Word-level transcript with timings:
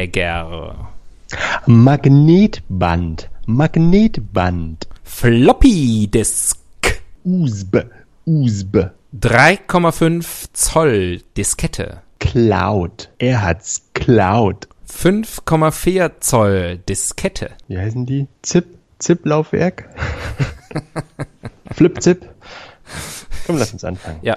Magnetband. 1.67 3.29
Magnetband. 3.47 4.87
Floppy 5.03 6.07
Disk. 6.07 6.61
USB. 7.25 7.79
USB. 8.27 8.77
3,5 9.21 10.51
Zoll 10.53 11.21
Diskette. 11.37 12.03
Cloud. 12.21 13.11
Er 13.19 13.43
hat's 13.43 13.83
Cloud. 13.95 14.69
5,4 14.89 16.13
Zoll 16.21 16.79
Diskette. 16.89 17.51
Wie 17.67 17.77
heißen 17.77 18.07
die? 18.07 18.29
Zip? 18.43 18.67
Zip-Laufwerk? 19.01 19.89
Flip-Zip? 21.73 22.31
Komm, 23.47 23.59
lass 23.59 23.73
uns 23.73 23.83
anfangen. 23.83 24.21
Ja. 24.23 24.37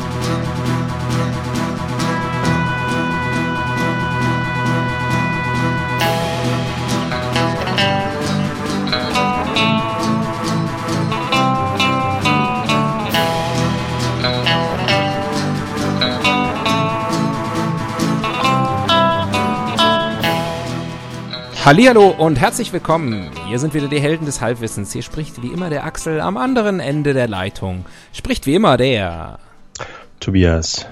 Hallihallo 21.63 22.07
und 22.07 22.39
herzlich 22.39 22.73
willkommen. 22.73 23.29
Hier 23.47 23.59
sind 23.59 23.75
wieder 23.75 23.87
die 23.87 24.01
Helden 24.01 24.25
des 24.25 24.41
Halbwissens. 24.41 24.91
Hier 24.93 25.03
spricht 25.03 25.43
wie 25.43 25.53
immer 25.53 25.69
der 25.69 25.85
Axel 25.85 26.19
am 26.19 26.35
anderen 26.35 26.79
Ende 26.79 27.13
der 27.13 27.27
Leitung. 27.27 27.85
Spricht 28.13 28.47
wie 28.47 28.55
immer 28.55 28.77
der 28.77 29.37
Tobias. 30.21 30.85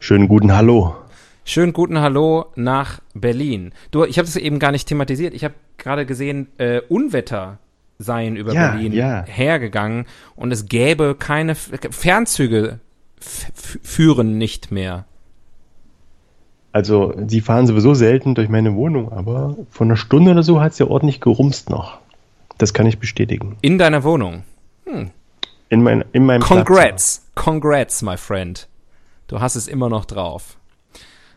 Schönen 0.00 0.26
guten 0.26 0.52
Hallo. 0.52 0.96
Schönen 1.44 1.72
guten 1.72 2.00
Hallo 2.00 2.46
nach 2.56 2.98
Berlin. 3.14 3.72
Du, 3.92 4.04
ich 4.04 4.18
habe 4.18 4.26
das 4.26 4.34
eben 4.34 4.58
gar 4.58 4.72
nicht 4.72 4.88
thematisiert. 4.88 5.32
Ich 5.32 5.44
habe 5.44 5.54
gerade 5.78 6.04
gesehen, 6.04 6.48
äh, 6.58 6.80
Unwetter 6.88 7.58
seien 7.98 8.34
über 8.34 8.52
Ja, 8.52 8.72
Berlin 8.72 8.92
ja. 8.92 9.24
hergegangen 9.26 10.06
und 10.34 10.50
es 10.50 10.66
gäbe 10.66 11.14
keine 11.16 11.54
Fernzüge 11.54 12.80
führen 13.20 14.38
nicht 14.38 14.72
mehr. 14.72 15.04
Also, 16.72 17.14
sie 17.28 17.40
fahren 17.40 17.68
sowieso 17.68 17.94
selten 17.94 18.34
durch 18.34 18.48
meine 18.48 18.74
Wohnung, 18.74 19.12
aber 19.12 19.56
vor 19.70 19.86
einer 19.86 19.96
Stunde 19.96 20.32
oder 20.32 20.42
so 20.42 20.60
hat 20.60 20.72
es 20.72 20.80
ja 20.80 20.86
ordentlich 20.86 21.20
gerumst 21.20 21.70
noch. 21.70 21.98
Das 22.58 22.74
kann 22.74 22.86
ich 22.86 22.98
bestätigen. 22.98 23.56
In 23.60 23.78
deiner 23.78 24.02
Wohnung. 24.02 24.42
In, 25.68 25.82
mein, 25.82 26.04
in 26.12 26.24
meinem 26.24 26.42
Congrats. 26.42 27.26
Congrats, 27.34 28.02
my 28.02 28.16
friend. 28.16 28.68
Du 29.26 29.40
hast 29.40 29.54
es 29.56 29.68
immer 29.68 29.88
noch 29.88 30.04
drauf. 30.06 30.56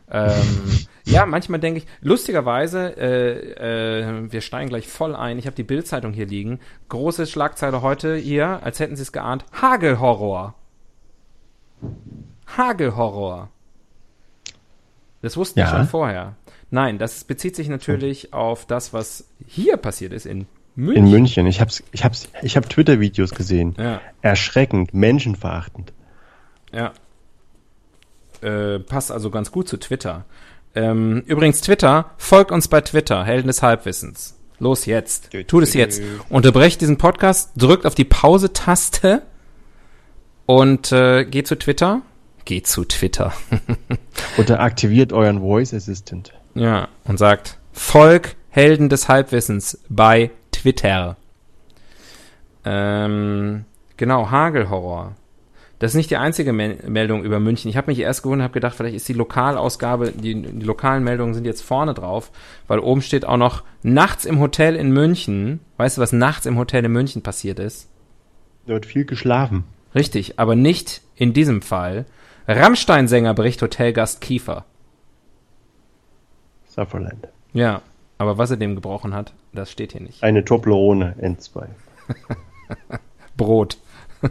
Ähm, 0.09 0.85
ja, 1.05 1.25
manchmal 1.25 1.59
denke 1.59 1.79
ich, 1.79 1.87
lustigerweise, 2.01 2.95
äh, 2.97 3.99
äh, 3.99 4.31
wir 4.31 4.41
steigen 4.41 4.69
gleich 4.69 4.87
voll 4.87 5.15
ein. 5.15 5.37
Ich 5.37 5.45
habe 5.45 5.55
die 5.55 5.63
Bildzeitung 5.63 6.13
hier 6.13 6.25
liegen. 6.27 6.59
Große 6.89 7.27
Schlagzeile 7.27 7.81
heute 7.81 8.15
hier, 8.15 8.61
als 8.63 8.79
hätten 8.79 8.95
sie 8.95 9.03
es 9.03 9.11
geahnt. 9.11 9.45
Hagelhorror. 9.61 10.55
Hagelhorror. 12.57 13.49
Das 15.21 15.37
wussten 15.37 15.57
wir 15.57 15.65
Ja. 15.65 15.69
schon 15.69 15.87
vorher. 15.87 16.35
Nein, 16.69 16.97
das 16.97 17.25
bezieht 17.25 17.55
sich 17.55 17.67
natürlich 17.67 18.33
auf 18.33 18.65
das, 18.65 18.93
was 18.93 19.27
hier 19.45 19.77
passiert 19.77 20.13
ist 20.13 20.25
in 20.25 20.47
München. 20.75 21.05
In 21.05 21.11
München. 21.11 21.47
Ich 21.47 21.59
habe 21.59 21.71
ich 21.91 22.03
hab's, 22.03 22.29
ich 22.41 22.57
hab 22.57 22.69
Twitter-Videos 22.69 23.31
gesehen. 23.31 23.75
Ja. 23.77 24.01
Erschreckend, 24.21 24.93
menschenverachtend. 24.93 25.93
Ja. 26.73 26.93
Äh, 28.41 28.79
passt 28.79 29.11
also 29.11 29.29
ganz 29.29 29.51
gut 29.51 29.67
zu 29.67 29.77
Twitter. 29.77 30.25
Ähm, 30.73 31.23
übrigens, 31.25 31.61
Twitter, 31.61 32.11
folgt 32.17 32.51
uns 32.51 32.67
bei 32.67 32.81
Twitter, 32.81 33.25
Helden 33.25 33.47
des 33.47 33.61
Halbwissens. 33.61 34.37
Los 34.59 34.85
jetzt. 34.85 35.31
Tut 35.47 35.63
es 35.63 35.73
jetzt. 35.73 36.01
Unterbrecht 36.29 36.81
diesen 36.81 36.97
Podcast, 36.97 37.51
drückt 37.57 37.85
auf 37.85 37.95
die 37.95 38.05
Pause-Taste 38.05 39.23
und 40.45 40.91
äh, 40.91 41.25
geht 41.25 41.47
zu 41.47 41.57
Twitter. 41.57 42.03
Geht 42.45 42.67
zu 42.67 42.85
Twitter. 42.85 43.33
Oder 44.37 44.59
aktiviert 44.61 45.13
euren 45.13 45.39
Voice 45.39 45.73
Assistant. 45.73 46.33
ja, 46.53 46.87
und 47.05 47.17
sagt, 47.17 47.57
folg 47.73 48.35
Helden 48.49 48.89
des 48.89 49.07
Halbwissens 49.07 49.79
bei 49.89 50.31
Twitter. 50.61 51.17
Ähm, 52.65 53.65
genau, 53.97 54.29
Hagelhorror. 54.29 55.15
Das 55.79 55.91
ist 55.91 55.95
nicht 55.95 56.11
die 56.11 56.17
einzige 56.17 56.53
Me 56.53 56.77
Meldung 56.87 57.23
über 57.23 57.39
München. 57.39 57.67
Ich 57.69 57.77
habe 57.77 57.89
mich 57.89 57.97
erst 57.97 58.21
gewundert, 58.21 58.43
habe 58.43 58.53
gedacht, 58.53 58.75
vielleicht 58.75 58.95
ist 58.95 59.09
die 59.09 59.13
Lokalausgabe, 59.13 60.11
die, 60.11 60.39
die 60.39 60.65
lokalen 60.65 61.03
Meldungen 61.03 61.33
sind 61.33 61.45
jetzt 61.45 61.63
vorne 61.63 61.95
drauf, 61.95 62.31
weil 62.67 62.77
oben 62.77 63.01
steht 63.01 63.25
auch 63.25 63.37
noch 63.37 63.63
nachts 63.81 64.25
im 64.25 64.39
Hotel 64.39 64.75
in 64.75 64.91
München. 64.91 65.59
Weißt 65.77 65.97
du, 65.97 66.01
was 66.01 66.13
nachts 66.13 66.45
im 66.45 66.59
Hotel 66.59 66.85
in 66.85 66.91
München 66.91 67.23
passiert 67.23 67.57
ist? 67.57 67.89
Da 68.67 68.73
wird 68.73 68.85
viel 68.85 69.05
geschlafen. 69.05 69.63
Richtig, 69.95 70.37
aber 70.37 70.55
nicht 70.55 71.01
in 71.15 71.33
diesem 71.33 71.63
Fall. 71.63 72.05
Rammstein-Sänger 72.47 73.33
bricht 73.33 73.63
Hotelgast 73.63 74.21
Kiefer. 74.21 74.65
Sutherland. 76.67 77.27
Ja, 77.53 77.81
aber 78.19 78.37
was 78.37 78.51
er 78.51 78.57
dem 78.57 78.75
gebrochen 78.75 79.15
hat, 79.15 79.33
das 79.53 79.71
steht 79.71 79.91
hier 79.93 80.01
nicht. 80.01 80.23
Eine 80.23 80.43
Toblerone 80.45 81.15
N2. 81.21 81.65
Brot. 83.37 83.77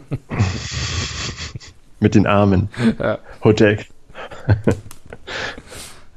Mit 1.99 2.15
den 2.15 2.25
Armen. 2.27 2.69
Ja. 2.99 3.19
Hotel. 3.43 3.79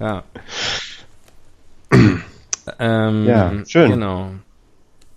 Ja. 0.00 0.25
ähm, 2.81 3.26
Ja, 3.26 3.53
schön. 3.66 3.92
Genau. 3.92 4.31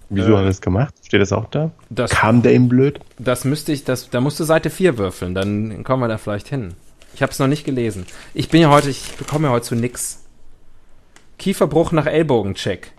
Wieso 0.09 0.34
Äh. 0.34 0.36
hat 0.36 0.42
er 0.44 0.46
das 0.46 0.62
gemacht? 0.62 0.94
Steht 1.04 1.19
das 1.19 1.34
auch 1.34 1.50
da? 1.50 1.72
Das, 1.90 2.12
Kam 2.12 2.44
der 2.44 2.54
ihm 2.54 2.69
blöd? 2.69 3.00
das 3.18 3.44
müsste 3.44 3.72
ich, 3.74 3.84
das, 3.86 4.09
da 4.12 4.22
musst 4.22 4.40
du 4.40 4.44
Seite 4.44 4.69
4 4.69 4.98
würfeln, 5.00 5.34
dann 5.34 5.84
kommen 5.84 6.04
wir 6.04 6.08
da 6.08 6.18
vielleicht 6.19 6.48
hin. 6.48 6.75
Ich 7.16 7.24
habe 7.24 7.31
es 7.31 7.40
noch 7.40 7.48
nicht 7.48 7.66
gelesen. 7.66 8.06
Ich 8.36 8.50
bin 8.50 8.62
ja 8.62 8.69
heute, 8.69 8.90
ich 8.92 9.16
bekomme 9.18 9.48
ja 9.48 9.52
heute 9.54 9.66
zu 9.66 9.75
nix. 9.75 10.24
Kieferbruch 11.40 11.92
nach 11.92 12.06
Ellbogencheck. 12.06 12.92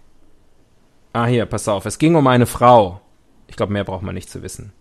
Ah, 1.18 1.26
hier, 1.26 1.46
pass 1.46 1.66
auf. 1.66 1.84
Es 1.84 1.98
ging 1.98 2.14
um 2.14 2.26
eine 2.28 2.46
Frau. 2.46 3.00
Ich 3.48 3.56
glaube, 3.56 3.72
mehr 3.72 3.82
braucht 3.82 4.02
man 4.02 4.14
nicht 4.14 4.30
zu 4.30 4.42
wissen. 4.42 4.72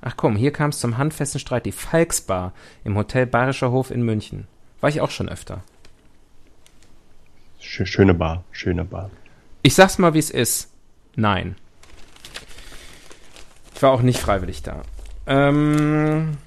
Ach 0.00 0.16
komm, 0.16 0.34
hier 0.34 0.50
kam 0.50 0.70
es 0.70 0.78
zum 0.78 0.96
handfesten 0.96 1.38
Streit. 1.40 1.66
Die 1.66 1.72
Falksbar 1.72 2.54
im 2.84 2.96
Hotel 2.96 3.26
Bayerischer 3.26 3.70
Hof 3.70 3.90
in 3.90 4.02
München. 4.02 4.46
War 4.80 4.88
ich 4.88 5.02
auch 5.02 5.10
schon 5.10 5.28
öfter. 5.28 5.62
Sch- 7.60 7.84
Schöne 7.84 8.14
Bar, 8.14 8.44
schöne 8.50 8.84
Bar. 8.86 9.10
Ich 9.60 9.74
sag's 9.74 9.98
mal, 9.98 10.14
wie 10.14 10.18
es 10.20 10.30
ist. 10.30 10.72
Nein. 11.16 11.56
Ich 13.74 13.82
war 13.82 13.90
auch 13.92 14.00
nicht 14.00 14.20
freiwillig 14.20 14.62
da. 14.62 14.82
Ähm, 15.26 16.38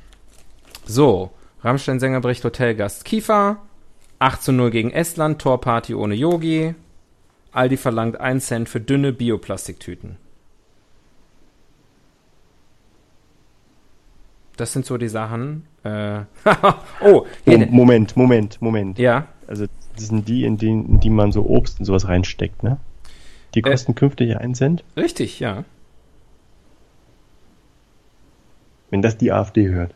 so, 0.85 1.29
Rammstein-Sänger 1.61 2.21
bricht 2.21 2.43
Hotelgast 2.43 3.05
Kiefer. 3.05 3.57
8 4.17 4.41
zu 4.41 4.51
0 4.51 4.71
gegen 4.71 4.89
Estland, 4.89 5.39
Torparty 5.39 5.93
ohne 5.93 6.15
Yogi. 6.15 6.73
Aldi 7.53 7.77
verlangt 7.77 8.19
1 8.19 8.45
Cent 8.45 8.69
für 8.69 8.79
dünne 8.81 9.13
Bioplastiktüten. 9.13 10.17
Das 14.57 14.73
sind 14.73 14.85
so 14.85 14.97
die 14.97 15.07
Sachen. 15.09 15.65
Äh, 15.83 16.21
oh, 17.01 17.25
Mo- 17.45 17.65
Moment, 17.69 18.15
Moment, 18.15 18.61
Moment. 18.61 18.99
ja. 18.99 19.27
Also 19.47 19.65
das 19.95 20.07
sind 20.07 20.27
die, 20.27 20.45
in 20.45 20.57
die, 20.57 20.69
in 20.69 20.99
die 20.99 21.09
man 21.09 21.31
so 21.31 21.45
Obst 21.45 21.79
und 21.79 21.85
sowas 21.85 22.07
reinsteckt, 22.07 22.63
ne? 22.63 22.77
Die 23.55 23.59
Äh. 23.59 23.63
kosten 23.63 23.93
künftig 23.93 24.37
einen 24.37 24.55
Cent. 24.55 24.83
Richtig, 24.95 25.39
ja. 25.39 25.63
Wenn 28.89 29.01
das 29.01 29.17
die 29.17 29.31
AfD 29.31 29.67
hört. 29.69 29.93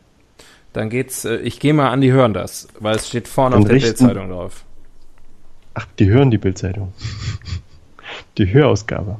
Dann 0.72 0.90
geht's, 0.90 1.24
äh, 1.24 1.36
ich 1.38 1.58
gehe 1.60 1.72
mal 1.72 1.88
an, 1.90 2.00
die 2.00 2.12
hören 2.12 2.34
das, 2.34 2.68
weil 2.78 2.96
es 2.96 3.08
steht 3.08 3.26
vorne 3.26 3.54
Dann 3.56 3.62
auf 3.62 3.68
der 3.68 3.76
Bildzeitung 3.78 4.28
drauf. 4.28 4.64
Ach, 5.74 5.86
die 5.98 6.08
hören 6.08 6.30
die 6.30 6.38
Bildzeitung. 6.38 6.92
Die 8.38 8.52
Hörausgabe. 8.52 9.16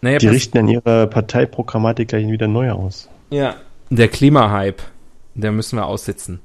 Naja, 0.00 0.18
Die 0.18 0.28
richten 0.28 0.58
an 0.58 0.68
ihrer 0.68 1.06
Parteiprogrammatik 1.06 2.08
gleich 2.08 2.26
wieder 2.26 2.46
neu 2.46 2.70
aus. 2.70 3.08
Ja. 3.30 3.56
Der 3.90 4.08
Klimahype. 4.08 4.82
Da 5.34 5.50
müssen 5.50 5.76
wir 5.76 5.86
aussitzen. 5.86 6.40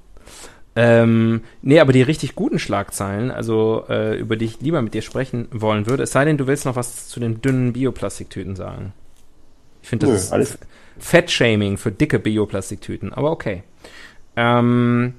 Ähm, 0.76 1.42
nee, 1.62 1.80
aber 1.80 1.92
die 1.92 2.02
richtig 2.02 2.36
guten 2.36 2.58
Schlagzeilen, 2.58 3.32
also 3.32 3.84
äh, 3.90 4.18
über 4.18 4.38
die 4.38 4.46
ich 4.46 4.62
lieber 4.62 4.82
mit 4.82 4.94
dir 4.94 5.02
sprechen 5.02 5.48
wollen 5.52 5.88
würde, 5.88 6.04
es 6.04 6.12
sei 6.12 6.24
denn, 6.24 6.38
du 6.38 6.48
willst 6.48 6.66
noch 6.66 6.78
was 6.78 7.10
zu 7.10 7.20
den 7.20 7.42
dünnen 7.42 7.74
Bioplastiktüten 7.74 8.56
sagen. 8.56 8.94
Ich 9.82 9.90
finde, 9.90 10.08
das 10.08 10.32
Nö, 10.32 10.38
ist 10.40 10.60
Fettshaming 10.98 11.78
für 11.78 11.92
dicke 11.92 12.20
Bioplastiktüten, 12.20 13.14
aber 13.14 13.32
okay. 13.32 13.64
Ähm, 14.38 15.16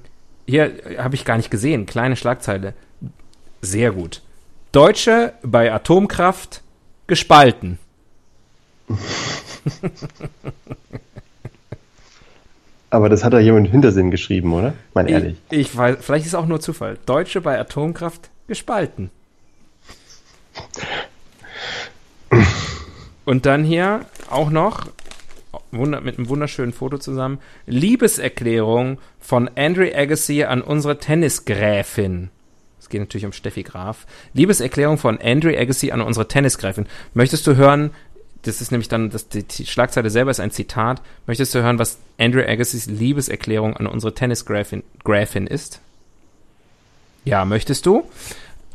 hier 0.51 0.71
habe 0.97 1.15
ich 1.15 1.23
gar 1.23 1.37
nicht 1.37 1.49
gesehen, 1.49 1.85
kleine 1.85 2.17
Schlagzeile. 2.17 2.73
Sehr 3.61 3.93
gut. 3.93 4.21
Deutsche 4.73 5.31
bei 5.43 5.71
Atomkraft 5.71 6.61
gespalten. 7.07 7.79
Aber 12.89 13.07
das 13.07 13.23
hat 13.23 13.31
da 13.31 13.39
jemand 13.39 13.67
im 13.67 13.71
Hintersinn 13.71 14.11
geschrieben, 14.11 14.51
oder? 14.53 14.73
Mal 14.93 15.09
ehrlich. 15.09 15.37
Ich, 15.49 15.59
ich 15.59 15.77
weiß, 15.77 15.99
vielleicht 16.01 16.25
ist 16.25 16.33
es 16.33 16.35
auch 16.35 16.47
nur 16.47 16.59
Zufall. 16.59 16.97
Deutsche 17.05 17.39
bei 17.39 17.57
Atomkraft 17.57 18.29
gespalten. 18.47 19.09
Und 23.23 23.45
dann 23.45 23.63
hier 23.63 24.05
auch 24.29 24.49
noch 24.49 24.87
mit 25.71 26.17
einem 26.17 26.29
wunderschönen 26.29 26.73
Foto 26.73 26.97
zusammen 26.97 27.39
Liebeserklärung 27.65 28.99
von 29.19 29.49
Andrew 29.55 29.87
Agassi 29.93 30.43
an 30.43 30.61
unsere 30.61 30.97
Tennisgräfin. 30.99 32.29
Es 32.79 32.89
geht 32.89 33.01
natürlich 33.01 33.25
um 33.25 33.33
Steffi 33.33 33.63
Graf. 33.63 34.05
Liebeserklärung 34.33 34.97
von 34.97 35.19
Andrew 35.21 35.49
Agassi 35.55 35.91
an 35.91 36.01
unsere 36.01 36.27
Tennisgräfin. 36.27 36.85
Möchtest 37.13 37.45
du 37.47 37.55
hören, 37.55 37.91
das 38.43 38.61
ist 38.61 38.71
nämlich 38.71 38.87
dann, 38.87 39.09
das, 39.09 39.29
die, 39.29 39.43
die 39.43 39.65
Schlagzeile 39.65 40.09
selber 40.09 40.31
ist 40.31 40.39
ein 40.39 40.51
Zitat. 40.51 41.01
Möchtest 41.27 41.53
du 41.53 41.61
hören, 41.61 41.77
was 41.79 41.99
Andrew 42.17 42.41
Agassiz 42.41 42.87
Liebeserklärung 42.87 43.77
an 43.77 43.87
unsere 43.87 44.13
Tennisgräfin 44.15 44.83
Gräfin 45.03 45.47
ist? 45.47 45.79
Ja, 47.23 47.45
möchtest 47.45 47.85
du? 47.85 48.03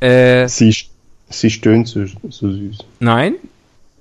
Äh, 0.01 0.47
Sie, 0.49 0.75
sie 1.31 1.51
stöhnt 1.51 1.89
so, 1.89 2.05
so 2.29 2.51
süß. 2.51 2.79
nein. 3.01 3.35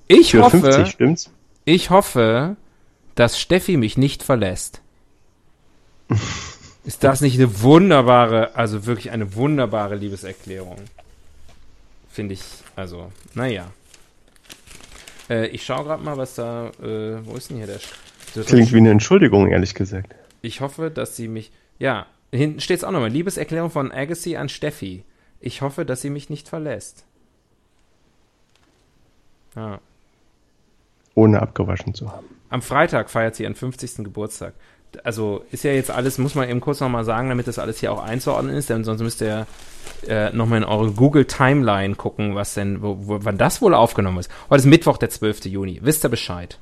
Ich 0.08 0.30
Für 0.32 0.42
hoffe, 0.44 0.60
50, 0.60 0.88
stimmt's? 0.92 1.30
ich 1.64 1.90
hoffe, 1.90 2.54
dass 3.16 3.40
Steffi 3.40 3.76
mich 3.76 3.96
nicht 3.96 4.22
verlässt. 4.22 4.80
Ist 6.84 7.02
das 7.02 7.20
nicht 7.20 7.36
eine 7.36 7.62
wunderbare, 7.62 8.54
also 8.54 8.86
wirklich 8.86 9.10
eine 9.10 9.34
wunderbare 9.34 9.96
Liebeserklärung? 9.96 10.76
Finde 12.08 12.34
ich, 12.34 12.42
also, 12.76 13.10
naja. 13.34 13.72
Äh, 15.28 15.48
ich 15.48 15.64
schaue 15.64 15.84
gerade 15.84 16.02
mal, 16.04 16.16
was 16.16 16.36
da, 16.36 16.68
äh, 16.80 17.26
wo 17.26 17.34
ist 17.34 17.50
denn 17.50 17.56
hier 17.56 17.66
der... 17.66 17.80
der 18.36 18.44
Klingt 18.44 18.72
wie 18.72 18.78
eine 18.78 18.92
Entschuldigung, 18.92 19.48
ehrlich 19.48 19.74
gesagt. 19.74 20.14
Ich 20.42 20.60
hoffe, 20.60 20.90
dass 20.90 21.16
sie 21.16 21.26
mich. 21.26 21.50
Ja, 21.80 22.06
hinten 22.30 22.60
steht 22.60 22.78
es 22.78 22.84
auch 22.84 22.92
nochmal. 22.92 23.10
Liebeserklärung 23.10 23.70
von 23.70 23.90
Agassi 23.90 24.36
an 24.36 24.48
Steffi. 24.48 25.04
Ich 25.40 25.62
hoffe, 25.62 25.84
dass 25.84 26.02
sie 26.02 26.10
mich 26.10 26.30
nicht 26.30 26.48
verlässt. 26.48 27.04
Ja. 29.56 29.80
Ohne 31.14 31.42
abgewaschen 31.42 31.94
zu 31.94 32.12
haben. 32.12 32.35
Am 32.56 32.62
Freitag 32.62 33.10
feiert 33.10 33.34
sie 33.34 33.42
ihren 33.42 33.54
50. 33.54 33.96
Geburtstag. 33.96 34.54
Also 35.04 35.44
ist 35.52 35.62
ja 35.62 35.72
jetzt 35.72 35.90
alles, 35.90 36.16
muss 36.16 36.34
man 36.34 36.48
eben 36.48 36.62
kurz 36.62 36.80
nochmal 36.80 37.04
sagen, 37.04 37.28
damit 37.28 37.46
das 37.46 37.58
alles 37.58 37.80
hier 37.80 37.92
auch 37.92 38.02
einzuordnen 38.02 38.56
ist, 38.56 38.70
denn 38.70 38.82
sonst 38.82 39.02
müsst 39.02 39.20
ihr 39.20 39.46
äh, 40.08 40.30
nochmal 40.30 40.60
in 40.62 40.64
eure 40.64 40.90
Google 40.92 41.26
Timeline 41.26 41.96
gucken, 41.96 42.34
was 42.34 42.54
denn, 42.54 42.80
wo, 42.80 42.96
wo, 43.00 43.18
wann 43.20 43.36
das 43.36 43.60
wohl 43.60 43.74
aufgenommen 43.74 44.20
ist. 44.20 44.30
Heute 44.48 44.60
ist 44.60 44.64
Mittwoch, 44.64 44.96
der 44.96 45.10
12. 45.10 45.44
Juni. 45.44 45.80
Wisst 45.82 46.02
ihr 46.02 46.08
Bescheid? 46.08 46.58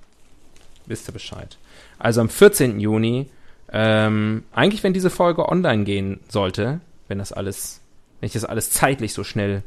Wisst 0.86 1.08
ihr 1.08 1.12
Bescheid? 1.12 1.58
Also 2.00 2.22
am 2.22 2.28
14. 2.28 2.80
Juni, 2.80 3.30
ähm, 3.70 4.42
eigentlich 4.50 4.82
wenn 4.82 4.94
diese 4.94 5.10
Folge 5.10 5.48
online 5.48 5.84
gehen 5.84 6.18
sollte, 6.28 6.80
wenn 7.06 7.18
das 7.18 7.32
alles, 7.32 7.80
wenn 8.18 8.26
ich 8.26 8.32
das 8.32 8.44
alles 8.44 8.70
zeitlich 8.70 9.12
so 9.12 9.22
schnell 9.22 9.62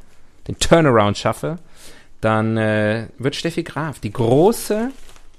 den 0.49 0.59
Turnaround 0.59 1.17
schaffe, 1.17 1.55
dann 2.19 2.57
äh, 2.57 3.07
wird 3.17 3.37
Steffi 3.37 3.63
Graf, 3.63 3.99
die 3.99 4.11
große, 4.11 4.91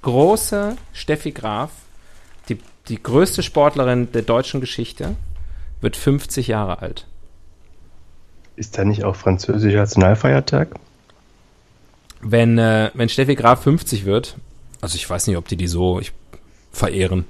große 0.03 0.77
Steffi 0.93 1.33
Graf, 1.33 1.71
die, 2.49 2.59
die 2.89 3.03
größte 3.03 3.43
Sportlerin 3.43 4.12
der 4.12 4.23
deutschen 4.23 4.61
Geschichte, 4.61 5.17
wird 5.81 5.97
50 5.97 6.49
Jahre 6.49 6.81
alt. 6.81 7.06
Ist 8.56 8.77
da 8.77 8.85
nicht 8.85 9.05
auch 9.05 9.17
französischer 9.17 9.79
Nationalfeiertag? 9.79 10.75
Wenn, 12.21 12.59
äh, 12.59 12.91
wenn 12.95 13.09
Steffi 13.09 13.37
Graf 13.37 13.62
50 13.62 14.05
wird, 14.05 14.37
also 14.81 14.97
ich 14.97 15.09
weiß 15.09 15.29
nicht, 15.29 15.37
ob 15.37 15.47
die 15.47 15.56
die 15.56 15.69
so 15.69 16.00
ich, 16.00 16.12
verehren. 16.73 17.25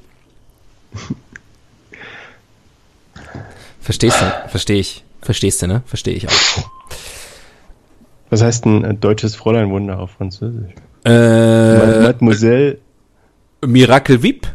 Verstehst 3.81 4.21
du? 4.21 4.49
Verstehe 4.49 4.81
ich. 4.81 5.05
Verstehst 5.23 5.63
du, 5.63 5.67
ne? 5.67 5.83
Verstehe 5.87 6.15
ich 6.15 6.29
auch. 6.29 6.33
Was 8.31 8.43
heißt 8.43 8.67
ein 8.67 8.85
äh, 8.85 8.95
deutsches 8.95 9.35
Fräuleinwunder 9.35 9.99
auf 9.99 10.11
Französisch? 10.13 10.75
Äh, 11.09 12.03
Mademoiselle 12.03 12.79
Miracle 13.67 14.23
Vip 14.23 14.47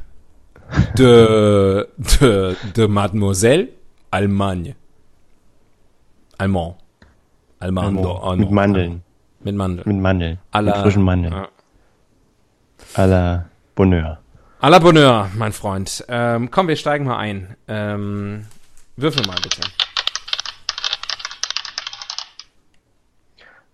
de, 0.97 1.87
de, 1.97 2.55
de 2.75 2.87
Mademoiselle 2.87 3.69
Allemagne. 4.11 4.75
Allemand. 6.37 6.75
Almando. 7.59 8.11
Allemand. 8.17 8.39
mit 8.39 8.51
Mandeln. 8.51 9.01
Mit 9.43 9.55
Mandeln. 9.55 9.83
Mit 9.87 10.01
Mandeln. 10.01 10.37
À 10.51 10.61
la- 10.61 10.71
mit 10.75 10.81
frischen 10.83 11.03
Mandeln. 11.03 11.33
Ja. 11.33 11.47
À 12.95 13.05
la 13.07 13.45
Bonheur. 13.75 14.19
À 14.61 14.69
la 14.69 14.79
Bonheur, 14.79 15.29
mein 15.35 15.51
Freund. 15.53 16.05
Ähm, 16.07 16.49
komm, 16.51 16.67
wir 16.67 16.75
steigen 16.75 17.05
mal 17.05 17.17
ein. 17.17 17.55
Ähm, 17.67 18.45
würfel 18.95 19.25
mal 19.25 19.35
bitte. 19.41 19.61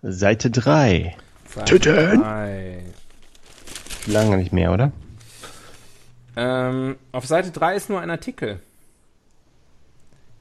Seite 0.02 0.50
3. 0.50 1.16
Tüten. 1.66 2.22
drei. 2.22 2.84
Lange 4.06 4.38
nicht 4.38 4.54
mehr, 4.54 4.72
oder? 4.72 4.92
Ähm, 6.36 6.98
auf 7.12 7.25
Seite 7.25 7.51
3 7.51 7.75
ist 7.75 7.90
nur 7.90 8.00
ein 8.00 8.10
Artikel. 8.10 8.60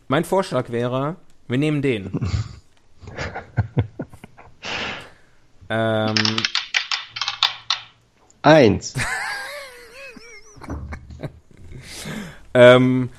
Mein 0.06 0.24
Vorschlag 0.24 0.70
wäre, 0.70 1.16
wir 1.48 1.58
nehmen 1.58 1.82
den. 1.82 2.12
ähm, 5.68 6.14
Eins. 8.42 8.94
ähm, 12.54 13.10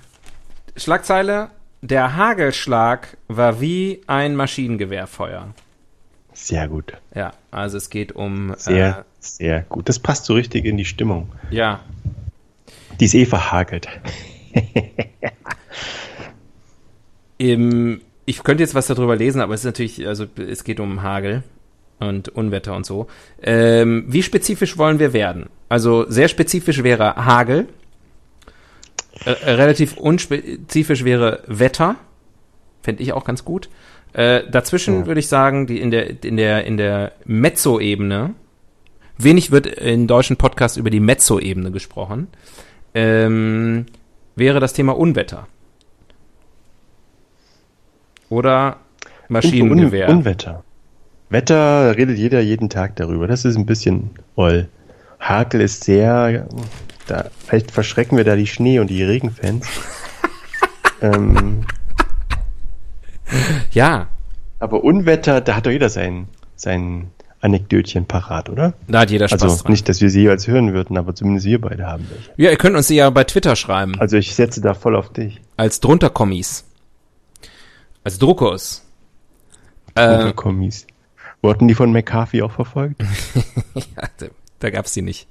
Schlagzeile, 0.75 1.49
der 1.81 2.15
Hagelschlag 2.15 3.17
war 3.27 3.59
wie 3.59 4.01
ein 4.07 4.35
Maschinengewehrfeuer. 4.35 5.53
Sehr 6.41 6.67
gut. 6.67 6.93
Ja, 7.13 7.33
also 7.51 7.77
es 7.77 7.89
geht 7.89 8.13
um... 8.13 8.53
Sehr, 8.57 9.05
sehr 9.19 9.61
gut. 9.63 9.89
Das 9.89 9.99
passt 9.99 10.25
so 10.25 10.33
richtig 10.33 10.65
in 10.65 10.77
die 10.77 10.85
Stimmung. 10.85 11.29
Äh, 11.51 11.55
ja, 11.55 11.79
Die 12.99 13.05
ist 13.05 13.13
eh 13.13 13.25
verhagelt. 13.25 13.87
Im, 17.37 18.01
ich 18.25 18.43
könnte 18.43 18.63
jetzt 18.63 18.75
was 18.75 18.87
darüber 18.87 19.15
lesen, 19.15 19.41
aber 19.41 19.53
es 19.53 19.61
ist 19.61 19.65
natürlich, 19.65 20.07
also 20.07 20.25
es 20.37 20.63
geht 20.63 20.79
um 20.79 21.01
Hagel 21.03 21.43
und 21.99 22.29
Unwetter 22.29 22.75
und 22.75 22.85
so. 22.85 23.07
Ähm, 23.41 24.05
wie 24.07 24.23
spezifisch 24.23 24.77
wollen 24.77 24.99
wir 24.99 25.13
werden? 25.13 25.49
Also 25.67 26.09
sehr 26.09 26.27
spezifisch 26.29 26.83
wäre 26.83 27.15
Hagel, 27.15 27.67
äh, 29.25 29.31
äh, 29.31 29.51
relativ 29.51 29.97
unspezifisch 29.97 31.03
wäre 31.03 31.43
Wetter, 31.47 31.95
fände 32.81 33.03
ich 33.03 33.13
auch 33.13 33.25
ganz 33.25 33.45
gut. 33.45 33.69
Äh, 34.13 34.43
dazwischen 34.49 35.01
Ja. 35.01 35.05
würde 35.07 35.19
ich 35.19 35.27
sagen, 35.27 35.67
die 35.67 35.79
in 35.79 35.91
der 35.91 36.23
in 36.23 36.37
der 36.37 36.65
in 36.65 36.77
der 36.77 37.11
Mezzo-Ebene. 37.25 38.33
Wenig 39.17 39.51
wird 39.51 39.67
in 39.67 40.07
deutschen 40.07 40.37
Podcasts 40.37 40.77
über 40.77 40.89
die 40.89 41.01
Mezzo-Ebene 41.01 41.71
gesprochen. 41.71 42.27
Ähm, 42.93 43.85
wäre 44.35 44.59
das 44.59 44.73
Thema 44.73 44.97
Unwetter. 44.97 45.47
Oder 48.29 48.77
Maschinengewehr. 49.27 50.09
Un 50.09 50.17
Unwetter. 50.17 50.63
Wetter 51.29 51.95
redet 51.97 52.17
jeder 52.17 52.39
jeden 52.39 52.69
Tag 52.69 52.95
darüber. 52.95 53.27
Das 53.27 53.45
ist 53.45 53.55
ein 53.55 53.65
bisschen 53.65 54.11
oll. 54.35 54.67
Hakel 55.19 55.61
ist 55.61 55.83
sehr. 55.83 56.47
Da, 57.07 57.25
vielleicht 57.45 57.71
verschrecken 57.71 58.17
wir 58.17 58.23
da 58.23 58.35
die 58.35 58.47
Schnee- 58.47 58.79
und 58.79 58.89
die 58.89 59.03
Regenfans. 59.03 59.67
ähm, 61.01 61.65
ja, 63.71 64.07
aber 64.59 64.83
Unwetter, 64.83 65.41
da 65.41 65.55
hat 65.55 65.65
doch 65.65 65.71
jeder 65.71 65.89
sein, 65.89 66.27
sein 66.55 67.11
Anekdötchen 67.41 68.05
parat, 68.05 68.49
oder? 68.49 68.73
da 68.87 69.01
hat 69.01 69.11
jeder 69.11 69.27
Spaß 69.29 69.41
Also 69.43 69.63
dran. 69.63 69.71
nicht, 69.71 69.87
dass 69.87 70.01
wir 70.01 70.09
sie 70.09 70.21
jeweils 70.21 70.47
hören 70.47 70.73
würden, 70.73 70.97
aber 70.97 71.15
zumindest 71.15 71.45
wir 71.45 71.61
beide 71.61 71.87
haben 71.87 72.05
welche. 72.09 72.31
Ja, 72.35 72.51
ihr 72.51 72.57
könnt 72.57 72.75
uns 72.75 72.87
die 72.87 72.95
ja 72.95 73.09
bei 73.09 73.23
Twitter 73.23 73.55
schreiben. 73.55 73.93
Also 73.99 74.17
ich 74.17 74.35
setze 74.35 74.59
da 74.61 74.73
voll 74.73 74.95
auf 74.95 75.13
dich. 75.13 75.39
Als 75.55 75.79
drunter-Kommis. 75.79 76.65
Als 78.03 78.19
Druckos. 78.19 78.83
Äh, 79.95 80.33
Kommis. 80.33 80.85
Wurden 81.41 81.67
die 81.69 81.75
von 81.75 81.91
McCarthy 81.93 82.41
auch 82.41 82.51
verfolgt? 82.51 83.01
ja, 83.75 84.03
da, 84.17 84.25
da 84.59 84.69
gab's 84.69 84.91
die 84.93 85.01
nicht. 85.01 85.27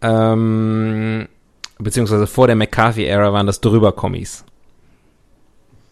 Ähm, 0.00 1.26
Beziehungsweise 1.78 2.26
vor 2.26 2.46
der 2.48 2.56
McCarthy-Ära 2.56 3.32
waren 3.32 3.46
das 3.46 3.60
Drüber-Kommis. 3.60 4.44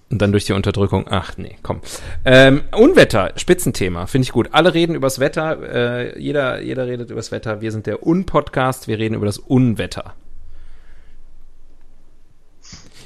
Und 0.09 0.23
dann 0.23 0.31
durch 0.31 0.45
die 0.45 0.53
Unterdrückung, 0.53 1.07
ach 1.09 1.37
nee, 1.37 1.57
komm. 1.63 1.81
Ähm, 2.25 2.63
Unwetter, 2.73 3.33
Spitzenthema, 3.37 4.07
finde 4.07 4.25
ich 4.25 4.33
gut. 4.33 4.51
Alle 4.53 4.73
reden 4.73 4.95
übers 4.95 5.19
Wetter, 5.19 5.59
äh, 5.63 6.21
jeder, 6.21 6.63
jeder 6.63 6.87
redet 6.87 7.11
übers 7.11 7.33
Wetter. 7.33 7.61
Wir 7.61 7.73
sind 7.73 7.87
der 7.87 8.07
Un-Podcast, 8.07 8.87
wir 8.87 8.99
reden 8.99 9.15
über 9.15 9.27
das 9.27 9.39
Unwetter. 9.39 10.15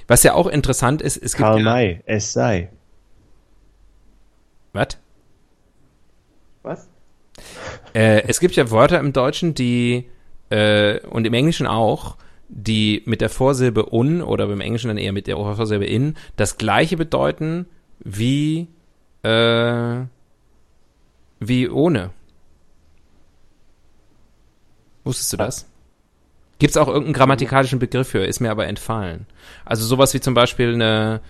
Was 0.06 0.24
ja 0.24 0.34
auch 0.34 0.46
interessant 0.46 1.00
ist, 1.00 1.16
es 1.16 1.34
gibt. 1.34 1.46
Karl 1.46 1.58
ja, 1.58 1.64
May, 1.64 2.02
es 2.04 2.32
sei. 2.32 2.68
Was? 4.72 4.98
Was? 6.62 6.88
Äh, 7.94 8.24
es 8.26 8.40
gibt 8.40 8.56
ja 8.56 8.70
Wörter 8.70 8.98
im 8.98 9.12
Deutschen, 9.12 9.54
die 9.54 10.10
äh, 10.50 10.98
und 11.06 11.26
im 11.26 11.32
Englischen 11.32 11.66
auch, 11.66 12.16
die 12.50 13.02
mit 13.06 13.20
der 13.20 13.30
Vorsilbe 13.30 13.92
un 13.94 14.22
oder 14.22 14.50
im 14.50 14.60
Englischen 14.60 14.88
dann 14.88 14.98
eher 14.98 15.12
mit 15.12 15.26
der 15.26 15.36
Vorsilbe 15.36 15.86
in 15.86 16.16
das 16.36 16.58
gleiche 16.58 16.96
bedeuten 16.96 17.66
wie 18.00 18.66
äh, 19.22 20.00
wie 21.38 21.68
ohne. 21.68 22.10
Wusstest 25.04 25.32
du 25.32 25.36
das? 25.36 25.66
Gibt 26.58 26.72
es 26.72 26.76
auch 26.76 26.88
irgendeinen 26.88 27.14
grammatikalischen 27.14 27.78
Begriff 27.78 28.08
für? 28.08 28.24
Ist 28.24 28.40
mir 28.40 28.50
aber 28.50 28.66
entfallen. 28.66 29.26
Also 29.64 29.86
sowas 29.86 30.12
wie 30.12 30.20
zum 30.20 30.34
Beispiel 30.34 30.74
eine 30.74 31.20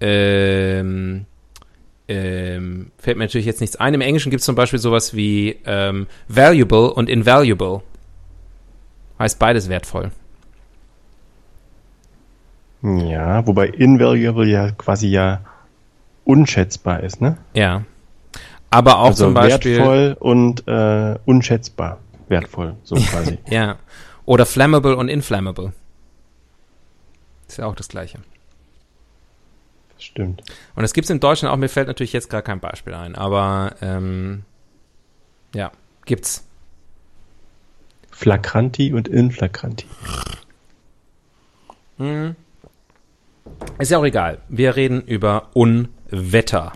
ähm, 0.00 1.26
ähm, 2.08 2.90
fällt 2.98 3.18
mir 3.18 3.24
natürlich 3.24 3.46
jetzt 3.46 3.60
nichts 3.60 3.76
ein. 3.76 3.94
Im 3.94 4.00
Englischen 4.00 4.30
gibt 4.30 4.40
es 4.40 4.46
zum 4.46 4.56
Beispiel 4.56 4.80
sowas 4.80 5.14
wie 5.14 5.60
ähm, 5.64 6.08
valuable 6.26 6.92
und 6.92 7.08
invaluable. 7.08 7.82
Heißt 9.18 9.38
beides 9.38 9.68
wertvoll. 9.68 10.10
Ja, 12.82 13.46
wobei 13.46 13.66
invaluable 13.68 14.46
ja 14.46 14.70
quasi 14.70 15.08
ja 15.08 15.40
unschätzbar 16.24 17.02
ist, 17.02 17.20
ne? 17.20 17.36
Ja. 17.54 17.84
Aber 18.70 18.98
auch 19.00 19.06
also 19.06 19.24
zum 19.24 19.34
Beispiel. 19.34 19.76
wertvoll 19.78 20.16
und 20.18 20.66
äh, 20.66 21.18
unschätzbar. 21.24 21.98
Wertvoll, 22.28 22.76
so 22.84 22.94
quasi. 23.10 23.38
Ja. 23.48 23.76
Oder 24.24 24.46
flammable 24.46 24.96
und 24.96 25.08
inflammable. 25.08 25.72
Ist 27.48 27.58
ja 27.58 27.66
auch 27.66 27.74
das 27.74 27.88
Gleiche. 27.88 28.20
Das 29.94 30.04
stimmt. 30.04 30.42
Und 30.76 30.84
es 30.84 30.92
gibt 30.92 31.06
es 31.06 31.10
im 31.10 31.20
Deutschen 31.20 31.48
auch, 31.48 31.56
mir 31.56 31.68
fällt 31.68 31.88
natürlich 31.88 32.12
jetzt 32.12 32.30
gar 32.30 32.42
kein 32.42 32.60
Beispiel 32.60 32.94
ein, 32.94 33.16
aber 33.16 33.74
ähm, 33.82 34.44
ja, 35.54 35.72
gibt's. 36.06 36.46
Flagranti 38.12 38.92
und 38.94 39.08
inflagranti. 39.08 39.86
Hm. 41.98 42.36
Ist 43.78 43.90
ja 43.90 43.98
auch 43.98 44.04
egal. 44.04 44.38
Wir 44.48 44.76
reden 44.76 45.02
über 45.02 45.48
Unwetter. 45.54 46.72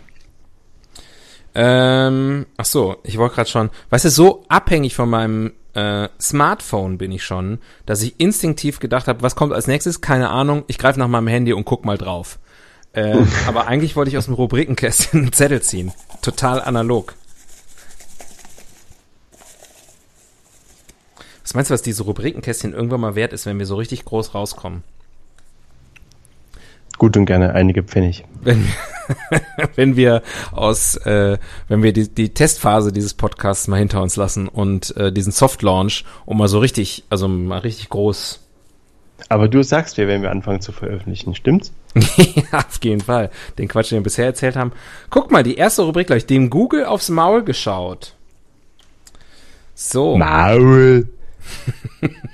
Ähm, 1.55 2.47
ach 2.57 2.65
so, 2.65 2.97
ich 3.05 3.19
wollte 3.19 3.37
gerade 3.37 3.51
schon, 3.51 3.71
weißt 3.91 4.07
du, 4.07 4.11
so 4.11 4.45
abhängig 4.49 4.95
von 4.95 5.09
meinem 5.09 5.53
äh, 5.75 6.09
Smartphone 6.21 6.99
bin 6.99 7.13
ich 7.13 7.25
schon, 7.25 7.59
dass 7.87 8.03
ich 8.03 8.19
instinktiv 8.19 8.81
gedacht 8.81 9.07
habe, 9.07 9.23
was 9.23 9.37
kommt 9.37 9.53
als 9.53 9.67
nächstes? 9.67 10.01
Keine 10.01 10.31
Ahnung, 10.31 10.65
ich 10.67 10.79
greife 10.79 10.99
nach 10.99 11.09
meinem 11.09 11.29
Handy 11.29 11.53
und 11.53 11.65
guck 11.65 11.85
mal 11.85 11.99
drauf. 11.99 12.39
Äh, 12.93 13.19
aber 13.47 13.67
eigentlich 13.67 13.97
wollte 13.97 14.11
ich 14.11 14.19
aus 14.19 14.25
dem 14.25 14.35
Rubrikenkästchen 14.35 15.23
einen 15.23 15.33
Zettel 15.33 15.63
ziehen. 15.63 15.93
Total 16.23 16.61
analog. 16.63 17.15
Was 21.43 21.55
meinst 21.55 21.71
du, 21.71 21.75
was 21.75 21.83
diese 21.83 22.05
Rubrikenkästchen 22.05 22.73
irgendwann 22.73 23.01
mal 23.01 23.15
wert 23.15 23.33
ist, 23.33 23.47
wenn 23.47 23.59
wir 23.59 23.67
so 23.67 23.77
richtig 23.77 24.05
groß 24.05 24.35
rauskommen? 24.35 24.83
Gut 27.05 27.19
und 27.19 27.27
gerne 27.27 27.55
einige 27.55 27.83
Pfennig. 27.83 28.25
Wenn, 28.41 28.67
wenn 29.75 29.95
wir 29.95 30.23
aus, 30.53 30.97
äh, 30.97 31.37
wenn 31.69 31.83
wir 31.83 31.93
die, 31.93 32.09
die 32.09 32.33
Testphase 32.33 32.93
dieses 32.93 33.13
Podcasts 33.13 33.69
mal 33.69 33.77
hinter 33.77 34.01
uns 34.01 34.17
lassen 34.17 34.49
und 34.49 34.97
äh, 34.97 35.13
diesen 35.13 35.31
Soft 35.31 35.61
Launch, 35.61 36.07
um 36.25 36.39
mal 36.39 36.49
so 36.49 36.61
richtig, 36.61 37.05
also 37.11 37.29
mal 37.29 37.59
richtig 37.59 37.91
groß. 37.91 38.41
Aber 39.29 39.49
du 39.49 39.63
sagst 39.63 39.99
mir, 39.99 40.09
wenn 40.09 40.23
wir 40.23 40.31
anfangen 40.31 40.63
zu 40.63 40.73
veröffentlichen, 40.73 41.35
stimmt's? 41.35 41.75
ja, 41.95 42.61
auf 42.61 42.79
jeden 42.83 43.03
Fall. 43.03 43.29
Den 43.59 43.69
Quatsch, 43.69 43.91
den 43.91 43.99
wir 43.99 44.05
bisher 44.05 44.25
erzählt 44.25 44.57
haben. 44.57 44.73
Guck 45.11 45.31
mal, 45.31 45.43
die 45.43 45.57
erste 45.57 45.83
Rubrik 45.83 46.07
gleich, 46.07 46.25
dem 46.25 46.49
Google 46.49 46.87
aufs 46.87 47.11
Maul 47.11 47.45
geschaut. 47.45 48.15
So. 49.75 50.17
Maul. 50.17 51.07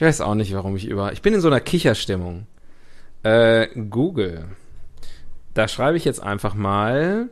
Ich 0.00 0.06
weiß 0.06 0.22
auch 0.22 0.34
nicht, 0.34 0.54
warum 0.54 0.76
ich 0.76 0.86
über. 0.86 1.12
Ich 1.12 1.20
bin 1.20 1.34
in 1.34 1.42
so 1.42 1.48
einer 1.48 1.60
Kicherstimmung. 1.60 2.46
Äh, 3.22 3.66
Google. 3.90 4.46
Da 5.52 5.68
schreibe 5.68 5.98
ich 5.98 6.06
jetzt 6.06 6.22
einfach 6.22 6.54
mal. 6.54 7.28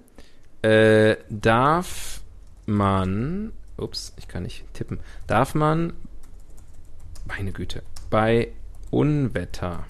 Äh, 0.60 1.16
darf 1.30 2.20
man. 2.66 3.54
Ups, 3.78 4.12
ich 4.18 4.28
kann 4.28 4.42
nicht 4.42 4.66
tippen. 4.74 5.00
Darf 5.26 5.54
man. 5.54 5.94
Meine 7.24 7.52
Güte. 7.52 7.82
Bei 8.10 8.52
Unwetter. 8.90 9.86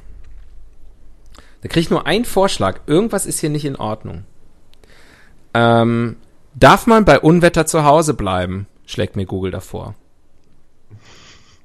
Da 1.63 1.69
kriege 1.69 1.81
ich 1.81 1.91
nur 1.91 2.07
einen 2.07 2.25
Vorschlag. 2.25 2.83
Irgendwas 2.87 3.27
ist 3.27 3.41
hier 3.41 3.51
nicht 3.51 3.65
in 3.65 3.75
Ordnung. 3.75 4.23
Ähm, 5.53 6.15
darf 6.55 6.87
man 6.87 7.05
bei 7.05 7.19
Unwetter 7.19 7.67
zu 7.67 7.83
Hause 7.83 8.15
bleiben? 8.15 8.69
Schlägt 8.87 9.17
mir 9.17 9.27
Google 9.27 9.51
davor. 9.51 9.97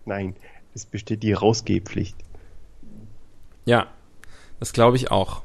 Nein, 0.05 0.35
es 0.73 0.85
besteht 0.85 1.23
die 1.23 1.33
Rausgehpflicht. 1.33 2.17
Ja, 3.65 3.87
das 4.59 4.73
glaube 4.73 4.97
ich 4.97 5.11
auch. 5.11 5.41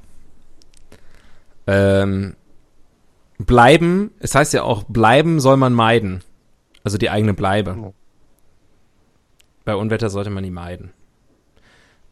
Ähm, 1.67 2.37
bleiben, 3.39 4.11
es 4.21 4.35
heißt 4.35 4.53
ja 4.55 4.63
auch, 4.63 4.85
bleiben 4.85 5.41
soll 5.41 5.57
man 5.57 5.73
meiden. 5.73 6.23
Also 6.85 6.99
die 6.99 7.11
eigene 7.11 7.35
Bleibe. 7.35 7.77
Ja. 7.81 7.93
Bei 9.65 9.75
Unwetter 9.77 10.09
sollte 10.09 10.31
man 10.31 10.45
die 10.45 10.51
meiden. 10.51 10.93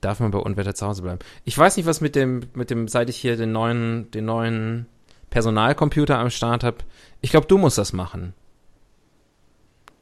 Darf 0.03 0.21
man 0.21 0.31
bei 0.31 0.39
Unwetter 0.39 0.75
zu 0.75 0.87
Hause 0.87 1.03
bleiben? 1.03 1.21
Ich 1.45 1.57
weiß 1.57 1.77
nicht, 1.77 1.87
was 1.87 2.01
mit 2.01 2.15
dem, 2.15 2.43
mit 2.55 2.71
dem, 2.71 2.87
seit 2.87 3.09
ich 3.09 3.17
hier 3.17 3.37
den 3.37 3.53
neuen, 3.53 4.11
den 4.11 4.27
neuen 4.27 4.87
Personalcomputer 5.31 6.19
am 6.19 6.31
Start 6.31 6.63
habe. 6.63 6.79
Ich 7.23 7.31
glaube, 7.31 7.47
du 7.47 7.57
musst 7.57 7.79
das 7.79 7.93
machen. 7.93 8.35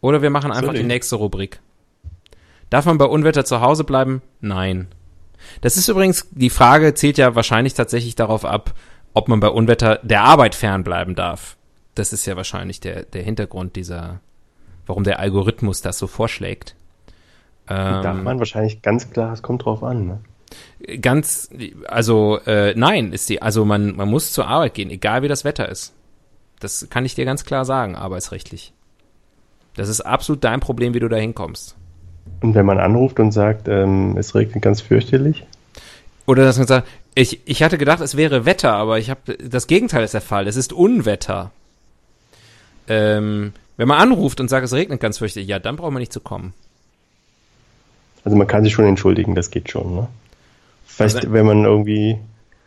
Oder 0.01 0.21
wir 0.21 0.31
machen 0.31 0.53
einfach 0.53 0.75
die 0.75 0.83
nächste 0.83 1.17
Rubrik. 1.17 1.61
Darf 2.71 2.87
man 2.87 2.99
bei 2.99 3.05
Unwetter 3.05 3.45
zu 3.45 3.61
Hause 3.61 3.85
bleiben? 3.85 4.23
Nein. 4.41 4.89
Das 5.61 5.77
ist 5.77 5.89
übrigens, 5.89 6.29
die 6.31 6.51
Frage 6.51 6.95
zielt 6.95 7.19
ja 7.19 7.35
wahrscheinlich 7.35 7.75
tatsächlich 7.75 8.15
darauf 8.15 8.45
ab, 8.45 8.75
ob 9.13 9.29
man 9.29 9.41
bei 9.41 9.49
Unwetter 9.49 10.01
der 10.03 10.23
Arbeit 10.23 10.55
fernbleiben 10.55 11.15
darf. 11.15 11.57
Das 11.95 12.13
ist 12.13 12.27
ja 12.27 12.37
wahrscheinlich 12.37 12.81
der, 12.81 13.05
der 13.05 13.23
Hintergrund 13.23 13.77
dieser, 13.77 14.21
warum 14.87 15.05
der 15.05 15.21
Algorithmus 15.21 15.83
das 15.83 15.99
so 15.99 16.07
vorschlägt. 16.07 16.75
Darf 17.67 18.05
Ähm, 18.05 18.25
man 18.25 18.39
wahrscheinlich 18.39 18.83
ganz 18.83 19.11
klar, 19.11 19.33
es 19.33 19.43
kommt 19.43 19.65
drauf 19.65 19.83
an. 19.83 20.07
Ne? 20.07 20.21
ganz, 21.01 21.51
also 21.87 22.39
äh, 22.47 22.75
nein, 22.77 23.13
ist 23.13 23.29
die, 23.29 23.43
also 23.43 23.65
man, 23.65 23.97
man 23.97 24.09
muss 24.09 24.33
zur 24.33 24.47
Arbeit 24.47 24.75
gehen, 24.75 24.91
egal 24.91 25.23
wie 25.23 25.29
das 25.29 25.45
Wetter 25.45 25.69
ist. 25.69 25.95
Das 26.61 26.89
kann 26.91 27.05
ich 27.05 27.15
dir 27.15 27.25
ganz 27.25 27.45
klar 27.45 27.65
sagen, 27.65 27.97
arbeitsrechtlich. 27.97 28.73
Das 29.75 29.89
ist 29.89 30.01
absolut 30.01 30.45
dein 30.45 30.61
Problem, 30.61 30.95
wie 30.95 31.01
du 31.01 31.09
da 31.09 31.17
hinkommst. 31.17 31.77
Und 32.41 32.55
wenn 32.55 32.67
man 32.67 32.79
anruft 32.79 33.21
und 33.21 33.33
sagt, 33.33 33.69
ähm, 33.69 34.17
es 34.19 34.35
regnet 34.35 34.63
ganz 34.63 34.81
fürchterlich, 34.81 35.45
Oder 36.27 36.45
dass 36.45 36.59
man 36.59 36.67
sagt, 36.67 36.89
ich, 37.15 37.41
ich 37.45 37.63
hatte 37.63 37.79
gedacht, 37.79 38.01
es 38.01 38.17
wäre 38.17 38.45
Wetter, 38.45 38.73
aber 38.73 38.99
ich 38.99 39.09
habe 39.11 39.37
das 39.39 39.67
Gegenteil 39.67 40.05
ist 40.05 40.15
der 40.15 40.21
Fall. 40.21 40.47
Es 40.49 40.57
ist 40.57 40.73
Unwetter. 40.73 41.53
Ähm, 42.89 43.53
wenn 43.77 43.89
man 43.89 43.99
anruft 44.01 44.41
und 44.41 44.49
sagt, 44.49 44.65
es 44.65 44.73
regnet 44.73 45.01
ganz 45.01 45.19
fürchterlich, 45.19 45.49
ja, 45.49 45.59
dann 45.59 45.77
braucht 45.77 45.93
man 45.93 46.01
nicht 46.01 46.13
zu 46.13 46.21
kommen. 46.21 46.53
also 48.25 48.37
man 48.37 48.47
kann 48.47 48.65
sich 48.65 48.73
schon 48.73 48.87
entschuldigen, 48.87 49.35
das 49.35 49.51
geht 49.51 49.71
schon. 49.71 49.95
Ne? 49.95 50.09
Vielleicht, 50.87 51.17
Also- 51.17 51.33
wenn 51.33 51.47
man 51.47 51.65
irgendwie, 51.65 52.19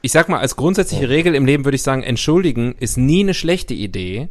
Ich 0.02 0.12
sag 0.12 0.30
mal, 0.30 0.40
als 0.40 0.56
grundsätzliche 0.56 1.10
Regel 1.10 1.34
im 1.36 1.46
Leben 1.46 1.66
würde 1.66 1.76
ich 1.76 1.84
sagen, 1.84 2.04
entschuldigen 2.04 2.76
ist 2.80 2.98
nie 2.98 3.22
eine 3.22 3.34
schlechte 3.34 3.74
Idee. 3.74 4.30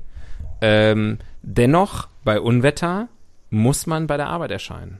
Ähm, 0.60 1.18
dennoch, 1.42 2.08
bei 2.24 2.40
Unwetter 2.40 3.08
muss 3.50 3.86
man 3.86 4.06
bei 4.06 4.16
der 4.16 4.28
Arbeit 4.28 4.50
erscheinen. 4.52 4.98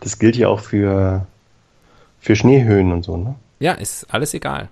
Das 0.00 0.18
gilt 0.18 0.36
ja 0.36 0.48
auch 0.48 0.60
für, 0.60 1.26
für 2.20 2.36
Schneehöhen 2.36 2.92
und 2.92 3.02
so, 3.04 3.16
ne? 3.16 3.34
Ja, 3.58 3.72
ist 3.72 4.06
alles 4.12 4.32
egal. 4.34 4.68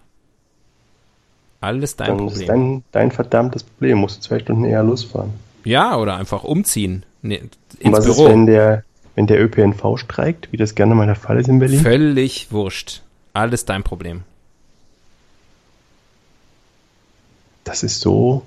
Alles 1.60 1.96
dein 1.96 2.08
Dann 2.08 2.16
Problem. 2.18 2.40
ist 2.40 2.48
dein, 2.48 2.84
dein 2.92 3.10
verdammtes 3.10 3.62
Problem, 3.64 3.98
musst 3.98 4.18
du 4.18 4.20
zwei 4.22 4.38
Stunden 4.38 4.64
eher 4.64 4.82
losfahren. 4.82 5.32
ja, 5.64 5.96
oder 5.96 6.16
einfach 6.16 6.44
umziehen. 6.44 7.04
Ne, 7.20 7.40
Und 7.82 7.92
was 7.92 8.04
Büro. 8.04 8.26
ist, 8.26 8.30
wenn 8.30 8.46
der, 8.46 8.84
wenn 9.16 9.26
der 9.26 9.42
ÖPNV 9.42 9.96
streikt, 9.98 10.52
wie 10.52 10.56
das 10.56 10.76
gerne 10.76 10.94
mal 10.94 11.06
der 11.06 11.16
Fall 11.16 11.38
ist 11.40 11.48
in 11.48 11.58
Berlin? 11.58 11.80
Völlig 11.80 12.52
wurscht. 12.52 13.02
Alles 13.34 13.64
dein 13.64 13.82
Problem. 13.82 14.22
Das 17.64 17.82
ist 17.82 18.00
so, 18.00 18.42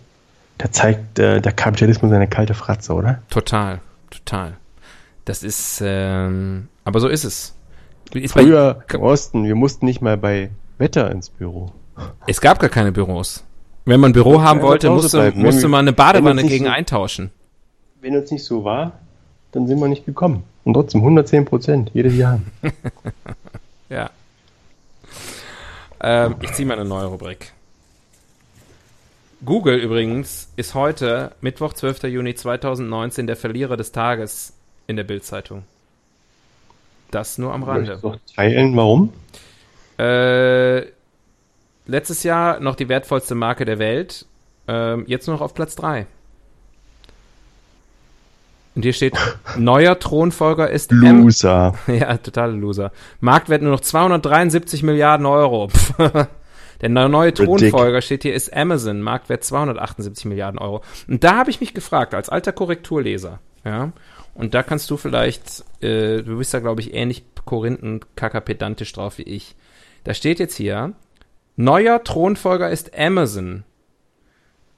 Da 0.57 0.71
zeigt 0.71 1.19
äh, 1.19 1.41
der 1.41 1.51
Kapitalismus 1.51 2.11
eine 2.11 2.27
kalte 2.27 2.53
Fratze, 2.53 2.93
oder? 2.93 3.21
Total, 3.29 3.79
total. 4.09 4.57
Das 5.25 5.43
ist, 5.43 5.81
ähm, 5.85 6.67
aber 6.83 6.99
so 6.99 7.07
ist 7.07 7.23
es. 7.23 7.55
Ist 8.13 8.33
bei- 8.33 8.41
Früher 8.43 8.83
im 8.91 9.01
Osten, 9.01 9.43
wir 9.45 9.55
mussten 9.55 9.85
nicht 9.85 10.01
mal 10.01 10.17
bei 10.17 10.49
Wetter 10.77 11.11
ins 11.11 11.29
Büro. 11.29 11.71
es 12.27 12.41
gab 12.41 12.59
gar 12.59 12.69
keine 12.69 12.91
Büros. 12.91 13.43
Wenn 13.85 13.99
man 13.99 14.11
ein 14.11 14.13
Büro 14.13 14.35
Ja, 14.35 14.41
haben 14.43 14.61
wollte, 14.61 14.89
musste, 14.89 15.17
bleiben. 15.17 15.41
Musste 15.41 15.67
man 15.67 15.81
eine 15.81 15.93
Badewanne 15.93 16.43
gegen 16.43 16.65
so- 16.65 16.71
eintauschen. 16.71 17.31
Wenn 18.01 18.15
uns 18.17 18.31
nicht 18.31 18.43
so 18.43 18.63
war, 18.63 18.93
dann 19.51 19.67
sind 19.67 19.79
wir 19.79 19.87
nicht 19.87 20.05
gekommen. 20.05 20.43
Und 20.63 20.73
trotzdem 20.73 21.01
110 21.01 21.45
Prozent, 21.45 21.91
jedes 21.93 22.15
Jahr. 22.15 22.41
Ja. 23.89 24.09
Ähm, 25.99 26.35
ich 26.41 26.53
ziehe 26.53 26.65
mal 26.65 26.79
eine 26.79 26.87
neue 26.87 27.07
Rubrik. 27.07 27.51
Google 29.43 29.75
übrigens 29.77 30.49
ist 30.55 30.75
heute, 30.75 31.31
Mittwoch, 31.41 31.73
12. 31.73 32.03
Juni 32.03 32.33
2019, 32.35 33.27
der 33.27 33.35
Verlierer 33.35 33.75
des 33.75 33.91
Tages 33.91 34.53
in 34.87 34.95
der 34.95 35.03
Bildzeitung. 35.03 35.63
Das 37.11 37.37
nur 37.37 37.53
am 37.53 37.63
Rande. 37.63 37.99
Auch 38.01 38.17
teilen, 38.35 38.75
warum? 38.75 39.11
Äh, 39.99 40.85
letztes 41.85 42.23
Jahr 42.23 42.59
noch 42.59 42.75
die 42.75 42.89
wertvollste 42.89 43.35
Marke 43.35 43.65
der 43.65 43.79
Welt. 43.79 44.25
Ähm, 44.67 45.03
jetzt 45.07 45.27
nur 45.27 45.35
noch 45.35 45.41
auf 45.41 45.53
Platz 45.53 45.75
3. 45.75 46.05
Und 48.75 48.83
hier 48.83 48.93
steht, 48.93 49.13
neuer 49.57 49.99
Thronfolger 49.99 50.69
ist 50.69 50.91
M. 50.91 51.23
Loser. 51.23 51.75
Ja, 51.87 52.15
totale 52.17 52.53
Loser. 52.53 52.91
Marktwert 53.19 53.61
nur 53.61 53.71
noch 53.71 53.81
273 53.81 54.83
Milliarden 54.83 55.25
Euro. 55.25 55.69
Der 56.81 56.89
ne- 56.89 57.09
neue 57.09 57.33
Thronfolger 57.33 58.01
steht 58.01 58.23
hier, 58.23 58.33
ist 58.33 58.55
Amazon, 58.55 59.01
Marktwert 59.01 59.43
278 59.43 60.25
Milliarden 60.25 60.59
Euro. 60.59 60.81
Und 61.07 61.23
da 61.23 61.35
habe 61.35 61.51
ich 61.51 61.59
mich 61.59 61.73
gefragt, 61.73 62.15
als 62.15 62.29
alter 62.29 62.53
Korrekturleser, 62.53 63.39
ja, 63.63 63.91
und 64.41 64.53
da 64.53 64.63
kannst 64.63 64.89
du 64.89 64.97
vielleicht, 64.97 65.63
äh, 65.81 66.21
du 66.21 66.37
bist 66.37 66.53
da, 66.53 66.59
glaube 66.59 66.81
ich, 66.81 66.93
ähnlich 66.93 67.23
korinthenkacker-pedantisch 67.45 68.91
drauf 68.91 69.17
wie 69.17 69.23
ich. 69.23 69.55
Da 70.03 70.13
steht 70.13 70.39
jetzt 70.39 70.55
hier, 70.55 70.93
neuer 71.55 72.03
Thronfolger 72.03 72.69
ist 72.69 72.97
Amazon. 72.97 73.63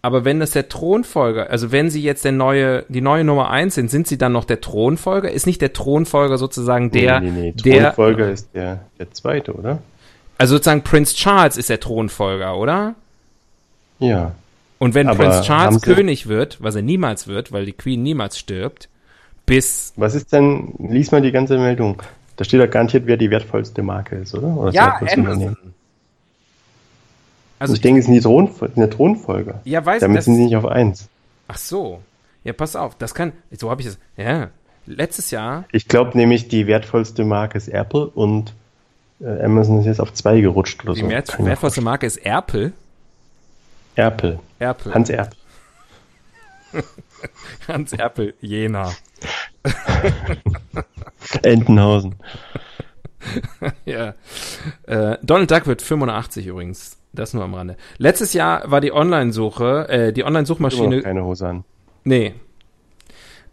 Aber 0.02 0.26
wenn 0.26 0.42
das 0.42 0.52
der 0.52 0.68
Thronfolger, 0.68 1.50
also 1.50 1.72
wenn 1.72 1.90
sie 1.90 2.04
jetzt 2.04 2.26
der 2.26 2.34
neue, 2.34 2.84
die 2.90 3.00
neue 3.00 3.24
Nummer 3.24 3.50
eins 3.50 3.76
sind, 3.76 3.90
sind 3.90 4.06
sie 4.06 4.18
dann 4.18 4.34
noch 4.34 4.44
der 4.44 4.60
Thronfolger? 4.60 5.32
Ist 5.32 5.48
nicht 5.48 5.62
der 5.62 5.72
Thronfolger 5.72 6.38
sozusagen 6.38 6.92
der, 6.92 7.22
nee, 7.22 7.32
nee, 7.32 7.42
nee. 7.42 7.52
der, 7.54 7.84
Thronfolger 7.84 8.32
ist 8.32 8.54
der, 8.54 8.82
der 9.00 9.12
zweite, 9.12 9.54
oder? 9.54 9.82
also 10.38 10.56
sozusagen 10.56 10.82
Prince 10.82 11.16
Charles 11.16 11.56
ist 11.56 11.70
der 11.70 11.80
Thronfolger, 11.80 12.58
oder? 12.58 12.96
Ja. 14.00 14.36
Und 14.78 14.94
wenn 14.94 15.08
Aber 15.08 15.20
Prince 15.20 15.38
haben 15.38 15.46
Charles 15.46 15.82
König 15.82 16.28
wird, 16.28 16.62
was 16.62 16.76
er 16.76 16.82
niemals 16.82 17.28
wird, 17.28 17.54
weil 17.54 17.66
die 17.66 17.72
Queen 17.72 18.04
niemals 18.04 18.38
stirbt, 18.38 18.90
bis 19.46 19.94
Was 19.96 20.16
ist 20.16 20.32
denn, 20.34 20.74
lies 20.80 21.12
mal 21.12 21.22
die 21.22 21.32
ganze 21.32 21.58
Meldung. 21.58 22.02
Da 22.36 22.44
steht 22.44 22.62
doch 22.62 22.70
garantiert, 22.70 23.06
wer 23.06 23.18
die 23.18 23.30
wertvollste 23.30 23.84
Marke 23.84 24.16
ist, 24.16 24.34
oder? 24.34 24.48
oder 24.58 24.72
ja. 24.72 25.00
Amazon. 25.14 25.56
Also 27.60 27.76
ich 27.76 27.82
denke, 27.82 28.00
es 28.00 28.08
die 28.08 28.20
Thron, 28.20 28.50
eine 28.76 28.90
Thronfolger. 28.90 29.62
ja, 29.64 29.86
weiß 29.86 30.02
Damit 30.02 30.24
sind 30.24 30.36
sie 30.36 30.44
nicht 30.46 30.56
auf 30.56 30.66
eins. 30.66 31.08
Ach 31.48 31.58
so. 31.58 32.02
Ja, 32.44 32.52
pass 32.52 32.76
auf, 32.76 32.96
das 32.96 33.14
kann 33.14 33.32
so 33.58 33.70
habe 33.70 33.82
ich 33.82 33.88
es. 33.88 34.00
Ja, 34.18 34.50
letztes 34.86 35.32
Jahr 35.32 35.66
Ich 35.72 35.88
glaube 35.88 36.18
nämlich, 36.18 36.50
die 36.50 36.68
wertvollste 36.68 37.24
Marke 37.24 37.58
ist 37.58 37.70
Apple 37.70 38.08
und 38.08 38.54
äh, 39.22 39.44
Amazon 39.44 39.80
ist 39.80 39.86
jetzt 39.86 40.02
auf 40.02 40.14
zwei 40.14 40.42
gerutscht 40.42 40.84
oder 40.84 40.94
die 40.94 41.02
so. 41.02 41.10
wert, 41.10 41.30
ich 41.30 41.40
mir 41.40 41.46
wertvollste 41.46 41.82
Marke 41.82 42.06
ist 42.06 42.18
Erpel. 42.18 42.74
vorstellen. 43.96 44.08
Apple. 44.08 44.40
Erpel. 44.60 44.94
Hans 44.94 45.10
Erpel. 45.10 45.38
Hans 47.68 47.94
Erpel, 47.94 48.34
Jena. 48.42 48.92
Entenhausen. 51.44 52.16
Ja. 53.86 54.16
Äh, 54.86 55.18
Donald 55.24 55.50
Duck 55.50 55.66
wird 55.66 55.82
85 55.82 56.48
übrigens. 56.48 56.98
Das 57.14 57.34
nur 57.34 57.44
am 57.44 57.54
Rande. 57.54 57.78
Letztes 57.98 58.34
Jahr 58.34 58.70
war 58.70 58.82
die 58.82 58.92
Online-Suche, 58.92 59.88
äh, 59.88 60.14
die 60.14 60.26
Online-Suchmaschine 60.26 61.04
keine 61.04 61.24
Hose 61.24 61.48
an. 61.48 61.64
Nee. 62.04 62.34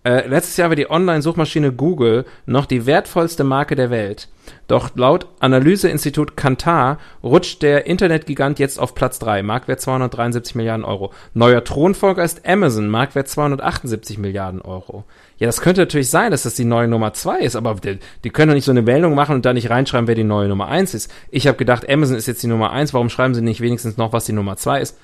Äh, 0.03 0.27
letztes 0.27 0.57
Jahr 0.57 0.71
war 0.71 0.77
die 0.77 0.91
Online-Suchmaschine 0.91 1.73
Google 1.73 2.25
noch 2.47 2.65
die 2.65 2.87
wertvollste 2.87 3.45
Marke 3.45 3.77
der 3.77 3.91
Welt. 3.91 4.29
Doch 4.67 4.97
laut 4.97 5.27
Analyseinstitut 5.41 6.39
Kantar 6.39 6.99
rutscht 7.23 7.61
der 7.61 7.87
Internetgigant 7.87 8.59
jetzt 8.59 8.81
auf 8.81 8.95
Platz 8.95 9.19
3, 9.19 9.43
Marktwert 9.43 9.83
273 9.83 10.55
Milliarden 10.55 10.87
Euro. 10.87 11.13
Neuer 11.35 11.63
Thronfolger 11.63 12.25
ist 12.25 12.47
Amazon, 12.49 12.89
Marktwert 12.89 13.29
278 13.29 14.17
Milliarden 14.17 14.63
Euro. 14.63 15.05
Ja, 15.41 15.47
das 15.47 15.63
könnte 15.63 15.81
natürlich 15.81 16.11
sein, 16.11 16.31
dass 16.31 16.43
das 16.43 16.55
die 16.55 16.67
neue 16.67 16.87
Nummer 16.87 17.15
2 17.15 17.39
ist, 17.39 17.57
aber 17.57 17.75
die, 17.75 17.99
die 18.25 18.31
können 18.31 18.51
doch 18.51 18.55
nicht 18.55 18.67
so 18.67 18.73
eine 18.73 18.83
Meldung 18.83 19.15
machen 19.15 19.35
und 19.35 19.47
da 19.47 19.55
nicht 19.55 19.71
reinschreiben, 19.71 20.07
wer 20.07 20.15
die 20.15 20.23
neue 20.23 20.49
Nummer 20.49 20.69
1 20.69 20.93
ist. 20.93 21.11
Ich 21.31 21.47
habe 21.47 21.57
gedacht, 21.57 21.89
Amazon 21.91 22.17
ist 22.17 22.27
jetzt 22.27 22.43
die 22.43 22.47
Nummer 22.47 22.73
1, 22.73 22.93
warum 22.93 23.09
schreiben 23.09 23.35
sie 23.35 23.41
nicht 23.41 23.63
wenigstens 23.63 23.97
noch, 23.97 24.13
was 24.13 24.27
die 24.27 24.35
Nummer 24.35 24.59
2 24.59 24.83
ist? 24.83 24.99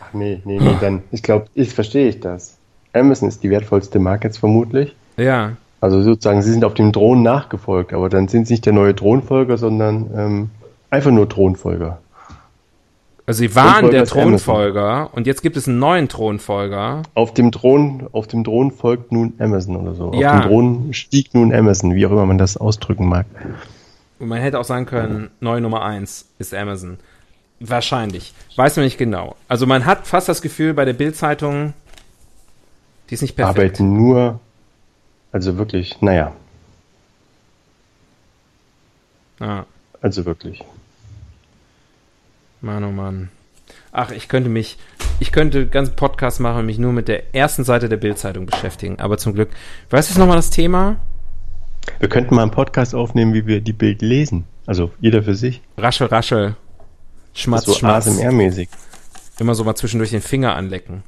Ach 0.00 0.14
nee, 0.14 0.40
nee, 0.46 0.58
nee, 0.58 0.76
dann, 0.80 1.02
ich 1.12 1.22
glaube, 1.22 1.46
ich 1.54 1.74
verstehe 1.74 2.08
ich 2.08 2.18
das. 2.20 2.56
Amazon 2.94 3.28
ist 3.28 3.42
die 3.42 3.50
wertvollste 3.50 3.98
Marke 3.98 4.28
jetzt 4.28 4.38
vermutlich. 4.38 4.96
Ja, 5.18 5.52
Also 5.82 6.02
sozusagen, 6.02 6.40
sie 6.40 6.50
sind 6.50 6.64
auf 6.64 6.72
dem 6.72 6.90
Thron 6.94 7.22
nachgefolgt, 7.22 7.92
aber 7.92 8.08
dann 8.08 8.26
sind 8.28 8.46
sie 8.46 8.54
nicht 8.54 8.64
der 8.64 8.72
neue 8.72 8.96
Thronfolger, 8.96 9.58
sondern 9.58 10.10
ähm, 10.16 10.50
einfach 10.88 11.10
nur 11.10 11.28
Thronfolger. 11.28 11.98
Also 13.26 13.38
sie 13.38 13.54
waren 13.54 13.90
Thronfolger 13.90 13.90
der 13.90 14.02
ist 14.02 14.12
Amazon. 14.12 14.30
Thronfolger 14.30 15.10
und 15.14 15.26
jetzt 15.26 15.42
gibt 15.42 15.56
es 15.56 15.66
einen 15.66 15.78
neuen 15.78 16.08
Thronfolger. 16.08 17.02
Auf 17.14 17.32
dem 17.32 17.52
Thron, 17.52 18.06
auf 18.12 18.26
dem 18.26 18.44
Thron 18.44 18.70
folgt 18.70 19.12
nun 19.12 19.32
Amazon 19.38 19.76
oder 19.76 19.94
so. 19.94 20.12
Ja. 20.12 20.34
Auf 20.34 20.40
dem 20.42 20.48
Thron 20.48 20.92
stieg 20.92 21.32
nun 21.34 21.54
Amazon, 21.54 21.94
wie 21.94 22.06
auch 22.06 22.10
immer 22.10 22.26
man 22.26 22.36
das 22.36 22.56
ausdrücken 22.56 23.08
mag. 23.08 23.26
Und 24.18 24.28
man 24.28 24.40
hätte 24.40 24.58
auch 24.58 24.64
sagen 24.64 24.84
können, 24.86 25.30
neue 25.40 25.60
Nummer 25.60 25.82
eins 25.82 26.26
ist 26.38 26.54
Amazon. 26.54 26.98
Wahrscheinlich. 27.60 28.34
Weiß 28.56 28.76
man 28.76 28.84
nicht 28.84 28.98
genau. 28.98 29.36
Also 29.48 29.66
man 29.66 29.86
hat 29.86 30.06
fast 30.06 30.28
das 30.28 30.42
Gefühl 30.42 30.74
bei 30.74 30.84
der 30.84 30.92
Bild-Zeitung, 30.92 31.72
die 33.08 33.14
ist 33.14 33.22
nicht 33.22 33.36
perfekt. 33.36 33.58
Arbeiten 33.58 33.96
nur, 33.96 34.40
also 35.32 35.56
wirklich, 35.56 36.00
naja, 36.02 36.32
Ja, 39.40 39.66
also 40.00 40.24
wirklich. 40.24 40.62
Mann, 42.64 42.82
oh 42.84 42.90
Mann. 42.90 43.28
Ach, 43.92 44.10
ich 44.10 44.28
könnte 44.28 44.50
mich, 44.50 44.78
ich 45.20 45.30
könnte 45.30 45.58
einen 45.58 45.70
ganzen 45.70 45.94
Podcast 45.94 46.40
machen 46.40 46.60
und 46.60 46.66
mich 46.66 46.78
nur 46.78 46.92
mit 46.92 47.06
der 47.08 47.34
ersten 47.34 47.62
Seite 47.62 47.88
der 47.88 47.96
Bild-Zeitung 47.96 48.46
beschäftigen. 48.46 48.98
Aber 48.98 49.18
zum 49.18 49.34
Glück, 49.34 49.50
weißt 49.90 50.14
du 50.14 50.18
nochmal 50.18 50.36
das 50.36 50.50
Thema? 50.50 50.96
Wir 52.00 52.08
könnten 52.08 52.34
mal 52.34 52.42
einen 52.42 52.50
Podcast 52.50 52.94
aufnehmen, 52.94 53.34
wie 53.34 53.46
wir 53.46 53.60
die 53.60 53.72
Bild 53.72 54.02
lesen. 54.02 54.44
Also 54.66 54.90
jeder 55.00 55.22
für 55.22 55.34
sich. 55.34 55.60
Raschel, 55.76 56.06
raschel. 56.08 56.56
Schmatz, 57.34 57.66
so 57.66 57.74
schmatz. 57.74 58.08
ASMR-mäßig. 58.08 58.68
Immer 59.38 59.54
so 59.54 59.64
mal 59.64 59.74
zwischendurch 59.74 60.10
den 60.10 60.22
Finger 60.22 60.56
anlecken. 60.56 61.02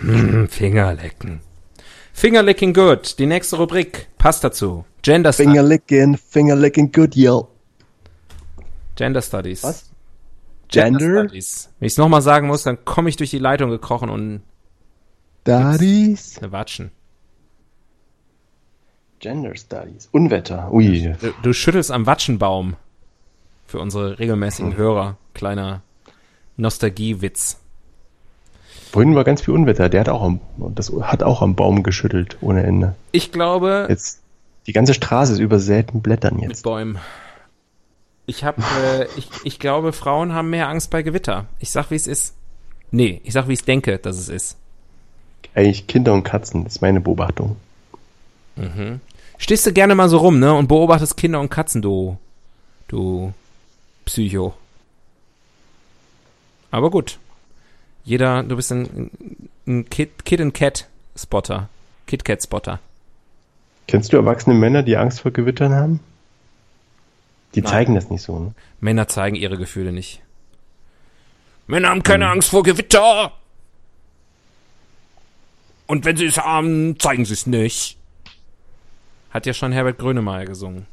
Hm, 0.00 0.48
Finger 0.48 0.94
lecken. 0.94 1.40
Fingerlicking 2.12 2.74
good. 2.74 3.18
Die 3.18 3.26
nächste 3.26 3.56
Rubrik 3.56 4.08
passt 4.18 4.44
dazu. 4.44 4.84
Gender, 5.02 5.32
Stu 5.32 5.44
Fingerlicking, 5.44 6.16
Fingerlicking 6.16 6.92
good, 6.92 7.16
yo. 7.16 7.48
Gender 8.94 9.22
Studies. 9.22 9.64
Was? 9.64 9.89
Gender. 10.70 11.24
Wenn 11.30 11.34
ich 11.34 11.68
es 11.80 11.96
nochmal 11.98 12.22
sagen 12.22 12.46
muss, 12.46 12.62
dann 12.62 12.84
komme 12.84 13.08
ich 13.08 13.16
durch 13.16 13.30
die 13.30 13.38
Leitung 13.38 13.70
gekrochen 13.70 14.08
und 14.10 14.42
Studies? 15.42 16.38
eine 16.38 16.52
Watschen. 16.52 16.90
Gender 19.18 19.54
Studies. 19.56 20.08
Unwetter. 20.12 20.72
Ui. 20.72 21.14
Du, 21.20 21.32
du 21.42 21.52
schüttelst 21.52 21.90
am 21.90 22.06
Watschenbaum. 22.06 22.76
Für 23.66 23.78
unsere 23.78 24.18
regelmäßigen 24.18 24.76
Hörer. 24.76 25.16
Kleiner 25.34 25.82
Nostalgiewitz. 26.56 27.58
Vorhin 28.90 29.14
war 29.14 29.24
ganz 29.24 29.42
viel 29.42 29.54
Unwetter. 29.54 29.88
Der 29.88 30.00
hat 30.00 30.08
auch 30.08 30.22
am, 30.22 30.40
das 30.74 30.92
hat 31.02 31.22
auch 31.22 31.42
am 31.42 31.54
Baum 31.54 31.82
geschüttelt, 31.82 32.38
ohne 32.40 32.64
Ende. 32.64 32.96
Ich 33.12 33.30
glaube, 33.30 33.86
Jetzt, 33.88 34.20
die 34.66 34.72
ganze 34.72 34.94
Straße 34.94 35.34
ist 35.34 35.38
übersät 35.38 35.94
mit 35.94 36.02
Blättern 36.02 36.36
mit 36.36 36.48
jetzt. 36.48 36.62
Bäumen. 36.62 36.98
Ich 38.30 38.44
habe, 38.44 38.62
äh, 38.62 39.06
ich, 39.16 39.28
ich 39.42 39.58
glaube, 39.58 39.92
Frauen 39.92 40.32
haben 40.32 40.50
mehr 40.50 40.68
Angst 40.68 40.90
bei 40.90 41.02
Gewitter. 41.02 41.46
Ich 41.58 41.72
sag, 41.72 41.90
wie 41.90 41.96
es 41.96 42.06
ist. 42.06 42.36
Nee, 42.92 43.20
ich 43.24 43.32
sag, 43.32 43.48
wie 43.48 43.54
ich 43.54 43.64
denke, 43.64 43.98
dass 43.98 44.18
es 44.18 44.28
ist. 44.28 44.56
Eigentlich 45.56 45.88
Kinder 45.88 46.12
und 46.14 46.22
Katzen, 46.22 46.62
das 46.62 46.76
ist 46.76 46.80
meine 46.80 47.00
Beobachtung. 47.00 47.56
Stehst 49.36 49.66
du 49.66 49.72
gerne 49.72 49.96
mal 49.96 50.08
so 50.08 50.18
rum, 50.18 50.38
ne, 50.38 50.54
und 50.54 50.68
beobachtest 50.68 51.16
Kinder 51.16 51.40
und 51.40 51.50
Katzen, 51.50 51.82
du, 51.82 52.18
du 52.86 53.32
Psycho. 54.04 54.54
Aber 56.70 56.92
gut. 56.92 57.18
Jeder, 58.04 58.44
du 58.44 58.54
bist 58.54 58.70
ein, 58.70 59.10
ein 59.66 59.90
Kid, 59.90 60.24
Kid 60.24 60.40
and 60.40 60.54
Cat 60.54 60.86
Spotter. 61.16 61.68
Kid 62.06 62.24
Cat 62.24 62.44
Spotter. 62.44 62.78
Kennst 63.88 64.12
du 64.12 64.18
erwachsene 64.18 64.54
Männer, 64.54 64.84
die 64.84 64.96
Angst 64.96 65.20
vor 65.20 65.32
Gewittern 65.32 65.74
haben? 65.74 66.00
Die 67.54 67.62
Nein. 67.62 67.70
zeigen 67.70 67.94
das 67.94 68.10
nicht 68.10 68.22
so, 68.22 68.38
ne? 68.38 68.54
Männer 68.80 69.08
zeigen 69.08 69.36
ihre 69.36 69.58
Gefühle 69.58 69.92
nicht. 69.92 70.22
Männer 71.66 71.88
haben 71.88 72.02
keine 72.02 72.28
Angst 72.28 72.50
vor 72.50 72.62
Gewitter! 72.62 73.32
Und 75.86 76.04
wenn 76.04 76.16
Sie 76.16 76.26
es 76.26 76.38
haben, 76.38 76.98
zeigen 77.00 77.24
Sie 77.24 77.32
es 77.32 77.46
nicht. 77.46 77.96
Hat 79.30 79.46
ja 79.46 79.52
schon 79.52 79.72
Herbert 79.72 79.98
Grönemeyer 79.98 80.44
gesungen. 80.44 80.86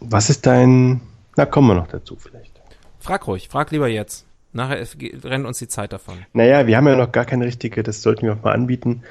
Was 0.00 0.30
ist 0.30 0.46
dein. 0.46 1.00
Na, 1.36 1.46
kommen 1.46 1.68
wir 1.68 1.74
noch 1.74 1.88
dazu 1.88 2.16
vielleicht. 2.16 2.52
Frag 3.00 3.26
ruhig, 3.26 3.48
frag 3.48 3.70
lieber 3.70 3.88
jetzt. 3.88 4.26
Nachher 4.52 4.86
rennt 5.22 5.46
uns 5.46 5.58
die 5.58 5.68
Zeit 5.68 5.92
davon. 5.92 6.24
Naja, 6.32 6.66
wir 6.66 6.76
haben 6.76 6.86
ja 6.86 6.96
noch 6.96 7.12
gar 7.12 7.26
keine 7.26 7.44
richtige, 7.44 7.82
das 7.82 8.00
sollten 8.00 8.22
wir 8.22 8.32
auch 8.32 8.42
mal 8.42 8.54
anbieten, 8.54 9.02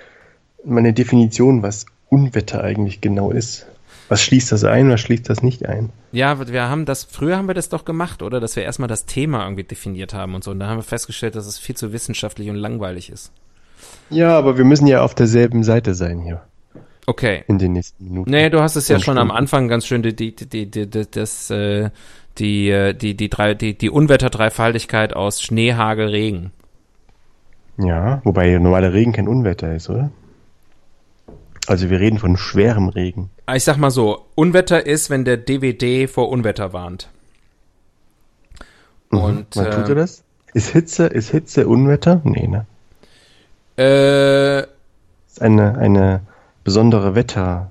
meine 0.64 0.92
Definition, 0.92 1.62
was 1.62 1.86
Unwetter 2.10 2.64
eigentlich 2.64 3.02
genau 3.02 3.32
ist. 3.32 3.68
Was 4.08 4.22
schließt 4.22 4.52
das 4.52 4.64
ein, 4.64 4.90
was 4.90 5.02
schließt 5.02 5.30
das 5.30 5.42
nicht 5.42 5.66
ein? 5.66 5.90
Ja, 6.12 6.48
wir 6.48 6.70
haben 6.70 6.86
das, 6.86 7.04
früher 7.04 7.38
haben 7.38 7.48
wir 7.48 7.56
das 7.56 7.70
doch 7.70 7.86
gemacht, 7.86 8.22
oder? 8.22 8.40
Dass 8.40 8.56
wir 8.56 8.64
erstmal 8.64 8.88
das 8.88 9.06
Thema 9.06 9.44
irgendwie 9.44 9.64
definiert 9.64 10.14
haben 10.14 10.36
und 10.36 10.44
so. 10.44 10.52
Und 10.52 10.60
da 10.60 10.68
haben 10.68 10.78
wir 10.78 10.84
festgestellt, 10.84 11.36
dass 11.36 11.48
es 11.48 11.58
viel 11.58 11.76
zu 11.76 11.92
wissenschaftlich 11.92 12.50
und 12.50 12.56
langweilig 12.56 13.10
ist. 13.10 13.32
Ja, 14.10 14.38
aber 14.38 14.58
wir 14.58 14.66
müssen 14.66 14.88
ja 14.88 15.02
auf 15.02 15.16
derselben 15.16 15.64
Seite 15.64 15.96
sein 15.96 16.20
hier 16.20 16.42
Okay. 17.08 17.44
in 17.48 17.60
den 17.60 17.74
nächsten 17.74 18.04
Minuten. 18.04 18.30
Nee, 18.30 18.50
du 18.50 18.62
hast 18.62 18.76
es 18.76 18.88
ja 18.88 19.00
schon 19.00 19.18
am 19.18 19.28
Stunden. 19.28 19.38
Anfang 19.38 19.68
ganz 19.68 19.86
schön 19.86 20.02
die, 20.04 20.16
die, 20.16 20.36
die, 20.36 20.70
die, 20.70 20.88
die, 20.90 21.06
das, 21.10 21.50
äh, 21.50 21.90
die, 22.38 22.70
äh, 22.70 22.94
die, 22.94 23.16
die, 23.16 23.30
drei, 23.30 23.54
die, 23.54 23.78
die 23.78 23.90
Unwetter-Dreifaltigkeit 23.90 25.16
aus 25.16 25.42
Schnee, 25.42 25.74
Hagel, 25.74 26.08
Regen. 26.10 26.52
Ja, 27.78 28.22
wobei 28.24 28.58
normaler 28.58 28.94
Regen 28.94 29.12
kein 29.12 29.28
Unwetter 29.28 29.76
ist, 29.76 29.90
oder? 29.90 30.12
Also 31.68 31.90
wir 31.90 32.00
reden 32.00 32.20
von 32.20 32.38
schwerem 32.38 32.90
Regen. 32.90 33.30
Ich 33.54 33.64
sag 33.64 33.78
mal 33.78 33.92
so, 33.92 34.26
Unwetter 34.36 34.86
ist, 34.86 35.10
wenn 35.10 35.24
der 35.24 35.38
DVD 35.38 36.08
vor 36.08 36.30
Unwetter 36.30 36.74
warnt. 36.74 37.10
Und 39.10 39.48
Wann 39.56 39.72
tut 39.72 39.86
äh, 39.86 39.90
er 39.90 39.96
das? 39.96 40.24
Ist 40.54 40.70
Hitze, 40.70 41.06
ist 41.08 41.30
Hitze 41.30 41.68
Unwetter? 41.68 42.22
Nee, 42.24 42.48
ne? 42.48 42.66
äh, 43.78 44.62
Ist 45.28 45.42
eine, 45.42 45.78
eine 45.78 46.22
besondere 46.64 47.14
Wetterlage. 47.14 47.68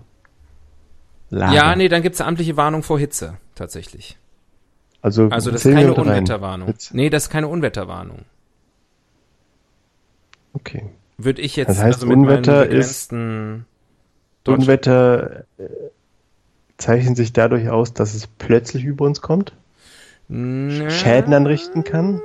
ja, 1.30 1.74
nee, 1.74 1.88
dann 1.88 2.02
gibt's 2.02 2.20
eine 2.20 2.28
amtliche 2.28 2.56
Warnung 2.56 2.82
vor 2.82 2.98
Hitze, 2.98 3.38
tatsächlich. 3.54 4.16
Also, 5.02 5.28
Also 5.30 5.50
das 5.50 5.64
ist 5.64 5.72
keine 5.74 5.90
rein. 5.90 5.98
Unwetterwarnung. 6.06 6.66
Hitze. 6.68 6.96
Nee, 6.96 7.10
das 7.10 7.24
ist 7.24 7.30
keine 7.30 7.48
Unwetterwarnung. 7.48 8.24
Okay. 10.52 10.84
Würde 11.18 11.42
ich 11.42 11.56
jetzt 11.56 11.68
Das 11.68 11.78
heißt, 11.82 11.96
also 12.02 12.06
mit 12.06 12.16
meinen 12.18 12.26
Unwetter 12.28 12.66
ist- 12.66 13.08
begrenzten 13.10 13.66
Unwetter 14.46 15.44
äh, 15.58 15.64
zeichnet 16.76 17.16
sich 17.16 17.32
dadurch 17.32 17.68
aus, 17.68 17.94
dass 17.94 18.14
es 18.14 18.26
plötzlich 18.26 18.84
über 18.84 19.04
uns 19.04 19.20
kommt. 19.20 19.52
Schäden 20.28 21.34
anrichten 21.34 21.84
kann. 21.84 22.20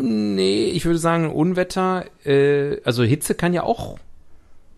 Nee, 0.00 0.66
ich 0.66 0.84
würde 0.84 0.98
sagen, 0.98 1.30
Unwetter, 1.30 2.04
äh, 2.24 2.80
also 2.84 3.02
Hitze 3.02 3.34
kann 3.34 3.52
ja 3.52 3.62
auch 3.62 3.98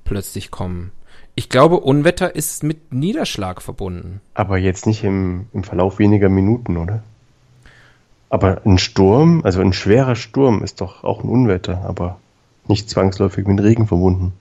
plötzlich 0.04 0.50
kommen. 0.50 0.92
Ich 1.34 1.48
glaube, 1.48 1.80
Unwetter 1.80 2.34
ist 2.34 2.62
mit 2.62 2.92
Niederschlag 2.92 3.62
verbunden. 3.62 4.20
Aber 4.34 4.58
jetzt 4.58 4.86
nicht 4.86 5.02
im, 5.02 5.46
im 5.52 5.64
Verlauf 5.64 5.98
weniger 5.98 6.28
Minuten, 6.28 6.76
oder? 6.76 7.02
Aber 8.28 8.62
ein 8.64 8.78
Sturm, 8.78 9.42
also 9.44 9.60
ein 9.60 9.72
schwerer 9.72 10.14
Sturm 10.14 10.62
ist 10.62 10.80
doch 10.80 11.04
auch 11.04 11.24
ein 11.24 11.28
Unwetter, 11.28 11.84
aber 11.84 12.18
nicht 12.66 12.88
zwangsläufig 12.88 13.46
mit 13.46 13.62
Regen 13.62 13.86
verbunden. 13.86 14.32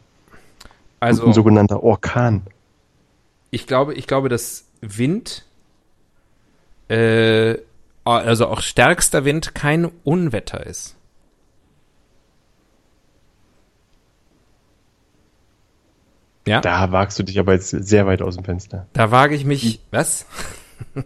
Also, 1.01 1.25
ein 1.25 1.33
sogenannter 1.33 1.83
Orkan. 1.83 2.43
ich 3.49 3.67
glaube, 3.67 3.93
ich 3.95 4.07
glaube, 4.07 4.29
dass 4.29 4.67
Wind, 4.81 5.45
äh, 6.87 7.57
also 8.05 8.47
auch 8.47 8.61
stärkster 8.61 9.25
Wind 9.25 9.53
kein 9.53 9.91
Unwetter 10.03 10.65
ist. 10.65 10.95
Ja? 16.47 16.61
Da 16.61 16.91
wagst 16.91 17.19
du 17.19 17.23
dich 17.23 17.39
aber 17.39 17.53
jetzt 17.53 17.69
sehr 17.69 18.05
weit 18.05 18.21
aus 18.21 18.35
dem 18.35 18.43
Fenster. 18.43 18.87
Da 18.93 19.11
wage 19.11 19.35
ich 19.35 19.45
mich, 19.45 19.79
was? 19.91 20.25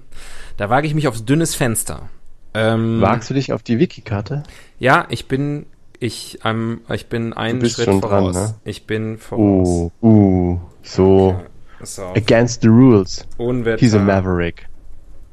da 0.58 0.70
wage 0.70 0.88
ich 0.88 0.94
mich 0.94 1.08
aufs 1.08 1.26
dünnes 1.26 1.56
Fenster. 1.56 2.10
Ähm, 2.54 3.02
Wagst 3.02 3.30
du 3.30 3.34
dich 3.34 3.52
auf 3.52 3.64
die 3.64 3.80
Wiki-Karte? 3.80 4.44
Ja, 4.80 5.08
ich 5.10 5.28
bin, 5.28 5.66
ich, 6.00 6.40
ähm, 6.44 6.82
ich 6.94 7.08
bin 7.08 7.34
einen 7.34 7.66
Schritt 7.68 7.86
schon 7.86 8.02
dran, 8.02 8.34
voraus. 8.34 8.36
ne? 8.36 8.56
Ich 8.66 8.86
bin 8.88 9.18
voraus. 9.18 9.92
Uh, 10.02 10.04
uh, 10.08 10.60
so 10.84 11.42
So, 11.84 12.14
against 12.16 12.62
the 12.62 12.70
rules. 12.70 13.26
Unwetter. 13.38 13.80
He's 13.80 13.94
a 13.94 14.00
maverick, 14.00 14.68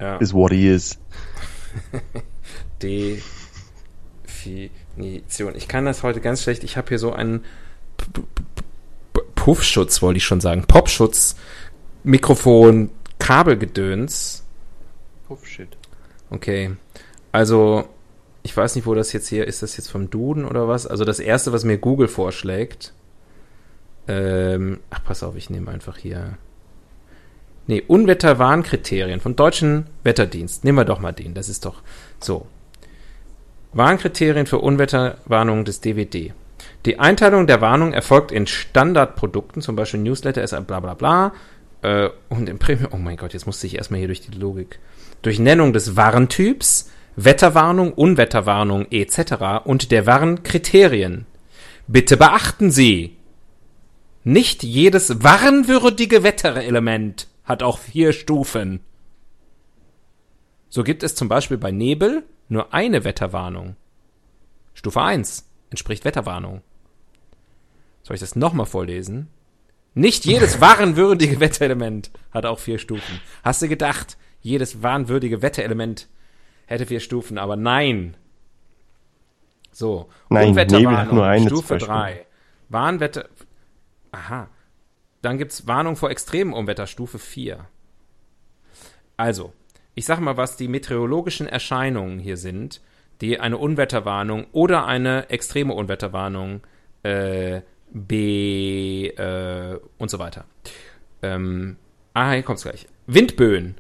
ja, 0.01 0.17
is 0.17 0.35
what 0.35 0.53
he 0.53 0.69
is. 0.69 0.99
Definition. 2.81 5.55
Ich 5.57 5.69
kann 5.69 5.85
das 5.85 6.03
heute 6.03 6.21
ganz 6.21 6.43
schlecht. 6.43 6.65
Ich 6.65 6.77
habe 6.77 6.89
hier 6.89 6.99
so 6.99 7.13
einen 7.13 7.45
Puffschutz, 9.35 10.03
wollte 10.03 10.19
ich 10.19 10.25
schon 10.25 10.41
sagen. 10.41 10.65
Popschutz, 10.67 11.37
Mikrofon, 12.05 12.91
Kabelgedöns. 13.19 14.45
Puffshit. 15.29 15.77
Okay. 16.31 16.73
Also, 17.31 17.85
ich 18.43 18.57
weiß 18.57 18.75
nicht, 18.75 18.87
wo 18.87 18.95
das 18.95 19.13
jetzt 19.13 19.29
hier 19.29 19.47
ist. 19.47 19.63
Das 19.63 19.77
jetzt 19.77 19.91
vom 19.91 20.11
Duden 20.11 20.45
oder 20.45 20.69
was? 20.69 20.87
Also, 20.87 21.05
das 21.05 21.21
erste, 21.21 21.53
was 21.53 21.65
mir 21.65 21.79
Google 21.79 22.09
vorschlägt. 22.09 22.93
Ähm, 24.09 24.81
ach, 24.91 25.05
pass 25.05 25.23
auf, 25.23 25.37
ich 25.37 25.51
nehme 25.51 25.71
einfach 25.71 25.97
hier. 25.97 26.39
Nee, 27.69 27.83
Unwetterwarnkriterien 27.87 29.21
vom 29.21 29.37
Deutschen 29.37 29.87
Wetterdienst. 30.03 30.65
Nehmen 30.65 30.79
wir 30.79 30.85
doch 30.85 30.99
mal 30.99 31.13
den. 31.13 31.35
Das 31.35 31.49
ist 31.49 31.65
doch 31.65 31.83
so. 32.19 32.47
Warnkriterien 33.73 34.47
für 34.47 34.59
Unwetterwarnungen 34.59 35.65
des 35.65 35.81
DWD. 35.81 36.33
Die 36.85 36.99
Einteilung 36.99 37.47
der 37.47 37.61
Warnung 37.61 37.93
erfolgt 37.93 38.33
in 38.33 38.47
Standardprodukten, 38.47 39.63
zum 39.63 39.77
Beispiel 39.77 40.01
Newsletter, 40.01 40.43
ist 40.43 40.55
bla 40.67 40.81
bla 40.81 40.95
bla. 40.95 41.33
Äh, 41.83 42.11
und 42.29 42.49
im 42.49 42.59
Premium, 42.59 42.91
oh 42.93 42.97
mein 42.97 43.17
Gott, 43.17 43.33
jetzt 43.33 43.47
musste 43.47 43.67
ich 43.67 43.77
erstmal 43.77 43.99
hier 43.99 44.09
durch 44.09 44.21
die 44.21 44.37
Logik. 44.37 44.79
Durch 45.23 45.39
Nennung 45.39 45.73
des 45.73 45.97
Warntyps, 45.97 46.91
Wetterwarnung, 47.17 47.93
Unwetterwarnung 47.93 48.87
etc. 48.91 49.65
und 49.65 49.91
der 49.91 50.07
Warnkriterien. 50.07 51.27
Bitte 51.87 52.17
beachten 52.17 52.71
Sie, 52.71 53.17
nicht 54.25 54.63
jedes 54.63 55.23
warnwürdige 55.25 56.23
Wetterelement 56.23 57.27
hat 57.45 57.63
auch 57.63 57.79
vier 57.79 58.13
Stufen. 58.13 58.81
So 60.69 60.85
gibt 60.85 61.03
es 61.03 61.17
zum 61.17 61.29
Beispiel 61.29 61.59
bei 61.59 61.73
Nebel 61.73 62.25
nur 62.49 62.73
eine 62.73 63.05
Wetterwarnung. 63.05 63.77
Stufe 64.75 65.03
1 65.03 65.49
entspricht 65.71 66.05
Wetterwarnung. 66.05 66.63
Soll 68.05 68.15
ich 68.15 68.21
das 68.21 68.37
nochmal 68.37 68.67
vorlesen? 68.67 69.29
Nicht 69.95 70.25
jedes 70.25 70.61
warnwürdige 70.63 71.41
Wetterelement 71.41 72.11
hat 72.31 72.47
auch 72.47 72.59
vier 72.59 72.79
Stufen. 72.79 73.21
Hast 73.43 73.61
du 73.61 73.69
gedacht, 73.69 74.17
jedes 74.41 74.83
warnwürdige 74.83 75.43
Wetterelement 75.43 76.09
hätte 76.73 76.87
vier 76.87 77.01
Stufen, 77.01 77.39
aber 77.39 77.57
nein. 77.57 78.17
So, 79.71 80.09
Nein, 80.29 80.51
Unwetterwarnung, 80.51 80.91
Nebel 80.93 80.99
hat 80.99 81.13
nur 81.13 81.27
eine 81.27 81.47
Stufe 81.47 81.79
zum 81.79 81.89
Beispiel. 81.89 81.95
3. 81.95 82.27
Warnwetter. 82.69 83.29
Aha. 84.13 84.49
Dann 85.23 85.39
gibt's 85.39 85.67
Warnung 85.67 85.97
vor 85.97 86.11
extremen 86.11 86.53
Unwetter, 86.53 86.87
Stufe 86.87 87.19
4. 87.19 87.67
Also, 89.17 89.53
ich 89.95 90.05
sag 90.05 90.21
mal, 90.21 90.37
was 90.37 90.57
die 90.57 90.69
meteorologischen 90.69 91.47
Erscheinungen 91.47 92.19
hier 92.19 92.37
sind, 92.37 92.81
die 93.21 93.39
eine 93.39 93.57
Unwetterwarnung 93.57 94.47
oder 94.53 94.87
eine 94.87 95.31
extreme 95.31 95.75
Unwetterwarnung 95.75 96.63
äh, 97.05 97.63
B 97.91 99.09
äh, 99.09 99.79
und 99.99 100.11
so 100.11 100.19
weiter. 100.19 100.45
Ähm, 101.23 101.77
ah, 102.15 102.33
hier 102.33 102.43
kommt's 102.43 102.65
gleich. 102.65 102.87
Windböen. 103.07 103.77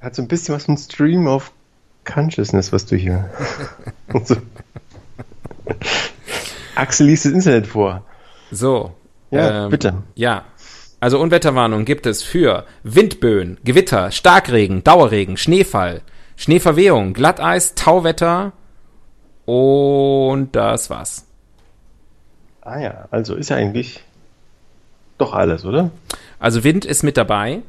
Hat 0.00 0.14
so 0.14 0.22
ein 0.22 0.28
bisschen 0.28 0.54
was 0.54 0.68
mit 0.68 0.78
Stream 0.78 1.26
of 1.26 1.52
Consciousness, 2.12 2.72
was 2.72 2.86
du 2.86 2.96
hier. 2.96 3.28
so. 4.24 4.36
Axel 6.74 7.06
liest 7.06 7.24
das 7.26 7.32
Internet 7.32 7.66
vor. 7.66 8.04
So. 8.50 8.94
Ja, 9.30 9.64
ähm, 9.64 9.70
bitte. 9.70 9.94
Ja. 10.14 10.44
Also 11.00 11.20
Unwetterwarnung 11.20 11.84
gibt 11.84 12.06
es 12.06 12.22
für 12.22 12.64
Windböen, 12.82 13.58
Gewitter, 13.62 14.10
Starkregen, 14.10 14.82
Dauerregen, 14.82 15.36
Schneefall, 15.36 16.02
Schneeverwehung, 16.36 17.12
Glatteis, 17.12 17.74
Tauwetter 17.74 18.52
und 19.44 20.56
das 20.56 20.90
war's. 20.90 21.26
Ah 22.62 22.80
ja, 22.80 23.08
also 23.10 23.36
ist 23.36 23.50
ja 23.50 23.56
eigentlich 23.56 24.00
doch 25.18 25.34
alles, 25.34 25.64
oder? 25.64 25.90
Also 26.40 26.64
Wind 26.64 26.84
ist 26.84 27.02
mit 27.02 27.16
dabei. 27.16 27.62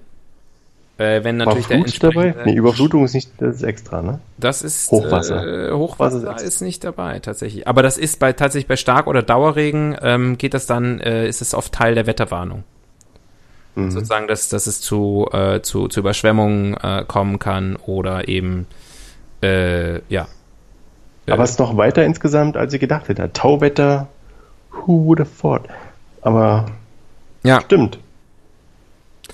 Äh, 1.00 1.24
wenn 1.24 1.38
natürlich 1.38 1.68
der 1.68 2.12
dabei? 2.12 2.36
Nee, 2.44 2.56
Überflutung 2.56 3.06
ist 3.06 3.14
nicht, 3.14 3.32
das 3.38 3.56
ist 3.56 3.64
extra, 3.64 4.02
ne? 4.02 4.20
Das 4.38 4.62
ist 4.62 4.92
Hochwasser. 4.92 5.70
Äh, 5.70 5.72
Hochwasser 5.72 6.20
Hochwasser 6.20 6.44
ist 6.44 6.62
nicht 6.62 6.84
dabei 6.84 7.20
tatsächlich. 7.20 7.70
Aber 7.70 7.82
das 7.82 7.98
ist 7.98 8.20
bei 8.20 8.34
tatsächlich 8.34 8.68
bei 8.68 8.76
Stark- 8.76 9.08
oder 9.08 9.24
Dauerregen 9.24 9.96
ähm, 10.02 10.38
geht 10.38 10.54
das 10.54 10.66
dann, 10.66 11.00
äh, 11.00 11.26
ist 11.26 11.42
es 11.42 11.54
oft 11.54 11.72
Teil 11.72 11.96
der 11.96 12.06
Wetterwarnung. 12.06 12.66
Mhm. 13.76 13.92
Sozusagen, 13.92 14.28
dass, 14.28 14.50
dass 14.50 14.68
es 14.68 14.82
zu, 14.82 15.30
äh, 15.32 15.62
zu, 15.62 15.88
zu 15.88 16.02
Überschwemmungen 16.02 16.74
äh, 16.76 17.06
kommen 17.08 17.40
kann 17.40 17.78
oder 17.78 18.28
eben 18.28 18.68
äh, 19.42 20.02
ja 20.10 20.28
Aber 21.30 21.44
es 21.46 21.52
ist 21.52 21.60
noch 21.60 21.78
weiter 21.78 22.04
insgesamt, 22.04 22.58
als 22.58 22.74
ich 22.74 22.82
gedacht 22.82 23.08
hätte. 23.08 23.32
Tauwetter, 23.32 24.10
who 24.72 25.06
would 25.06 25.22
have 25.22 25.30
thought? 25.40 25.62
Aber 26.24 26.66
Ja, 27.44 27.62
stimmt. 27.62 28.00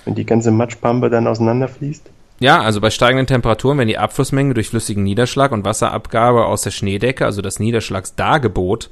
Wenn 0.06 0.14
die 0.14 0.24
ganze 0.24 0.50
Matschpampe 0.50 1.10
dann 1.10 1.26
auseinanderfließt. 1.26 2.08
Ja, 2.38 2.60
also 2.60 2.80
bei 2.80 2.90
steigenden 2.90 3.26
Temperaturen, 3.26 3.78
wenn 3.78 3.88
die 3.88 3.98
Abflussmenge 3.98 4.54
durch 4.54 4.68
flüssigen 4.68 5.02
Niederschlag 5.02 5.52
und 5.52 5.64
Wasserabgabe 5.64 6.46
aus 6.46 6.62
der 6.62 6.70
Schneedecke, 6.70 7.24
also 7.24 7.42
das 7.42 7.58
Niederschlagsdargebot, 7.58 8.90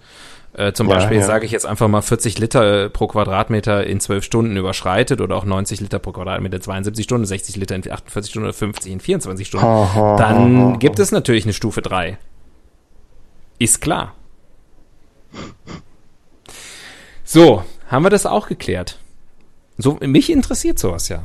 äh, 0.54 0.72
zum 0.72 0.88
Ja, 0.88 0.94
Beispiel 0.94 1.18
ja. 1.18 1.24
sage 1.24 1.46
ich 1.46 1.52
jetzt 1.52 1.66
einfach 1.66 1.88
mal 1.88 2.00
40 2.00 2.38
Liter 2.38 2.84
äh, 2.84 2.90
pro 2.90 3.06
Quadratmeter 3.06 3.86
in 3.86 4.00
12 4.00 4.24
Stunden 4.24 4.56
überschreitet 4.56 5.20
oder 5.20 5.36
auch 5.36 5.44
90 5.44 5.80
Liter 5.80 5.98
pro 5.98 6.12
Quadratmeter 6.12 6.56
in 6.56 6.62
72 6.62 7.04
Stunden, 7.04 7.26
60 7.26 7.56
Liter 7.56 7.74
in 7.74 7.90
48 7.90 8.30
Stunden 8.30 8.46
oder 8.46 8.54
50 8.54 8.92
in 8.92 9.00
24 9.00 9.46
Stunden, 9.46 9.66
ha, 9.66 9.94
ha, 9.94 10.16
dann 10.16 10.72
ha. 10.72 10.76
gibt 10.76 10.98
es 10.98 11.12
natürlich 11.12 11.44
eine 11.44 11.52
Stufe 11.52 11.82
3. 11.82 12.18
Ist 13.58 13.80
klar. 13.80 14.14
So, 17.24 17.64
haben 17.88 18.04
wir 18.04 18.10
das 18.10 18.26
auch 18.26 18.46
geklärt. 18.48 18.98
So, 19.76 19.98
mich 20.00 20.30
interessiert 20.30 20.78
sowas 20.78 21.08
ja. 21.08 21.24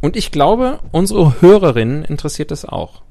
Und 0.00 0.16
ich 0.16 0.30
glaube, 0.30 0.78
unsere 0.92 1.40
Hörerinnen 1.40 2.04
interessiert 2.04 2.50
das 2.50 2.64
auch. 2.64 3.02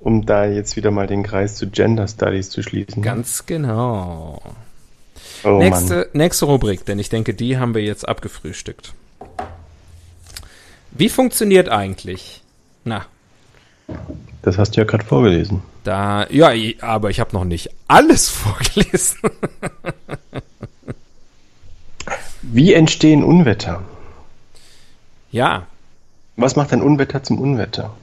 Um 0.00 0.26
da 0.26 0.44
jetzt 0.46 0.76
wieder 0.76 0.90
mal 0.90 1.06
den 1.06 1.22
Kreis 1.22 1.56
zu 1.56 1.68
Gender 1.68 2.06
Studies 2.08 2.50
zu 2.50 2.62
schließen. 2.62 3.02
Ganz 3.02 3.46
genau. 3.46 4.40
oh 5.44 5.48
Mann. 5.48 5.58
nächste, 5.58 6.08
nächste 6.12 6.44
Rubrik, 6.46 6.84
denn 6.84 6.98
ich 6.98 7.08
denke, 7.08 7.34
die 7.34 7.58
haben 7.58 7.74
wir 7.74 7.82
jetzt 7.82 8.08
abgefrühstückt. 8.08 8.94
Wie 10.92 11.08
funktioniert 11.08 11.68
eigentlich? 11.68 12.42
Na, 12.84 13.04
Das 14.42 14.58
hast 14.58 14.72
du 14.76 14.80
ja 14.80 14.86
gerade 14.86 15.04
vorgelesen. 15.04 15.62
da, 15.84 16.26
ja, 16.30 16.50
aber 16.80 17.10
ich 17.10 17.20
habe 17.20 17.34
noch 17.34 17.44
nicht 17.44 17.70
alles 17.88 18.28
vorgelesen. 18.30 19.18
Wie 22.52 22.74
entstehen 22.74 23.22
Unwetter? 23.22 23.82
ja, 25.32 25.66
Was 26.36 26.56
macht 26.56 26.72
ein 26.72 26.82
Unwetter 26.82 27.22
zum 27.22 27.38
Unwetter? 27.38 27.94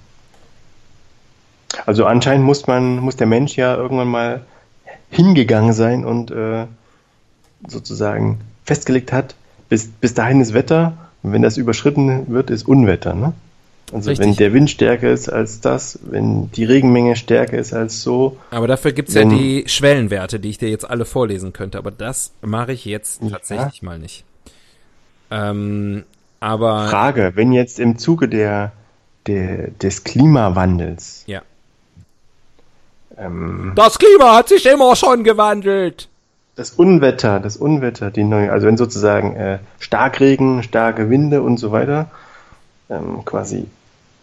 Also 1.85 2.05
anscheinend 2.05 2.45
muss 2.45 2.65
man, 2.67 2.97
muss 2.99 3.17
der 3.17 3.27
Mensch 3.27 3.57
ja 3.57 3.75
irgendwann 3.75 4.07
mal 4.07 4.45
hingegangen 5.09 5.73
sein 5.73 6.05
und 6.05 6.31
äh, 6.31 6.65
sozusagen 7.67 8.39
festgelegt 8.63 9.11
hat, 9.11 9.35
bis, 9.69 9.87
bis 9.87 10.13
dahin 10.13 10.39
ist 10.39 10.53
Wetter 10.53 10.97
und 11.23 11.33
wenn 11.33 11.41
das 11.41 11.57
überschritten 11.57 12.31
wird, 12.31 12.49
ist 12.49 12.67
Unwetter. 12.67 13.13
Ne? 13.13 13.33
Also 13.91 14.09
Richtig. 14.09 14.25
wenn 14.27 14.35
der 14.35 14.53
Wind 14.53 14.69
stärker 14.69 15.09
ist 15.11 15.27
als 15.29 15.59
das, 15.59 15.99
wenn 16.03 16.49
die 16.51 16.63
Regenmenge 16.65 17.15
stärker 17.17 17.57
ist 17.57 17.73
als 17.73 18.01
so, 18.03 18.37
aber 18.51 18.67
dafür 18.67 18.91
gibt's 18.93 19.13
ja 19.13 19.21
Wenn- 19.21 19.29
die 19.37 19.63
Schwellenwerte, 19.67 20.39
die 20.39 20.49
ich 20.49 20.57
dir 20.57 20.69
jetzt 20.69 20.89
alle 20.89 21.03
vorlesen 21.05 21.51
könnte. 21.53 21.77
Aber 21.77 21.91
das 21.91 22.31
mache 22.41 22.71
ich 22.73 22.85
jetzt 22.85 23.21
Ja. 23.21 23.29
tatsächlich 23.31 23.81
mal 23.81 23.99
nicht. 23.99 24.23
Ähm, 25.31 26.03
aber 26.39 26.87
Frage, 26.87 27.31
wenn 27.35 27.51
jetzt 27.51 27.79
im 27.79 27.97
Zuge 27.97 28.27
der, 28.29 28.71
der, 29.25 29.69
des 29.71 30.03
Klimawandels 30.03 31.23
ja. 31.27 31.41
ähm, 33.17 33.73
Das 33.75 33.97
Klima 33.97 34.35
hat 34.35 34.49
sich 34.49 34.65
immer 34.65 34.95
schon 34.95 35.23
gewandelt. 35.23 36.09
das 36.55 36.71
Unwetter, 36.71 37.39
das 37.39 37.57
Unwetter, 37.57 38.11
die 38.11 38.23
neue, 38.23 38.51
also 38.51 38.67
wenn 38.67 38.77
sozusagen 38.77 39.35
äh, 39.35 39.59
Starkregen, 39.79 40.63
starke 40.63 41.09
Winde 41.09 41.41
und 41.41 41.57
so 41.57 41.71
weiter 41.71 42.09
ähm, 42.89 43.23
quasi 43.25 43.65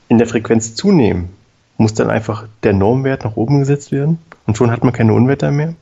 in 0.09 0.19
der 0.19 0.27
Frequenz 0.27 0.75
zunehmen, 0.75 1.31
muss 1.77 1.95
dann 1.95 2.11
einfach 2.11 2.47
der 2.63 2.73
Normwert 2.73 3.25
nach 3.25 3.37
oben 3.37 3.61
gesetzt 3.61 3.93
werden 3.93 4.19
und 4.47 4.57
schon 4.57 4.71
hat 4.71 4.85
man 4.85 4.93
keine 4.93 5.13
Unwetter 5.13 5.51
mehr? 5.51 5.75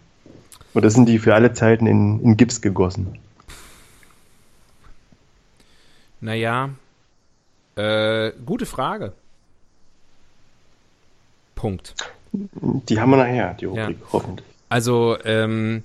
Oder 0.75 0.91
sind 0.91 1.07
die 1.07 1.19
für 1.19 1.35
alle 1.35 1.53
Zeiten 1.53 1.87
in, 1.87 2.21
in 2.23 2.37
Gips 2.37 2.63
gegossen? 2.63 3.19
Naja, 6.23 6.71
äh, 7.75 8.31
gute 8.47 8.65
Frage. 8.65 9.13
Punkt. 11.57 11.95
Die 12.33 12.99
haben 12.99 13.11
wir 13.11 13.17
nachher, 13.17 13.55
die 13.55 13.65
Rubrik, 13.67 13.99
hoffentlich. 14.13 14.47
Also, 14.69 15.19
ähm, 15.25 15.83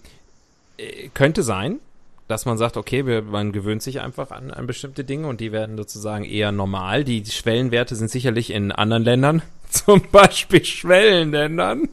äh, 0.78 1.10
könnte 1.15 1.41
sein, 1.41 1.80
dass 2.28 2.45
man 2.45 2.60
sagt, 2.60 2.78
okay, 2.78 3.08
wir, 3.08 3.23
man 3.23 3.52
gewöhnt 3.52 3.82
sich 3.82 4.00
einfach 4.00 4.30
an, 4.30 4.52
an 4.52 4.67
bestimmte 4.67 5.04
Dinge 5.04 5.28
und 5.28 5.41
die 5.41 5.52
werden 5.52 5.76
sozusagen 5.76 6.23
eher 6.23 6.52
normal. 6.52 7.04
Die 7.04 7.26
Schwellenwerte 7.26 7.95
sind 7.95 8.12
sicherlich 8.12 8.52
in 8.52 8.71
anderen 8.71 9.04
Ländern, 9.04 9.41
zum 9.71 10.04
Beispiel 10.12 10.63
Schwellenländern. 10.63 11.89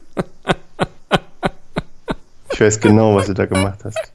Ich 2.53 2.61
weiß 2.61 2.79
genau, 2.79 3.15
was 3.15 3.25
du 3.25 3.33
da 3.33 3.47
gemacht 3.47 3.79
hast. 3.83 4.13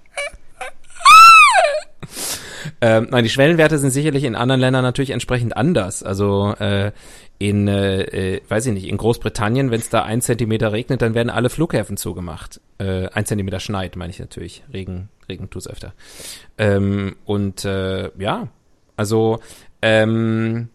Ähm, 2.82 3.08
nein, 3.10 3.24
die 3.24 3.30
Schwellenwerte 3.30 3.78
sind 3.78 3.90
sicherlich 3.90 4.24
in 4.24 4.34
anderen 4.34 4.60
Ländern 4.60 4.82
natürlich 4.82 5.10
entsprechend 5.10 5.56
anders. 5.56 6.02
Also 6.02 6.54
äh, 6.58 6.92
in, 7.38 7.68
äh, 7.68 8.40
weiß 8.48 8.66
ich 8.66 8.72
nicht, 8.72 8.88
in 8.88 8.96
Großbritannien, 8.96 9.70
wenn 9.70 9.80
es 9.80 9.90
da 9.90 10.02
ein 10.02 10.22
Zentimeter 10.22 10.72
regnet, 10.72 11.02
dann 11.02 11.14
werden 11.14 11.30
alle 11.30 11.50
Flughäfen 11.50 11.96
zugemacht. 11.96 12.60
Äh, 12.78 13.08
ein 13.08 13.26
Zentimeter 13.26 13.60
schneit, 13.60 13.96
meine 13.96 14.10
ich 14.10 14.18
natürlich. 14.18 14.62
Regen, 14.72 15.08
Regen 15.28 15.50
tut's 15.50 15.68
öfter. 15.68 15.92
Ähm, 16.58 17.16
und 17.26 17.64
äh, 17.64 18.10
ja, 18.18 18.48
also 18.96 19.40
ähm, 19.82 20.68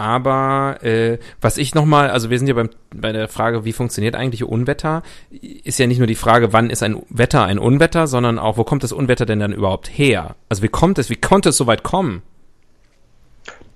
aber 0.00 0.82
äh, 0.82 1.18
was 1.42 1.58
ich 1.58 1.74
nochmal, 1.74 2.08
also 2.08 2.30
wir 2.30 2.38
sind 2.38 2.48
ja 2.48 2.54
beim, 2.54 2.70
bei 2.90 3.12
der 3.12 3.28
Frage, 3.28 3.66
wie 3.66 3.74
funktioniert 3.74 4.14
eigentlich 4.14 4.42
Unwetter, 4.42 5.02
ist 5.30 5.78
ja 5.78 5.86
nicht 5.86 5.98
nur 5.98 6.06
die 6.06 6.14
Frage, 6.14 6.54
wann 6.54 6.70
ist 6.70 6.82
ein 6.82 7.02
Wetter 7.10 7.44
ein 7.44 7.58
Unwetter, 7.58 8.06
sondern 8.06 8.38
auch, 8.38 8.56
wo 8.56 8.64
kommt 8.64 8.82
das 8.82 8.92
Unwetter 8.92 9.26
denn 9.26 9.40
dann 9.40 9.52
überhaupt 9.52 9.88
her? 9.88 10.36
Also 10.48 10.62
wie 10.62 10.68
kommt 10.68 10.98
es, 10.98 11.10
wie 11.10 11.16
konnte 11.16 11.50
es 11.50 11.58
so 11.58 11.66
weit 11.66 11.82
kommen? 11.82 12.22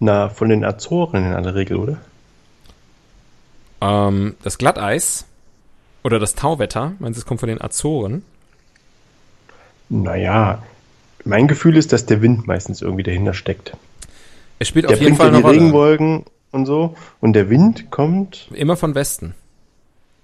Na, 0.01 0.31
von 0.31 0.49
den 0.49 0.65
Azoren 0.65 1.27
in 1.27 1.35
aller 1.35 1.55
Regel, 1.55 1.77
oder? 1.77 1.99
Ähm, 3.83 4.35
das 4.43 4.57
Glatteis 4.57 5.27
oder 6.05 6.19
das 6.19 6.35
Tauwetter, 6.35 6.93
meinst 7.01 7.19
du, 7.19 7.21
es 7.21 7.27
kommt 7.27 7.41
von 7.41 7.51
den 7.51 7.61
Azoren? 7.61 8.25
Naja, 9.91 10.63
mein 11.27 11.49
Gefühl 11.49 11.77
ist, 11.77 11.93
dass 11.93 12.07
der 12.07 12.23
Wind 12.23 12.47
meistens 12.47 12.81
irgendwie 12.81 13.03
dahinter 13.03 13.35
steckt. 13.35 13.77
Es 14.59 14.69
spielt 14.69 14.89
Der 14.89 14.95
auf 14.97 15.01
jeden 15.03 15.17
Fall 15.17 15.29
eine 15.29 15.39
die 15.39 15.43
Rolle. 15.43 15.57
Regenwolken 15.61 16.25
und 16.53 16.67
so. 16.67 16.95
Und 17.21 17.33
der 17.35 17.51
Wind 17.51 17.91
kommt 17.91 18.49
Immer 18.55 18.77
von 18.77 18.95
Westen. 18.95 19.35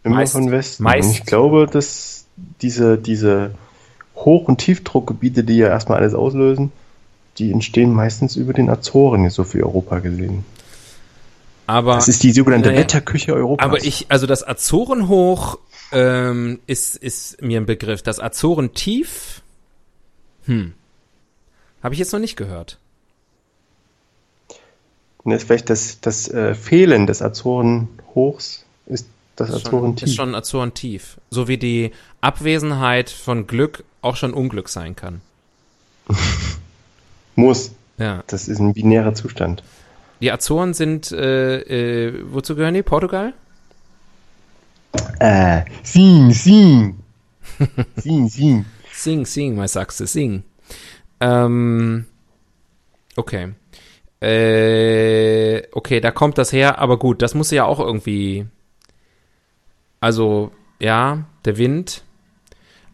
immer 0.04 0.16
Meist. 0.16 0.32
von 0.32 0.50
Westen. 0.50 0.82
Meist. 0.84 1.08
Und 1.08 1.14
ich 1.14 1.24
glaube, 1.26 1.66
dass 1.70 2.24
diese, 2.62 2.96
diese 2.98 3.52
Hoch- 4.16 4.48
und 4.48 4.58
Tiefdruckgebiete, 4.58 5.44
die 5.44 5.56
ja 5.56 5.68
erstmal 5.68 5.98
alles 5.98 6.14
auslösen, 6.14 6.72
die 7.38 7.52
entstehen 7.52 7.92
meistens 7.92 8.36
über 8.36 8.52
den 8.52 8.68
Azoren, 8.70 9.28
so 9.30 9.44
für 9.44 9.62
Europa 9.64 9.98
gesehen. 10.00 10.44
Aber 11.66 11.94
Das 11.94 12.08
ist 12.08 12.22
die 12.24 12.32
sogenannte 12.32 12.70
Naja. 12.70 12.80
Wetterküche 12.80 13.32
Europas. 13.32 13.64
Aber 13.64 13.78
ich, 13.84 14.06
also 14.08 14.26
das 14.26 14.46
Azorenhoch 14.46 15.58
ähm, 15.92 16.58
ist, 16.66 16.96
ist 16.96 17.40
mir 17.40 17.60
ein 17.60 17.66
Begriff. 17.66 18.02
Das 18.02 18.18
Azorentief, 18.18 19.42
hm, 20.46 20.72
habe 21.82 21.94
ich 21.94 22.00
jetzt 22.00 22.12
noch 22.12 22.18
nicht 22.20 22.34
gehört. 22.36 22.78
Ist 25.24 25.44
vielleicht 25.44 25.70
das, 25.70 26.00
das 26.00 26.28
äh, 26.28 26.54
Fehlen 26.54 27.06
des 27.06 27.22
Azorenhochs 27.22 28.64
ist 28.86 29.06
das 29.36 29.50
Azorentief. 29.50 30.08
ist 30.08 30.16
schon 30.16 30.34
Azorentief. 30.34 31.18
So 31.30 31.48
wie 31.48 31.58
die 31.58 31.92
Abwesenheit 32.20 33.10
von 33.10 33.46
Glück 33.46 33.84
auch 34.02 34.16
schon 34.16 34.32
Unglück 34.32 34.68
sein 34.68 34.96
kann. 34.96 35.20
Muss. 37.36 37.72
Ja. 37.98 38.24
Das 38.26 38.48
ist 38.48 38.58
ein 38.58 38.74
binärer 38.74 39.14
Zustand. 39.14 39.62
Die 40.20 40.30
Azoren 40.32 40.74
sind, 40.74 41.12
äh, 41.12 42.08
äh, 42.08 42.24
wozu 42.30 42.54
gehören 42.54 42.74
die? 42.74 42.82
Portugal? 42.82 43.32
Äh, 45.18 45.62
sing, 45.82 46.32
sing. 46.32 46.98
sing, 47.96 48.28
sing. 48.28 48.64
Sing, 48.92 49.24
sing, 49.24 49.56
my 49.56 49.68
Sachse, 49.68 50.06
sing. 50.06 50.42
Ähm, 51.20 52.06
okay. 53.16 53.54
Äh, 54.20 55.62
okay, 55.72 56.00
da 56.00 56.10
kommt 56.10 56.36
das 56.38 56.52
her, 56.52 56.78
aber 56.78 56.98
gut, 56.98 57.22
das 57.22 57.34
muss 57.34 57.50
ja 57.50 57.64
auch 57.64 57.80
irgendwie. 57.80 58.46
Also, 60.00 60.50
ja, 60.78 61.24
der 61.44 61.56
Wind. 61.58 62.04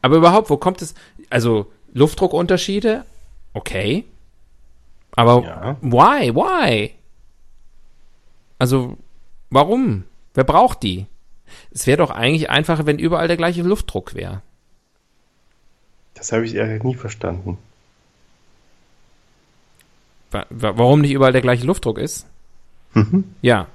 Aber 0.03 0.17
überhaupt, 0.17 0.51
wo 0.51 0.57
kommt 0.57 0.83
es? 0.83 0.95
Also, 1.31 1.71
Luftdruckunterschiede? 1.95 3.05
Okay. 3.55 4.05
Aber 5.13 5.43
Ja. 5.43 5.77
why? 5.81 6.35
Why? 6.35 6.95
Also, 8.59 8.97
warum? 9.51 10.05
Wer 10.35 10.45
braucht 10.45 10.83
die? 10.83 11.07
Es 11.71 11.87
wäre 11.87 11.99
doch 11.99 12.11
eigentlich 12.11 12.51
einfacher, 12.51 12.87
wenn 12.87 12.99
überall 12.99 13.29
der 13.29 13.37
gleiche 13.37 13.63
Luftdruck 13.63 14.15
wäre. 14.15 14.43
Das 16.15 16.33
habe 16.33 16.45
ich 16.45 16.55
ehrlich 16.55 16.83
nie 16.83 16.95
verstanden. 16.95 17.59
Wa- 20.37 20.47
wa- 20.51 20.73
Warum 20.77 21.01
nicht 21.01 21.13
überall 21.13 21.33
der 21.33 21.43
gleiche 21.43 21.67
Luftdruck 21.67 21.99
ist? 21.99 22.27
Mhm. 22.95 23.25
Ja. 23.43 23.67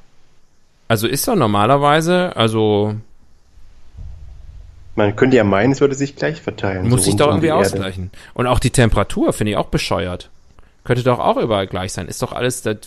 Also 0.88 1.08
ist 1.08 1.28
doch 1.28 1.36
normalerweise, 1.36 2.36
also 2.36 2.96
Man 4.96 5.16
könnte 5.16 5.38
ja 5.38 5.44
meinen, 5.44 5.72
es 5.72 5.80
würde 5.82 5.96
sich 5.96 6.16
gleich 6.16 6.42
verteilen. 6.42 6.90
Muss 6.90 7.02
so 7.02 7.06
sich 7.12 7.16
doch 7.16 7.28
irgendwie 7.28 7.52
ausgleichen. 7.52 8.12
Und 8.34 8.48
auch 8.48 8.60
die 8.60 8.72
Temperatur 8.72 9.32
finde 9.34 9.52
ich 9.52 9.58
auch 9.58 9.68
bescheuert. 9.68 10.30
Könnte 10.84 11.04
doch 11.04 11.20
auch 11.20 11.38
überall 11.38 11.68
gleich 11.68 11.94
sein. 11.94 12.08
Ist 12.08 12.22
doch 12.22 12.34
alles, 12.34 12.62
das, 12.62 12.78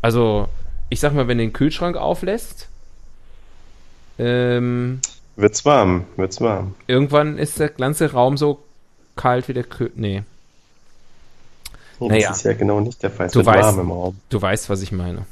also 0.00 0.48
ich 0.88 1.00
sag 1.00 1.12
mal, 1.14 1.28
wenn 1.28 1.38
du 1.38 1.44
den 1.44 1.52
Kühlschrank 1.52 1.96
auflässt, 1.96 2.68
ähm, 4.18 5.00
Wird's 5.36 5.64
warm, 5.64 6.04
wird's 6.16 6.40
warm. 6.40 6.74
irgendwann 6.86 7.36
ist 7.38 7.58
der 7.58 7.68
ganze 7.70 8.12
Raum 8.12 8.36
so 8.36 8.62
kalt 9.16 9.48
wie 9.48 9.52
der 9.52 9.64
Kühl... 9.64 9.90
Nee, 9.96 10.22
Nee, 12.08 12.14
Naja. 12.16 12.28
Das 12.28 12.38
ist 12.38 12.44
ja 12.44 12.52
genau 12.54 12.80
nicht 12.80 13.02
der 13.02 13.10
Fall. 13.10 13.26
Es 13.26 13.32
Du 13.32 13.40
weißt- 13.40 13.62
warm 13.62 13.80
im 13.80 13.90
Raum. 13.90 14.16
du 14.28 14.40
weißt, 14.42 14.68
was 14.70 14.82
ich 14.82 14.92
meine. 14.92 15.26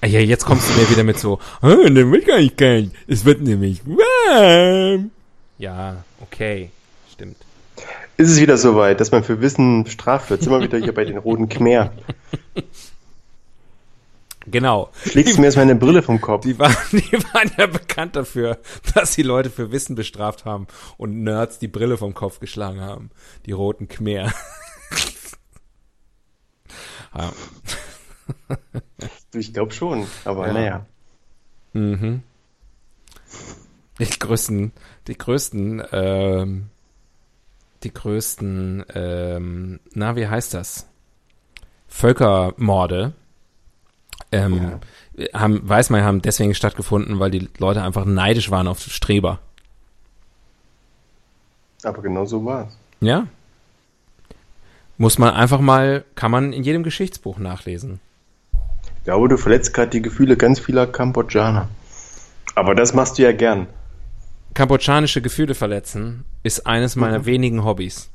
Ah 0.00 0.06
Ja, 0.06 0.20
jetzt 0.20 0.44
kommst 0.44 0.68
du 0.68 0.74
mir 0.80 0.88
wieder 0.90 1.04
mit 1.04 1.18
so, 1.18 1.38
ah, 1.62 1.74
der 1.88 2.10
wird 2.10 2.26
gar 2.26 2.38
nicht 2.38 2.56
kalt. 2.58 2.90
Es 3.06 3.24
wird 3.24 3.40
nämlich 3.40 3.80
warm. 3.86 5.10
Ja, 5.58 6.04
okay, 6.20 6.70
stimmt. 7.12 7.36
Ist 8.16 8.30
es 8.30 8.40
wieder 8.40 8.56
soweit, 8.58 9.00
dass 9.00 9.10
man 9.12 9.24
für 9.24 9.40
Wissen 9.40 9.84
bestraft 9.84 10.30
wird? 10.30 10.42
Sind 10.42 10.52
wir 10.52 10.60
wieder 10.60 10.78
hier 10.78 10.94
bei 10.94 11.04
den 11.04 11.18
roten 11.18 11.48
Khmer. 11.48 11.90
Genau. 14.46 14.90
Schlägst 15.06 15.36
du 15.36 15.40
mir 15.40 15.46
jetzt 15.46 15.56
meine 15.56 15.74
Brille 15.74 16.02
vom 16.02 16.20
Kopf? 16.20 16.42
Die 16.44 16.58
waren, 16.58 16.76
die 16.92 17.12
waren 17.32 17.50
ja 17.56 17.66
bekannt 17.66 18.14
dafür, 18.14 18.58
dass 18.94 19.12
die 19.14 19.22
Leute 19.22 19.48
für 19.48 19.72
Wissen 19.72 19.94
bestraft 19.94 20.44
haben 20.44 20.66
und 20.98 21.22
Nerds 21.24 21.58
die 21.58 21.68
Brille 21.68 21.96
vom 21.96 22.12
Kopf 22.14 22.40
geschlagen 22.40 22.80
haben. 22.80 23.10
Die 23.46 23.52
roten 23.52 23.88
Khmer. 23.88 24.32
Ja. 27.16 27.32
Ich 29.34 29.52
glaube 29.52 29.72
schon, 29.72 30.06
aber 30.24 30.46
Ja. 30.46 30.52
naja. 30.52 30.86
Mhm. 31.72 32.22
Die 33.98 34.06
größten, 34.06 34.72
die 35.08 35.18
größten, 35.18 35.82
ähm, 35.92 36.70
die 37.82 37.92
größten, 37.92 38.84
ähm, 38.94 39.80
na, 39.92 40.16
wie 40.16 40.28
heißt 40.28 40.54
das? 40.54 40.86
Völkermorde, 41.88 43.12
ähm, 44.32 44.80
haben, 45.32 45.68
weiß 45.68 45.90
man, 45.90 46.02
haben 46.02 46.22
deswegen 46.22 46.54
stattgefunden, 46.54 47.20
weil 47.20 47.30
die 47.30 47.48
Leute 47.58 47.82
einfach 47.82 48.04
neidisch 48.04 48.50
waren 48.50 48.66
auf 48.68 48.80
Streber. 48.80 49.38
Aber 51.84 52.02
genau 52.02 52.24
so 52.24 52.44
war's. 52.44 52.76
Ja. 53.00 53.26
Muss 54.96 55.18
man 55.18 55.34
einfach 55.34 55.60
mal, 55.60 56.04
kann 56.14 56.30
man 56.30 56.52
in 56.52 56.62
jedem 56.62 56.82
Geschichtsbuch 56.82 57.38
nachlesen. 57.38 58.00
Ich 58.98 59.04
glaube, 59.04 59.28
du 59.28 59.36
verletzt 59.36 59.74
gerade 59.74 59.90
die 59.90 60.02
Gefühle 60.02 60.36
ganz 60.36 60.60
vieler 60.60 60.86
Kambodschaner. 60.86 61.68
Aber 62.54 62.74
das 62.74 62.94
machst 62.94 63.18
du 63.18 63.22
ja 63.22 63.32
gern. 63.32 63.66
Kambodschanische 64.54 65.20
Gefühle 65.20 65.54
verletzen 65.54 66.24
ist 66.44 66.66
eines 66.66 66.94
meiner 66.94 67.26
wenigen 67.26 67.64
Hobbys. 67.64 68.08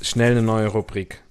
Schnell 0.00 0.32
eine 0.32 0.42
neue 0.42 0.66
Rubrik. 0.66 1.22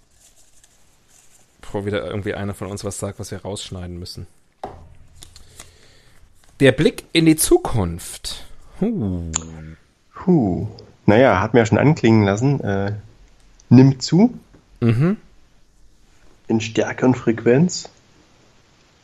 Bevor 1.59 1.85
wieder 1.85 2.05
irgendwie 2.05 2.33
einer 2.33 2.53
von 2.53 2.67
uns 2.67 2.85
was 2.85 2.99
sagt, 2.99 3.19
was 3.19 3.31
wir 3.31 3.41
rausschneiden 3.41 3.99
müssen. 3.99 4.27
Der 6.61 6.71
Blick 6.71 7.03
in 7.11 7.25
die 7.25 7.35
Zukunft. 7.35 8.45
Huh. 8.79 9.31
Puh. 10.13 10.67
Naja, 11.05 11.41
hat 11.41 11.53
mir 11.53 11.61
ja 11.61 11.65
schon 11.65 11.77
anklingen 11.77 12.23
lassen. 12.23 12.61
Äh, 12.61 12.93
nimmt 13.69 14.01
zu 14.01 14.33
Mhm. 14.79 15.17
in 16.47 16.59
Stärke 16.61 17.05
und 17.05 17.15
Frequenz. 17.15 17.89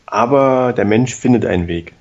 Aber 0.05 0.73
der 0.73 0.86
Mensch 0.86 1.13
findet 1.13 1.45
einen 1.45 1.67
Weg. 1.67 1.93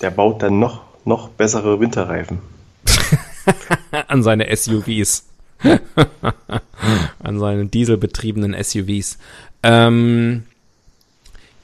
Der 0.00 0.10
baut 0.10 0.42
dann 0.42 0.58
noch, 0.58 0.82
noch 1.04 1.28
bessere 1.28 1.78
Winterreifen. 1.80 2.38
An 4.08 4.22
seine 4.22 4.54
SUVs. 4.56 5.26
An 7.22 7.38
seine 7.38 7.66
dieselbetriebenen 7.66 8.56
SUVs. 8.62 9.18
Ähm, 9.62 10.44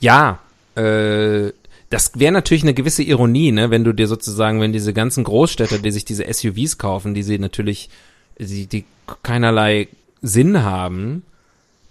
ja, 0.01 0.39
äh, 0.77 1.51
das 1.91 2.13
wäre 2.15 2.33
natürlich 2.33 2.65
eine 2.65 2.75
gewisse 2.75 3.03
Ironie, 3.03 3.53
ne, 3.53 3.71
wenn 3.71 3.85
du 3.85 3.93
dir 3.93 4.09
sozusagen, 4.09 4.61
wenn 4.61 4.73
diese 4.73 4.93
ganzen 4.93 5.25
Großstädter, 5.25 5.79
die 5.79 5.93
sich 5.93 6.05
diese 6.05 6.25
SUVs 6.33 6.79
kaufen, 6.79 7.15
die 7.15 7.23
sie 7.23 7.39
natürlich, 7.39 7.91
die, 8.39 8.67
die 8.67 8.85
keinerlei 9.23 9.89
Sinn 10.21 10.63
haben, 10.63 11.23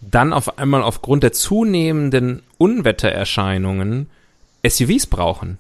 dann 0.02 0.34
auf 0.34 0.58
einmal 0.58 0.84
aufgrund 0.84 1.24
der 1.24 1.32
zunehmenden 1.32 2.44
Unwettererscheinungen 2.58 4.10
SUVs 4.68 5.08
brauchen. 5.08 5.58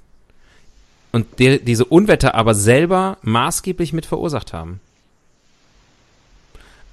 Und 1.11 1.39
die, 1.39 1.63
diese 1.63 1.85
Unwetter 1.85 2.35
aber 2.35 2.53
selber 2.53 3.17
maßgeblich 3.21 3.93
mit 3.93 4.05
verursacht 4.05 4.51
haben. 4.51 4.81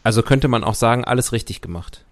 Also 0.04 0.22
könnte 0.22 0.46
man 0.46 0.62
auch 0.62 0.74
sagen, 0.74 1.04
alles 1.04 1.32
richtig 1.32 1.60
gemacht. 1.60 2.04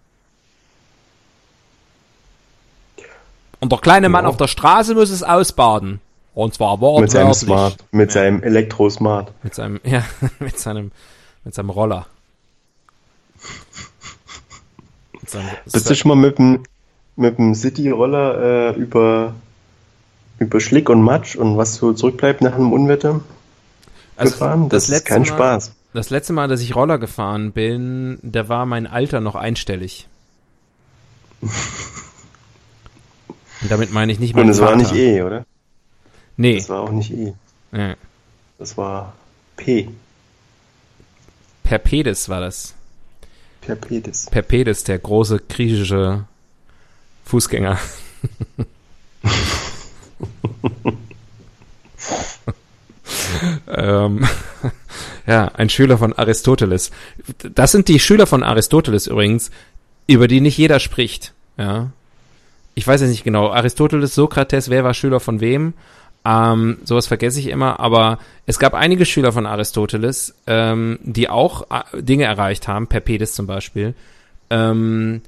Und 3.61 3.73
der 3.73 3.79
kleine 3.79 4.09
Mann 4.09 4.25
Ja. 4.25 4.31
auf 4.31 4.37
der 4.37 4.49
Straße 4.49 4.95
muss 4.95 5.11
es 5.11 5.23
ausbaden. 5.23 6.01
Und 6.35 6.55
zwar 6.55 6.77
Mit 7.01 7.11
seinem 7.11 7.29
wortwörtlich. 7.29 7.37
Smart, 7.41 7.77
mit 7.91 8.13
seinem 8.13 8.43
Elektro-Smart. 8.43 9.33
Mit 9.43 9.55
seinem, 9.55 9.81
ja, 9.85 10.05
mit 10.39 10.59
seinem, 10.59 10.93
mit 11.45 11.55
seinem 11.55 11.71
Roller. 11.71 12.07
Mit 15.21 15.29
seinem, 15.31 15.49
Bist 15.71 15.91
du 15.91 15.95
schon 15.95 16.09
mal 16.09 16.15
mit 16.17 16.39
dem, 16.39 16.63
mit 17.17 17.39
dem 17.39 17.55
City-Roller 17.55 18.75
äh, 18.75 18.79
über, 18.79 19.35
über 20.39 20.61
Schlick 20.61 20.89
und 20.89 21.03
Matsch 21.03 21.37
und 21.37 21.57
was 21.59 21.75
so 21.75 21.93
zurückbleibt 21.93 22.41
nach 22.41 22.55
einem 22.55 22.73
Unwetter 22.73 23.21
gefahren? 24.19 24.69
Das, 24.69 24.89
ist 24.89 25.05
kein 25.05 25.23
Mal, 25.23 25.27
Spaß. 25.29 25.73
Das 25.93 26.11
letzte 26.11 26.33
Mal, 26.33 26.49
dass 26.49 26.61
ich 26.61 26.75
Roller 26.77 26.99
gefahren 26.99 27.53
bin, 27.53 28.19
da 28.23 28.49
war 28.49 28.65
mein 28.67 28.87
Alter 28.87 29.21
noch 29.21 29.35
einstellig. 29.35 30.09
Und 33.63 33.71
damit 33.71 33.93
meine 33.93 34.13
ich 34.13 34.19
nicht 34.19 34.35
mein 34.35 34.45
Und 34.45 34.51
es 34.51 34.61
war 34.61 34.77
nicht 34.77 34.93
E, 34.93 35.23
oder? 35.23 35.45
Nee. 36.37 36.57
Das 36.57 36.69
war 36.69 36.81
auch 36.81 36.91
nicht 36.91 37.13
E. 37.13 37.35
Ja. 37.73 37.95
Das 38.59 38.77
war 38.77 39.15
P. 39.57 39.89
Perpedes 41.63 42.29
war 42.29 42.41
das. 42.41 42.75
Perpedes. 43.61 44.27
Perpedes, 44.27 44.85
der 44.85 44.99
große 44.99 45.41
griechische 45.49 46.25
Fußgänger. 47.27 47.79
ähm, 53.69 54.27
ja, 55.27 55.47
ein 55.55 55.69
Schüler 55.69 55.99
von 55.99 56.13
Aristoteles. 56.13 56.91
Das 57.55 57.73
sind 57.73 57.89
die 57.89 58.01
Schüler 58.01 58.27
von 58.27 58.43
Aristoteles 58.43 59.07
übrigens, 59.07 59.51
über 60.07 60.27
die 60.27 60.41
nicht 60.41 60.57
jeder 60.59 60.81
spricht. 60.81 61.35
Ja. 61.57 61.93
Ich 62.81 62.87
weiß 62.87 63.03
jetzt 63.03 63.11
nicht 63.11 63.25
genau. 63.25 63.51
Aristoteles, 63.51 64.15
Sokrates, 64.15 64.71
wer 64.71 64.85
war 64.85 64.95
Schüler 64.95 65.21
von 65.21 65.41
wem? 65.41 65.75
Ähm, 66.25 66.79
sowas 66.83 67.07
vergesse 67.07 67.39
ich 67.39 67.49
immer, 67.49 67.79
aber 67.79 68.19
es 68.47 68.59
gab 68.59 68.73
einige 68.73 69.05
Schüler 69.05 69.33
von 69.33 69.45
Aristoteles, 69.45 70.35
ähm, 70.47 70.99
die 71.03 71.29
auch 71.29 71.67
äh, 71.71 72.01
Dinge 72.03 72.25
erreicht 72.25 72.69
haben, 72.69 72.87
Perpedes 72.87 73.35
zum 73.35 73.47
Beispiel, 73.47 73.93
ähm, 74.49 75.21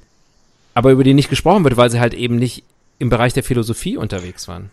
aber 0.73 0.89
über 0.89 1.03
die 1.03 1.13
nicht 1.13 1.29
gesprochen 1.29 1.63
wird, 1.63 1.77
weil 1.77 1.91
sie 1.91 1.99
halt 1.99 2.15
eben 2.15 2.37
nicht 2.37 2.63
im 2.97 3.09
Bereich 3.11 3.33
der 3.33 3.43
Philosophie 3.43 3.97
unterwegs 3.97 4.47
waren. 4.47 4.71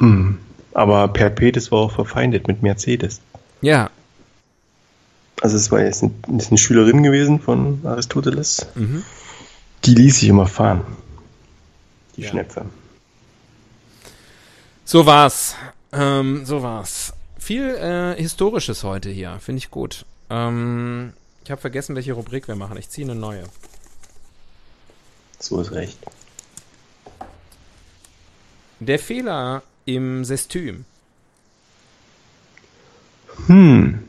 Mhm. 0.00 0.36
Aber 0.74 1.08
Perpedes 1.08 1.72
war 1.72 1.78
auch 1.78 1.92
verfeindet 1.92 2.46
mit 2.46 2.62
Mercedes. 2.62 3.22
Ja, 3.62 3.88
Also 5.40 5.56
es 5.56 5.72
war 5.72 5.80
jetzt 5.80 6.02
eine, 6.02 6.12
eine 6.28 6.58
Schülerin 6.58 7.02
gewesen 7.02 7.40
von 7.40 7.80
Aristoteles. 7.84 8.66
mhm. 8.74 9.02
Die 9.86 9.94
ließ 9.94 10.20
sich 10.20 10.28
immer 10.28 10.46
fahren. 10.46 10.82
Die 12.20 12.26
Ja. 12.26 12.32
Schnepfe. 12.32 12.66
so 14.84 15.06
war's. 15.06 15.56
Ähm, 15.90 16.44
so 16.44 16.62
war's. 16.62 17.14
Viel 17.38 17.70
äh, 17.76 18.14
Historisches 18.20 18.84
heute 18.84 19.08
hier, 19.08 19.38
finde 19.40 19.60
ich 19.60 19.70
gut. 19.70 20.04
Ähm, 20.28 21.14
ich 21.42 21.50
habe 21.50 21.62
vergessen, 21.62 21.96
welche 21.96 22.12
Rubrik 22.12 22.46
wir 22.46 22.56
machen. 22.56 22.76
Ich 22.76 22.90
ziehe 22.90 23.06
eine 23.10 23.18
neue. 23.18 23.44
So 25.38 25.62
ist 25.62 25.72
recht. 25.72 25.96
Der 28.80 28.98
Fehler 28.98 29.62
im 29.86 30.22
Sestüm. 30.26 30.84
Hm. 33.46 34.06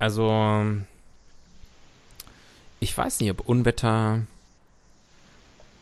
Also, 0.00 0.64
ich 2.80 2.96
weiß 2.96 3.20
nicht, 3.20 3.30
ob 3.30 3.40
Unwetter 3.48 4.22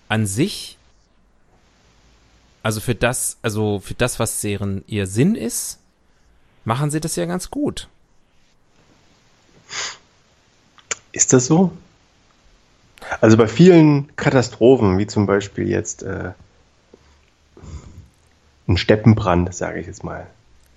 an 0.09 0.27
sich, 0.27 0.79
also 2.63 2.81
für 2.81 2.95
das, 2.95 3.37
also 3.43 3.81
für 3.81 3.95
das, 3.95 4.19
was 4.19 4.41
deren 4.41 4.85
ihr 4.87 5.07
Sinn 5.07 5.35
ist, 5.35 5.79
machen 6.65 6.91
sie 6.91 7.01
das 7.01 7.17
ja 7.17 7.27
ganz 7.27 7.51
gut. 7.51 7.89
Ist 11.13 11.33
das 11.33 11.47
so? 11.47 11.73
Also 13.21 13.37
bei 13.37 13.47
vielen 13.47 14.15
Katastrophen, 14.17 14.99
wie 14.99 15.07
zum 15.07 15.27
Beispiel 15.27 15.69
jetzt 15.69 16.03
äh, 16.03 16.33
ein 18.67 18.77
Steppenbrand, 18.77 19.55
sage 19.55 19.81
ich 19.81 19.87
jetzt 19.87 20.05
mal, 20.05 20.27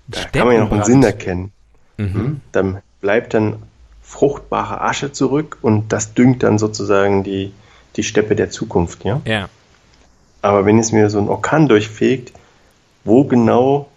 da 0.08 0.24
kann 0.26 0.48
man 0.48 0.56
ja 0.56 0.64
noch 0.64 0.72
einen 0.72 0.84
Sinn 0.84 1.04
erkennen. 1.04 1.52
Mhm. 1.98 2.42
Dann 2.52 2.82
bleibt 3.02 3.34
dann 3.34 3.64
fruchtbare 4.08 4.80
Asche 4.82 5.12
zurück 5.12 5.58
und 5.62 5.92
das 5.92 6.14
düngt 6.14 6.42
dann 6.42 6.58
sozusagen 6.58 7.24
die, 7.24 7.52
die 7.98 8.04
Steppe 8.04 8.38
der 8.38 8.50
Zukunft, 8.50 9.04
ja? 9.04 9.22
Ja. 9.26 9.50
Aber 10.42 10.66
wenn 10.66 10.80
es 10.80 10.94
mir 10.94 11.10
so 11.10 11.20
ein 11.20 11.28
Orkan 11.28 11.68
durchfegt, 11.68 12.32
wo 13.04 13.26
genau 13.26 13.90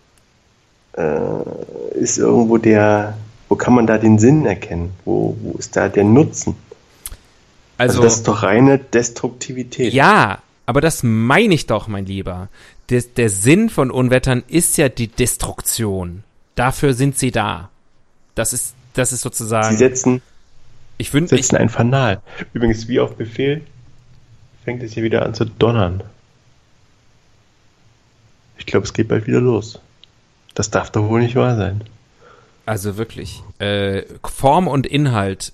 äh, 0.97 1.95
ist 1.95 2.19
irgendwo 2.19 2.59
der, 2.59 3.17
wo 3.49 3.55
kann 3.55 3.73
man 3.73 3.87
da 3.87 3.99
den 3.99 4.19
Sinn 4.19 4.47
erkennen? 4.47 4.91
Wo, 5.05 5.37
wo 5.41 5.57
ist 5.59 5.77
da 5.77 5.89
der 5.89 6.05
Nutzen? 6.05 6.57
Also, 7.79 7.99
also 7.99 8.03
das 8.03 8.17
ist 8.17 8.29
doch 8.29 8.43
reine 8.43 8.79
Destruktivität. 8.79 9.93
Ja, 9.93 10.41
aber 10.67 10.81
das 10.81 11.03
meine 11.05 11.55
ich 11.55 11.67
doch, 11.67 11.87
mein 11.87 12.07
Lieber. 12.07 12.49
Der, 12.89 13.03
der 13.03 13.31
Sinn 13.31 13.71
von 13.71 13.93
Unwettern 13.93 14.43
ist 14.49 14.77
ja 14.77 14.89
die 14.89 15.09
Destruktion. 15.09 16.25
Dafür 16.57 16.95
sind 16.95 17.17
sie 17.17 17.31
da. 17.31 17.71
Das 18.35 18.53
ist, 18.53 18.75
das 18.95 19.13
ist 19.13 19.23
sozusagen. 19.23 19.71
Sie 19.71 19.77
setzen, 19.77 20.23
ich 20.99 21.13
wün, 21.13 21.27
setzen 21.27 21.57
ich, 21.57 21.61
ein 21.61 21.69
Fanal. 21.69 22.21
Übrigens, 22.53 22.89
wie 22.89 23.01
auf 23.01 23.17
Befehl, 23.17 23.63
fängt 24.65 24.83
es 24.83 24.93
hier 24.93 25.03
wieder 25.03 25.25
an 25.25 25.35
zu 25.35 25.45
donnern. 25.45 26.03
Ich 28.59 28.67
glaube, 28.67 28.85
es 28.85 28.93
geht 28.93 29.09
bald 29.09 29.27
wieder 29.27 29.41
los. 29.41 29.81
Das 30.55 30.71
darf 30.71 30.91
doch 30.91 31.09
wohl 31.09 31.21
nicht 31.21 31.37
wahr 31.37 31.57
sein. 31.57 31.83
Also 32.67 32.97
wirklich. 32.97 33.43
Äh, 33.59 34.03
Form 34.25 34.69
und 34.69 34.87
Inhalt 34.87 35.53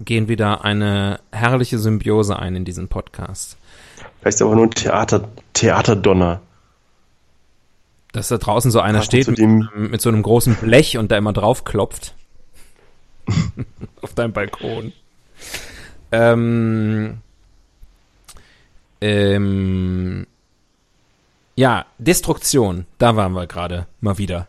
gehen 0.00 0.28
wieder 0.28 0.64
eine 0.64 1.20
herrliche 1.32 1.78
Symbiose 1.78 2.38
ein 2.38 2.56
in 2.56 2.64
diesen 2.64 2.88
Podcast. 2.88 3.56
Vielleicht 4.20 4.40
aber 4.42 4.54
nur 4.54 4.70
Theater, 4.70 5.28
Theaterdonner. 5.52 6.40
Dass 8.12 8.28
da 8.28 8.38
draußen 8.38 8.70
so 8.70 8.80
einer 8.80 9.02
steht 9.02 9.26
mit, 9.26 9.38
mit, 9.76 10.00
so 10.00 10.08
einem 10.08 10.22
großen 10.22 10.54
Blech 10.56 10.98
und 10.98 11.10
da 11.10 11.16
immer 11.16 11.32
drauf 11.32 11.64
klopft. 11.64 12.14
Auf 14.02 14.14
deinem 14.14 14.32
Balkon. 14.32 14.92
Ähm, 16.12 17.18
ähm, 19.00 20.26
ja, 21.56 21.86
Destruktion, 21.98 22.86
da 22.98 23.16
waren 23.16 23.32
wir 23.32 23.46
gerade 23.46 23.86
mal 24.00 24.18
wieder. 24.18 24.48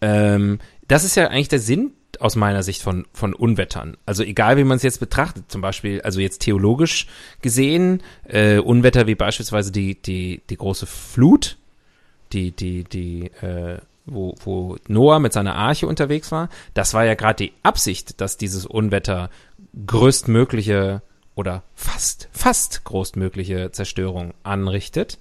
Ähm, 0.00 0.58
das 0.88 1.04
ist 1.04 1.16
ja 1.16 1.28
eigentlich 1.28 1.48
der 1.48 1.60
Sinn 1.60 1.92
aus 2.20 2.36
meiner 2.36 2.62
Sicht 2.62 2.82
von, 2.82 3.06
von 3.12 3.34
Unwettern. 3.34 3.96
Also 4.06 4.22
egal, 4.22 4.56
wie 4.56 4.64
man 4.64 4.76
es 4.76 4.82
jetzt 4.82 5.00
betrachtet, 5.00 5.50
zum 5.50 5.60
Beispiel, 5.60 6.00
also 6.02 6.20
jetzt 6.20 6.40
theologisch 6.40 7.06
gesehen, 7.42 8.02
äh, 8.24 8.58
Unwetter 8.58 9.06
wie 9.06 9.14
beispielsweise 9.14 9.72
die, 9.72 10.00
die, 10.00 10.42
die 10.48 10.56
große 10.56 10.86
Flut, 10.86 11.56
die, 12.32 12.50
die, 12.50 12.84
die, 12.84 13.26
äh, 13.42 13.78
wo, 14.06 14.34
wo 14.44 14.76
Noah 14.88 15.18
mit 15.18 15.32
seiner 15.32 15.56
Arche 15.56 15.86
unterwegs 15.86 16.30
war, 16.32 16.48
das 16.74 16.94
war 16.94 17.04
ja 17.04 17.14
gerade 17.14 17.44
die 17.44 17.52
Absicht, 17.62 18.20
dass 18.20 18.36
dieses 18.36 18.66
Unwetter 18.66 19.30
größtmögliche 19.86 21.02
oder 21.34 21.62
fast, 21.74 22.28
fast 22.32 22.84
größtmögliche 22.84 23.72
Zerstörung 23.72 24.34
anrichtet. 24.42 25.18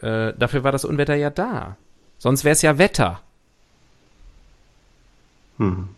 Äh, 0.00 0.32
dafür 0.36 0.64
war 0.64 0.72
das 0.72 0.84
Unwetter 0.84 1.14
ja 1.14 1.30
da. 1.30 1.76
Sonst 2.18 2.44
wäre 2.44 2.54
es 2.54 2.62
ja 2.62 2.78
Wetter. 2.78 3.20
Hm. 5.58 5.88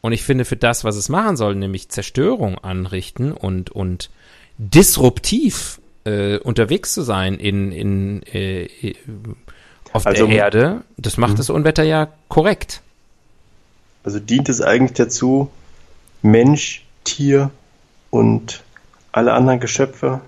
Und 0.00 0.12
ich 0.12 0.24
finde, 0.24 0.44
für 0.44 0.56
das, 0.56 0.84
was 0.84 0.96
es 0.96 1.08
machen 1.08 1.36
soll, 1.36 1.54
nämlich 1.54 1.88
Zerstörung 1.88 2.58
anrichten 2.58 3.32
und, 3.32 3.70
und 3.70 4.10
disruptiv 4.58 5.80
äh, 6.04 6.38
unterwegs 6.38 6.92
zu 6.92 7.02
sein 7.02 7.34
in, 7.34 7.72
in, 7.72 8.22
äh, 8.24 8.94
auf 9.92 10.06
also, 10.06 10.26
der 10.26 10.36
Erde, 10.36 10.82
das 10.96 11.16
macht 11.16 11.32
hm. 11.32 11.36
das 11.36 11.50
Unwetter 11.50 11.82
ja 11.82 12.08
korrekt. 12.28 12.80
Also 14.04 14.18
dient 14.18 14.48
es 14.48 14.60
eigentlich 14.60 14.94
dazu, 14.94 15.50
Mensch, 16.22 16.84
Tier 17.04 17.50
und 18.10 18.62
alle 19.12 19.32
anderen 19.32 19.60
Geschöpfe 19.60 20.20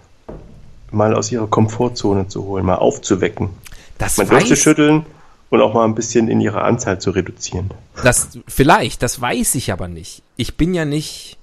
mal 0.90 1.14
aus 1.14 1.32
ihrer 1.32 1.46
Komfortzone 1.46 2.28
zu 2.28 2.44
holen, 2.44 2.64
mal 2.64 2.76
aufzuwecken. 2.76 3.50
Das 3.98 4.16
mal 4.16 4.26
durchzuschütteln 4.26 5.06
und 5.50 5.60
auch 5.60 5.74
mal 5.74 5.84
ein 5.84 5.94
bisschen 5.94 6.28
in 6.28 6.40
ihrer 6.40 6.64
Anzahl 6.64 7.00
zu 7.00 7.10
reduzieren. 7.10 7.70
Das 8.02 8.28
vielleicht, 8.46 9.02
das 9.02 9.20
weiß 9.20 9.54
ich 9.56 9.72
aber 9.72 9.88
nicht. 9.88 10.22
Ich 10.36 10.56
bin 10.56 10.74
ja 10.74 10.84
nicht 10.84 11.38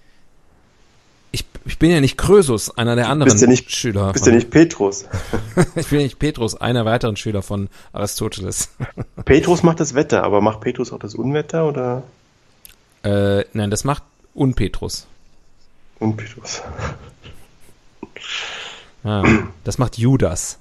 ich, 1.66 1.80
bin 1.80 1.92
ja 1.92 2.02
nicht 2.02 2.18
Krösus, 2.18 2.76
einer 2.78 2.96
der 2.96 3.10
anderen 3.10 3.32
bist 3.32 3.42
ja 3.42 3.48
nicht, 3.48 3.72
Schüler. 3.72 4.14
Bist 4.14 4.26
ja 4.26 4.34
nicht 4.34 4.50
Petrus. 4.50 5.06
ich 5.76 5.88
bin 5.88 6.00
ja 6.00 6.04
nicht 6.04 6.20
Petrus, 6.20 6.56
einer 6.56 6.86
weiteren 6.86 7.16
Schüler 7.16 7.42
von 7.42 7.70
Aristoteles. 7.94 8.70
Petrus 9.26 9.64
macht 9.64 9.80
das 9.80 9.94
Wetter, 9.94 10.24
aber 10.24 10.42
macht 10.42 10.62
Petrus 10.62 10.92
auch 10.92 11.00
das 11.00 11.16
Unwetter 11.16 11.68
oder? 11.68 12.04
Äh, 13.04 13.46
nein, 13.54 13.72
das 13.72 13.84
macht 13.84 14.04
Unpetrus. 14.34 15.08
Unpetrus. 16.00 16.62
Ah, 19.04 19.24
das 19.64 19.78
macht 19.78 19.98
Judas. 19.98 20.60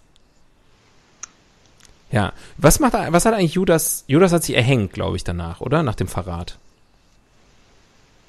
Ja. 2.11 2.33
Was 2.57 2.81
macht, 2.81 2.95
was 2.95 3.25
hat 3.25 3.35
eigentlich 3.35 3.55
Judas? 3.55 4.05
Judas 4.07 4.33
hat 4.33 4.43
sich 4.43 4.57
erhängt, 4.57 4.93
glaube 4.93 5.17
ich, 5.17 5.25
danach, 5.25 5.61
oder? 5.61 5.83
Nach 5.83 5.95
dem 5.95 6.09
Verrat. 6.09 6.59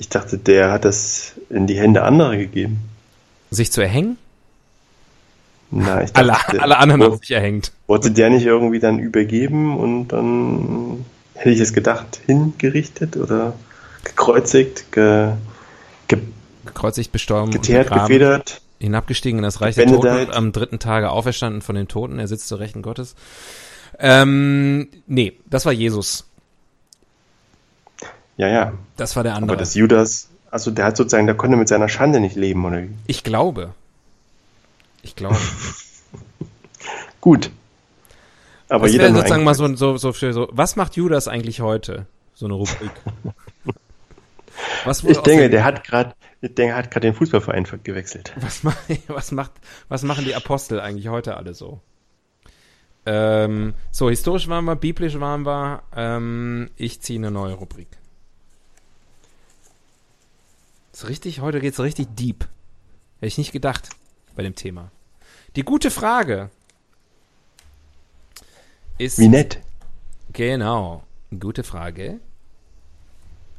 Ich 0.02 0.10
dachte, 0.10 0.40
der 0.40 0.72
hat 0.72 0.84
das 0.84 1.34
in 1.52 1.68
die 1.68 1.78
Hände 1.78 2.02
anderer 2.02 2.36
gegeben. 2.36 2.80
Sich 3.52 3.72
zu 3.72 3.82
erhängen? 3.82 4.18
Na, 5.70 6.02
ich 6.02 6.12
dachte, 6.12 6.60
alle, 6.60 6.64
alle 6.64 6.78
anderen 6.80 7.04
haben 7.04 7.18
sich 7.18 7.30
erhängt. 7.30 7.72
Wollte 7.86 8.10
der 8.10 8.32
nicht 8.32 8.48
irgendwie 8.48 8.80
dann 8.80 8.98
übergeben 8.98 9.78
und 9.78 10.08
dann 10.08 11.06
hätte 11.36 11.52
ich 11.52 11.60
es 11.60 11.74
gedacht, 11.74 12.20
hingerichtet 12.26 13.16
oder 13.16 13.54
gekreuzigt, 14.04 14.92
ge, 14.92 15.34
ge, 16.08 16.18
gekreuzigt, 16.66 17.12
bestorben, 17.12 17.52
geteert, 17.52 17.92
gefedert 17.92 18.60
hinabgestiegen 18.80 19.38
in 19.38 19.44
das 19.44 19.62
Reich 19.62 19.76
der 19.76 19.86
Toten, 19.86 20.08
und 20.08 20.34
am 20.34 20.52
dritten 20.52 20.80
Tage 20.80 21.12
auferstanden 21.12 21.62
von 21.62 21.76
den 21.76 21.88
Toten, 21.88 22.18
er 22.18 22.28
sitzt 22.28 22.48
zur 22.48 22.60
Rechten 22.60 22.82
Gottes. 22.82 23.14
Ähm, 24.00 24.88
nee, 25.06 25.34
das 25.48 25.68
war 25.68 25.74
Jesus. 25.74 26.26
Ja, 28.38 28.48
ja. 28.48 28.74
Das 28.98 29.16
war 29.16 29.24
der 29.24 29.36
andere. 29.36 29.52
Aber 29.52 29.60
das 29.60 29.76
Judas, 29.76 30.30
also 30.50 30.72
der 30.72 30.86
hat 30.86 30.98
sozusagen, 30.98 31.26
der 31.26 31.36
konnte 31.36 31.58
mit 31.58 31.68
seiner 31.68 31.90
Schande 31.90 32.20
nicht 32.20 32.36
leben, 32.36 32.66
oder 32.66 32.84
wie? 32.84 32.90
Ich 33.08 33.24
glaube. 33.24 33.74
Ich 35.04 35.16
glaube. 35.16 35.38
Gut. 37.22 37.52
Aber 38.70 38.86
das 38.86 38.94
jeder 38.94 39.14
sozusagen 39.14 39.44
mal 39.44 39.54
so, 39.54 39.76
so, 39.76 39.98
so, 39.98 40.12
so, 40.12 40.48
was 40.52 40.76
macht 40.76 40.96
Judas 40.96 41.28
eigentlich 41.28 41.62
heute? 41.62 42.06
So 42.34 42.46
eine 42.46 42.56
Rubrik. 42.56 42.92
Was 44.86 45.04
ich 45.04 45.18
denke, 45.20 45.50
der 45.50 45.64
hat 45.64 45.84
gerade, 45.84 46.14
der 46.42 46.76
hat 46.76 46.92
gerade 46.92 47.08
den 47.08 47.14
Fußballverein 47.14 47.66
gewechselt. 47.84 48.34
Was, 48.38 48.62
was, 49.08 49.32
macht, 49.32 49.52
was 49.90 50.04
machen 50.04 50.26
die 50.26 50.36
Apostel 50.36 50.80
eigentlich 50.80 51.08
heute 51.08 51.38
alle 51.38 51.54
so? 51.54 51.82
Ähm, 53.06 53.74
so, 53.92 54.10
historisch 54.10 54.48
waren 54.48 54.66
wir, 54.66 54.76
biblisch 54.76 55.20
waren 55.20 55.46
wir. 55.46 55.82
Ähm, 55.96 56.70
ich 56.78 57.02
ziehe 57.02 57.20
eine 57.20 57.32
neue 57.32 57.54
Rubrik. 57.54 57.88
Ist 60.92 61.08
richtig, 61.08 61.40
heute 61.40 61.60
geht's 61.62 61.80
richtig 61.80 62.08
deep. 62.16 62.44
Hätte 63.16 63.28
ich 63.28 63.38
nicht 63.38 63.52
gedacht 63.52 63.90
bei 64.36 64.44
dem 64.44 64.56
Thema. 64.56 64.92
Die 65.56 65.64
gute 65.64 65.92
Frage 65.92 66.50
ist. 68.98 69.20
Wie 69.20 69.28
nett. 69.28 69.60
Genau. 70.34 71.04
Gute 71.40 71.64
Frage. 71.64 72.20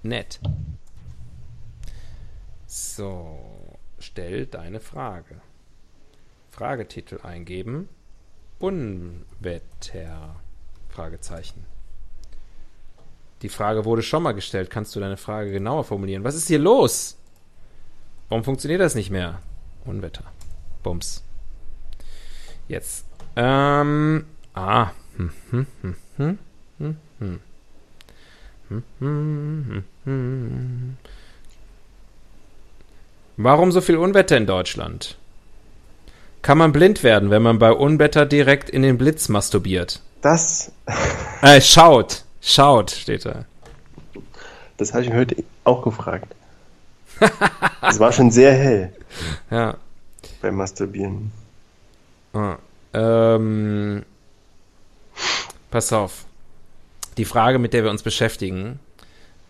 Nett. 0.02 0.40
So, 2.66 3.38
stell 3.98 4.46
deine 4.46 4.80
Frage. 4.80 5.40
Fragetitel 6.50 7.20
eingeben. 7.22 7.88
Unwetter. 8.58 10.36
Fragezeichen. 10.88 11.64
Die 13.42 13.48
Frage 13.48 13.84
wurde 13.84 14.02
schon 14.02 14.22
mal 14.22 14.32
gestellt. 14.32 14.70
Kannst 14.70 14.94
du 14.94 15.00
deine 15.00 15.16
Frage 15.16 15.50
genauer 15.50 15.84
formulieren? 15.84 16.24
Was 16.24 16.34
ist 16.34 16.48
hier 16.48 16.58
los? 16.58 17.18
Warum 18.32 18.44
funktioniert 18.44 18.80
das 18.80 18.94
nicht 18.94 19.10
mehr? 19.10 19.40
Unwetter. 19.84 20.24
Bums. 20.82 21.22
Jetzt. 22.66 23.04
Ähm. 23.36 24.24
Ah. 24.54 24.92
Hm, 25.18 25.30
hm, 25.50 25.66
hm, 25.82 25.94
hm, 26.16 26.38
hm, 26.78 26.96
hm. 27.18 27.40
Hm, 28.70 28.82
hm, 29.00 29.84
hm. 30.04 30.96
Warum 33.36 33.70
so 33.70 33.82
viel 33.82 33.98
Unwetter 33.98 34.38
in 34.38 34.46
Deutschland? 34.46 35.18
Kann 36.40 36.56
man 36.56 36.72
blind 36.72 37.02
werden, 37.02 37.28
wenn 37.28 37.42
man 37.42 37.58
bei 37.58 37.72
Unwetter 37.72 38.24
direkt 38.24 38.70
in 38.70 38.80
den 38.80 38.96
Blitz 38.96 39.28
masturbiert? 39.28 40.00
Das. 40.22 40.72
Äh, 41.42 41.60
schaut. 41.60 42.24
Schaut, 42.40 42.92
steht 42.92 43.26
da. 43.26 43.44
Das 44.78 44.94
habe 44.94 45.02
ich 45.02 45.10
mir 45.10 45.16
heute 45.16 45.44
auch 45.64 45.82
gefragt. 45.82 46.34
Es 47.88 47.98
war 47.98 48.12
schon 48.12 48.30
sehr 48.30 48.52
hell 48.52 48.92
Ja. 49.50 49.76
beim 50.40 50.56
Masturbieren. 50.56 51.32
Ah. 52.32 52.56
Ähm, 52.94 54.04
pass 55.70 55.92
auf. 55.92 56.24
Die 57.16 57.24
Frage, 57.24 57.58
mit 57.58 57.72
der 57.74 57.84
wir 57.84 57.90
uns 57.90 58.02
beschäftigen, 58.02 58.78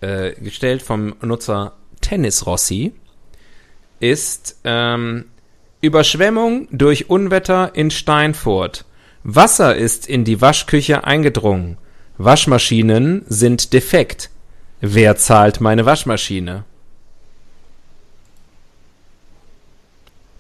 äh, 0.00 0.32
gestellt 0.32 0.82
vom 0.82 1.14
Nutzer 1.22 1.74
Tennis 2.00 2.46
Rossi, 2.46 2.92
ist 4.00 4.56
ähm, 4.64 5.26
Überschwemmung 5.80 6.66
durch 6.72 7.08
Unwetter 7.08 7.74
in 7.74 7.90
Steinfurt. 7.90 8.84
Wasser 9.24 9.76
ist 9.76 10.08
in 10.08 10.24
die 10.24 10.40
Waschküche 10.40 11.04
eingedrungen. 11.04 11.78
Waschmaschinen 12.18 13.24
sind 13.28 13.72
defekt. 13.72 14.30
Wer 14.80 15.16
zahlt 15.16 15.60
meine 15.60 15.86
Waschmaschine? 15.86 16.64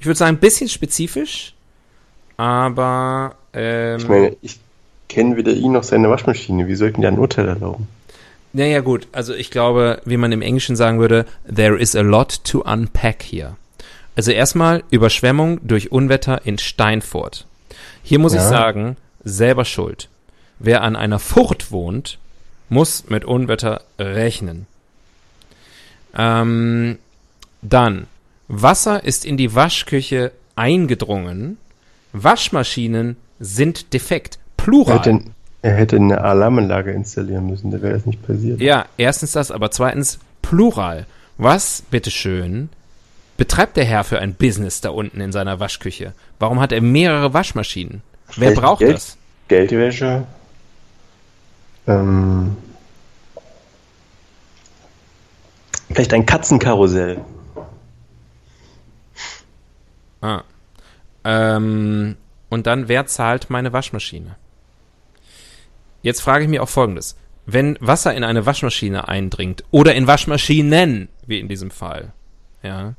Ich 0.02 0.06
würde 0.06 0.18
sagen, 0.18 0.34
ein 0.34 0.40
bisschen 0.40 0.68
spezifisch, 0.68 1.54
aber 2.36 3.36
ähm, 3.52 3.98
Ich 4.00 4.08
meine, 4.08 4.36
ich 4.42 4.58
kenne 5.08 5.36
weder 5.36 5.52
ihn 5.52 5.70
noch 5.70 5.84
seine 5.84 6.10
Waschmaschine. 6.10 6.66
Wie 6.66 6.74
soll 6.74 6.88
ich 6.90 6.96
mir 6.96 7.06
ein 7.06 7.20
Urteil 7.20 7.46
erlauben? 7.46 7.86
Naja, 8.52 8.80
gut. 8.80 9.06
Also 9.12 9.32
ich 9.32 9.52
glaube, 9.52 10.02
wie 10.04 10.16
man 10.16 10.32
im 10.32 10.42
Englischen 10.42 10.74
sagen 10.74 10.98
würde, 10.98 11.24
there 11.46 11.78
is 11.78 11.94
a 11.94 12.00
lot 12.00 12.42
to 12.42 12.62
unpack 12.62 13.22
here. 13.22 13.54
Also 14.16 14.32
erstmal 14.32 14.82
Überschwemmung 14.90 15.60
durch 15.62 15.92
Unwetter 15.92 16.44
in 16.44 16.58
Steinfurt. 16.58 17.46
Hier 18.02 18.18
muss 18.18 18.32
ich 18.32 18.40
Ja. 18.40 18.48
sagen, 18.48 18.96
selber 19.22 19.64
schuld. 19.64 20.08
Wer 20.58 20.82
an 20.82 20.96
einer 20.96 21.20
Furt 21.20 21.70
wohnt, 21.70 22.18
muss 22.68 23.04
mit 23.08 23.24
Unwetter 23.24 23.82
rechnen. 24.00 24.66
Ähm, 26.18 26.98
dann, 27.62 28.08
Wasser 28.52 29.02
ist 29.02 29.24
in 29.24 29.38
die 29.38 29.54
Waschküche 29.54 30.30
eingedrungen. 30.56 31.56
Waschmaschinen 32.12 33.16
sind 33.40 33.94
defekt. 33.94 34.38
Er 34.58 34.64
Plural. 34.64 34.98
hätte, 34.98 35.20
er 35.62 35.74
hätte 35.74 35.96
eine 35.96 36.20
Alarmanlage 36.20 36.92
installieren 36.92 37.46
müssen, 37.46 37.70
da 37.70 37.80
wäre 37.80 37.94
das 37.94 38.04
nicht 38.04 38.24
passiert. 38.24 38.60
Ja, 38.60 38.84
erstens 38.98 39.32
das, 39.32 39.50
aber 39.50 39.70
zweitens 39.70 40.18
Plural. 40.42 41.06
Was, 41.38 41.82
bitteschön, 41.90 42.68
betreibt 43.38 43.76
der 43.78 43.86
Herr 43.86 44.04
für 44.04 44.18
ein 44.18 44.34
Business 44.34 44.82
da 44.82 44.90
unten 44.90 45.20
in 45.22 45.32
seiner 45.32 45.58
Waschküche? 45.58 46.12
Warum 46.38 46.60
hat 46.60 46.72
er 46.72 46.82
mehrere 46.82 47.32
Waschmaschinen? 47.32 48.02
Wer 48.26 48.34
Vielleicht 48.34 48.60
braucht 48.60 48.78
Geld? 48.80 48.96
das? 48.96 49.16
Geldwäsche. 49.48 50.24
Ähm, 51.86 52.54
vielleicht 55.90 56.12
ein 56.12 56.26
Katzenkarussell. 56.26 57.22
Ah. 60.22 60.44
Ähm, 61.24 62.16
und 62.48 62.66
dann, 62.66 62.88
wer 62.88 63.06
zahlt 63.06 63.50
meine 63.50 63.72
Waschmaschine? 63.72 64.36
Jetzt 66.02 66.20
frage 66.20 66.44
ich 66.44 66.50
mich 66.50 66.60
auch 66.60 66.68
Folgendes. 66.68 67.16
Wenn 67.44 67.76
Wasser 67.80 68.14
in 68.14 68.24
eine 68.24 68.46
Waschmaschine 68.46 69.08
eindringt 69.08 69.64
oder 69.70 69.94
in 69.94 70.06
Waschmaschinen, 70.06 71.08
wie 71.26 71.40
in 71.40 71.48
diesem 71.48 71.70
Fall, 71.70 72.12
ja, 72.62 72.94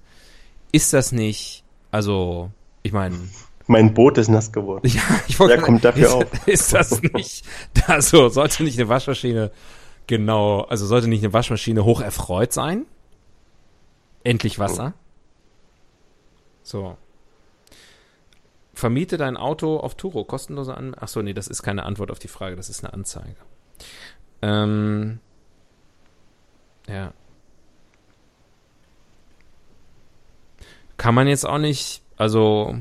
ist 0.71 0.93
das 0.93 1.11
nicht, 1.11 1.63
also, 1.91 2.51
ich 2.82 2.91
meine, 2.91 3.15
Mein 3.67 3.93
Boot 3.93 4.17
ist 4.17 4.28
nass 4.28 4.51
geworden. 4.51 4.88
Ja, 4.89 5.01
ich 5.28 5.39
wollte 5.39 5.55
Wer 5.55 5.61
kommt 5.61 5.86
dafür 5.86 6.07
ist, 6.07 6.13
auf? 6.13 6.47
Ist 6.47 6.74
das 6.74 7.01
nicht, 7.01 7.45
also 7.88 8.28
sollte 8.30 8.63
nicht 8.63 8.78
eine 8.78 8.89
Waschmaschine 8.89 9.51
genau, 10.07 10.61
also 10.61 10.86
sollte 10.86 11.07
nicht 11.07 11.24
eine 11.24 11.32
Waschmaschine 11.34 11.86
hoch 11.86 12.01
erfreut 12.01 12.51
sein? 12.51 12.86
Endlich 14.24 14.59
Wasser? 14.59 14.93
So. 16.63 16.97
Vermiete 18.74 19.17
dein 19.17 19.38
Auto 19.38 19.78
auf 19.78 19.95
Turo, 19.95 20.24
kostenlose 20.24 20.76
An 20.76 20.95
Ach 20.99 21.07
so, 21.07 21.21
nee, 21.21 21.34
das 21.34 21.47
ist 21.47 21.61
keine 21.61 21.84
Antwort 21.84 22.11
auf 22.11 22.19
die 22.19 22.28
Frage, 22.28 22.55
das 22.55 22.69
ist 22.69 22.84
eine 22.84 22.93
Anzeige. 22.93 23.36
Ähm, 24.41 25.19
ja. 26.88 27.13
Kann 30.97 31.15
man 31.15 31.28
jetzt 31.28 31.45
auch 31.45 31.57
nicht, 31.59 32.01
also 32.17 32.76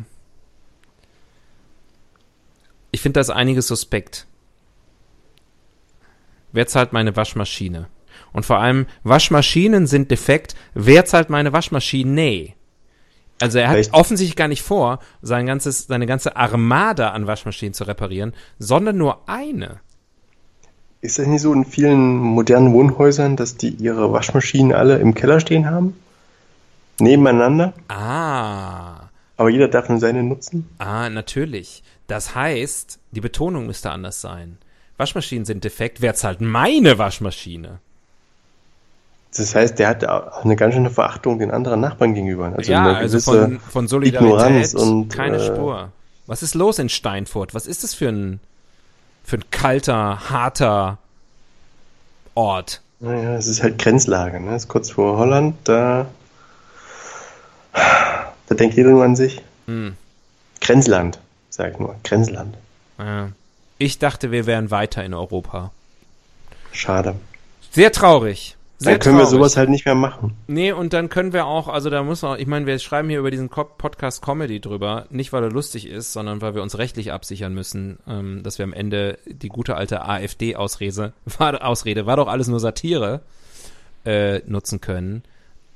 ich 2.90 3.01
finde 3.01 3.20
das 3.20 3.30
einiges 3.30 3.66
suspekt. 3.66 4.26
Wer 6.53 6.66
zahlt 6.66 6.93
meine 6.93 7.16
Waschmaschine? 7.16 7.88
Und 8.32 8.47
vor 8.47 8.59
allem, 8.59 8.86
Waschmaschinen 9.03 9.86
sind 9.86 10.11
defekt. 10.11 10.55
Wer 10.74 11.05
zahlt 11.05 11.30
meine 11.30 11.53
Waschmaschine? 11.53 12.11
Nee. 12.11 12.55
Also 13.43 13.59
er 13.59 13.68
hat 13.68 13.74
Vielleicht- 13.74 13.95
offensichtlich 13.95 14.36
gar 14.36 14.49
nicht 14.49 14.62
vor, 14.62 14.99
sein 15.20 15.47
ganzes, 15.47 15.86
seine 15.86 16.07
ganze 16.07 16.36
Armada 16.36 17.11
an 17.11 17.26
Waschmaschinen 17.26 17.74
zu 17.74 17.84
reparieren, 17.84 18.32
sondern 18.59 18.97
nur 18.97 19.28
eine. 19.28 19.80
Ist 21.01 21.18
das 21.18 21.26
nicht 21.26 21.43
so 21.43 21.53
in 21.53 21.64
vielen 21.64 22.16
modernen 22.16 22.72
Wohnhäusern, 22.72 23.36
dass 23.36 23.57
die 23.57 23.70
ihre 23.70 24.12
Waschmaschinen 24.12 24.72
alle 24.72 24.99
im 24.99 25.14
Keller 25.14 25.40
stehen 25.40 25.68
haben? 25.68 25.97
Nebeneinander? 27.01 27.72
Ah, 27.88 29.09
Aber 29.36 29.49
jeder 29.51 29.66
darf 29.68 29.88
nur 29.88 29.99
seine 29.99 30.22
nutzen? 30.22 30.68
ah, 30.78 31.09
natürlich. 31.11 31.82
Das 32.07 32.34
heißt, 32.34 33.01
die 33.11 33.20
Betonung 33.20 33.66
müsste 33.66 33.90
anders 33.90 34.20
sein. 34.20 34.59
Waschmaschinen 34.99 35.45
sind 35.45 35.64
defekt. 35.64 36.01
Wer 36.01 36.14
zahlt 36.14 36.40
meine 36.40 36.99
Waschmaschine? 36.99 37.80
Das 39.35 39.55
heißt, 39.55 39.78
der 39.78 39.89
hat 39.89 40.05
auch 40.05 40.45
eine 40.45 40.57
ganz 40.57 40.74
schöne 40.74 40.91
Verachtung 40.91 41.39
den 41.39 41.51
anderen 41.51 41.80
Nachbarn 41.80 42.14
gegenüber. 42.14 42.53
Also 42.55 42.70
ja, 42.70 42.93
also 42.95 43.18
von, 43.18 43.61
von 43.61 43.89
Solidarität 43.89 44.74
und, 44.74 45.09
keine 45.09 45.39
äh, 45.39 45.47
Spur. 45.47 45.91
Was 46.26 46.43
ist 46.43 46.55
los 46.55 46.78
in 46.78 46.89
Steinfurt? 46.89 47.55
Was 47.55 47.66
ist 47.66 47.83
das 47.83 47.95
für 47.95 48.09
ein, 48.09 48.41
für 49.24 49.39
ein 49.39 49.45
kalter, 49.51 50.28
harter 50.28 50.99
Ort? 52.35 52.83
Naja, 53.01 53.35
es 53.35 53.47
ist 53.47 53.62
halt 53.62 53.78
Grenzlage, 53.78 54.39
ne? 54.39 54.55
Es 54.55 54.64
ist 54.64 54.68
kurz 54.68 54.91
vor 54.91 55.16
Holland, 55.16 55.57
da, 55.64 56.07
da 57.72 58.55
denkt 58.55 58.76
jeder 58.76 58.91
nur 58.91 59.03
an 59.03 59.16
sich. 59.16 59.43
Hm. 59.66 59.97
Grenzland, 60.61 61.18
sag 61.51 61.72
ich 61.72 61.78
nur. 61.78 61.97
Grenzland. 62.05 62.57
Ja. 62.99 63.30
Ich 63.78 63.99
dachte, 63.99 64.30
wir 64.30 64.47
wären 64.47 64.70
weiter 64.70 65.03
in 65.05 65.14
Europa. 65.14 65.72
Schade. 66.70 67.16
Sehr 67.72 67.91
traurig. 67.91 68.57
Sehr 68.83 68.95
Dann 68.95 69.01
können 69.01 69.16
wir 69.16 69.22
traurig. 69.22 69.39
sowas 69.39 69.57
halt 69.57 69.68
nicht 69.68 69.85
mehr 69.85 69.95
machen. 69.95 70.35
Nee, 70.49 70.72
und 70.72 70.93
dann 70.93 71.09
können 71.09 71.33
wir 71.33 71.47
auch, 71.47 71.68
also 71.68 71.89
da 71.89 72.03
muss 72.03 72.24
auch, 72.24 72.37
ich 72.37 72.49
meine, 72.49 72.66
wir 72.66 72.76
schreiben 72.80 73.09
hier 73.09 73.20
über 73.20 73.30
diesen 73.30 73.49
Podcast 73.49 74.24
Comedy 74.24 74.61
drüber, 74.61 75.07
nicht 75.11 75.33
weil 75.33 75.45
er 75.45 75.51
lustig 75.51 75.87
ist, 75.87 76.12
sondern 76.12 76.41
weil 76.41 76.57
wir 76.57 76.62
uns 76.62 76.76
rechtlich 76.78 77.12
absichern 77.12 77.55
müssen, 77.55 78.01
ähm, 78.09 78.43
dass 78.43 78.59
wir 78.59 78.64
am 78.64 78.72
Ende 78.72 79.18
die 79.26 79.51
gute 79.51 79.76
alte 79.76 80.05
AfD-Ausrede, 80.05 81.12
war, 81.39 81.64
Ausrede, 81.64 82.07
war 82.07 82.16
doch 82.16 82.26
alles 82.26 82.49
nur 82.49 82.59
Satire, 82.59 83.20
äh, 84.05 84.41
nutzen 84.47 84.80
können. 84.80 85.22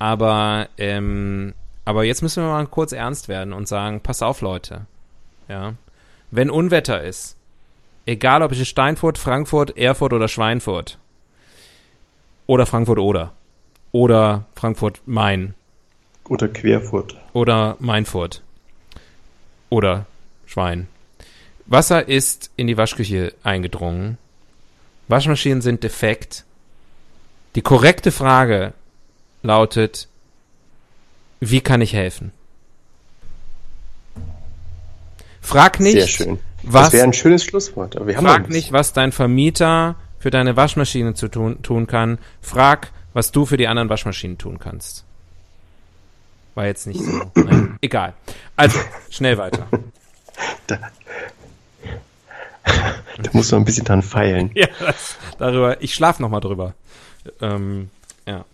Aber, 0.01 0.69
ähm, 0.77 1.55
aber 1.85 2.03
jetzt 2.03 2.23
müssen 2.23 2.43
wir 2.43 2.51
mal 2.51 2.67
kurz 2.67 2.91
ernst 2.91 3.29
werden 3.29 3.53
und 3.53 3.69
sagen, 3.69 4.01
pass 4.01 4.21
auf, 4.21 4.41
Leute. 4.41 4.87
Ja. 5.49 5.75
Wenn 6.33 6.51
Unwetter 6.51 7.05
ist, 7.05 7.37
egal 8.05 8.43
ob 8.43 8.51
ich 8.51 8.59
in 8.59 8.65
Steinfurt, 8.65 9.17
Frankfurt, 9.17 9.77
Erfurt 9.77 10.13
oder 10.13 10.27
Schweinfurt, 10.27 10.99
oder 12.47 12.67
Frankfurt 12.67 12.99
oder, 12.99 13.33
oder 13.93 14.45
Frankfurt 14.55 15.01
Main 15.07 15.55
Oder 16.29 16.49
Querfurt. 16.49 17.17
oder 17.33 17.77
Mainfurt 17.81 18.43
oder 19.69 20.07
Schwein. 20.47 20.89
Wasser 21.67 22.07
ist 22.07 22.51
in 22.57 22.69
die 22.69 22.77
Waschküche 22.77 23.35
eingedrungen. 23.43 24.19
Waschmaschinen 25.09 25.61
sind 25.61 25.83
defekt. 25.83 26.45
Die 27.57 27.63
korrekte 27.63 28.13
Frage 28.13 28.73
lautet, 29.43 30.09
wie 31.41 31.61
kann 31.61 31.81
ich 31.81 31.93
helfen? 31.95 32.33
Frag 35.41 35.81
nicht, 35.81 35.95
Sehr 35.95 36.07
schön. 36.09 36.39
was 36.63 36.87
Das 36.87 36.93
wäre 36.95 37.05
ein 37.05 37.13
schönes 37.13 37.45
Schlusswort. 37.45 37.97
Aber 37.97 38.07
wir 38.07 38.17
haben 38.17 38.25
noch 38.25 38.33
Frag 38.33 38.49
nicht, 38.49 38.73
was 38.73 38.93
dein 38.93 39.13
Vermieter 39.13 39.97
für 40.27 40.31
deine 40.33 40.57
Waschmaschine 40.57 41.15
zu 41.15 41.29
tun, 41.29 41.63
tun 41.63 41.87
kann. 41.87 42.19
Frag, 42.41 42.91
was 43.13 43.31
du 43.31 43.47
für 43.47 43.57
die 43.57 43.69
anderen 43.69 43.89
Waschmaschinen 43.89 44.39
tun 44.39 44.59
kannst. 44.59 45.05
War 46.57 46.67
jetzt 46.67 46.89
nicht 46.89 47.01
so. 47.01 47.31
Nein, 47.37 47.79
egal. 47.81 48.13
Also, 48.57 48.81
schnell 49.09 49.39
weiter. 49.39 49.69
Da, 50.67 50.81
da 52.65 53.31
muss 53.35 53.53
man 53.53 53.63
ein 53.63 53.65
bisschen 53.65 53.85
dran 53.85 54.03
feilen. 54.03 54.51
Ja, 54.55 54.67
das, 54.81 55.17
darüber. 55.39 55.81
Ich 55.81 55.95
schlaf 55.95 56.19
noch 56.19 56.29
mal 56.29 56.41
drüber. 56.41 56.75
Ähm, 57.41 57.89
ja. 58.27 58.45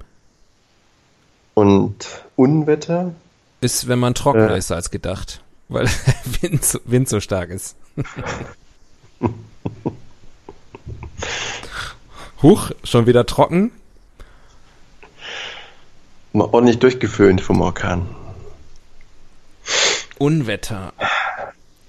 Und 1.54 2.24
Unwetter? 2.34 3.14
ist, 3.60 3.86
wenn 3.86 4.00
man 4.00 4.14
trockener 4.14 4.54
Äh. 4.54 4.58
ist 4.58 4.72
als 4.72 4.90
gedacht. 4.90 5.44
Weil 5.68 5.86
Wind, 6.40 6.64
so- 6.64 6.80
Wind 6.86 7.08
so 7.08 7.20
stark 7.20 7.50
ist. 7.50 7.76
Huch, 12.42 12.70
schon 12.84 13.06
wieder 13.06 13.26
trocken? 13.26 13.70
Mal 16.32 16.44
ordentlich 16.52 16.78
durchgeföhnt 16.78 17.40
vom 17.40 17.60
Orkan. 17.60 18.06
Unwetter. 20.18 20.92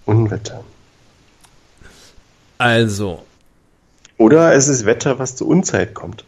Unwetter. 0.06 0.64
Also, 2.58 3.24
Oder 4.18 4.54
es 4.54 4.68
ist 4.68 4.86
Wetter, 4.86 5.18
was 5.20 5.36
zur 5.36 5.48
Unzeit 5.48 5.94
kommt. 5.96 6.24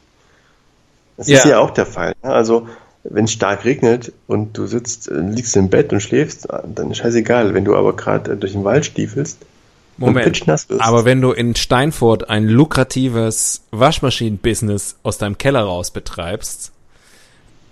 Das 1.17 1.27
Ja. 1.27 1.37
ist 1.37 1.45
ja 1.45 1.59
auch 1.59 1.69
der 1.71 1.85
Fall. 1.85 2.13
ne? 2.23 2.31
Also, 2.33 2.67
wenn 3.03 3.25
es 3.25 3.31
stark 3.33 3.65
regnet 3.65 4.11
und 4.27 4.57
du 4.57 4.65
sitzt, 4.65 5.09
äh, 5.09 5.13
liegst 5.19 5.55
im 5.57 5.69
Bett 5.69 5.93
und 5.93 6.01
schläfst, 6.01 6.47
dann 6.49 6.89
ist 6.91 6.97
scheißegal. 6.97 7.53
Wenn 7.53 7.65
du 7.65 7.75
aber 7.75 7.95
gerade 7.95 8.35
durch 8.37 8.53
den 8.53 8.63
Wald 8.63 8.85
stiefelst 8.85 9.37
Moment. 10.05 10.43
Aber 10.79 11.05
wenn 11.05 11.21
du 11.21 11.31
in 11.31 11.55
Steinfurt 11.55 12.29
ein 12.29 12.47
lukratives 12.47 13.63
Waschmaschinen-Business 13.71 14.97
aus 15.03 15.17
deinem 15.17 15.37
Keller 15.37 15.63
raus 15.63 15.91
betreibst, 15.91 16.71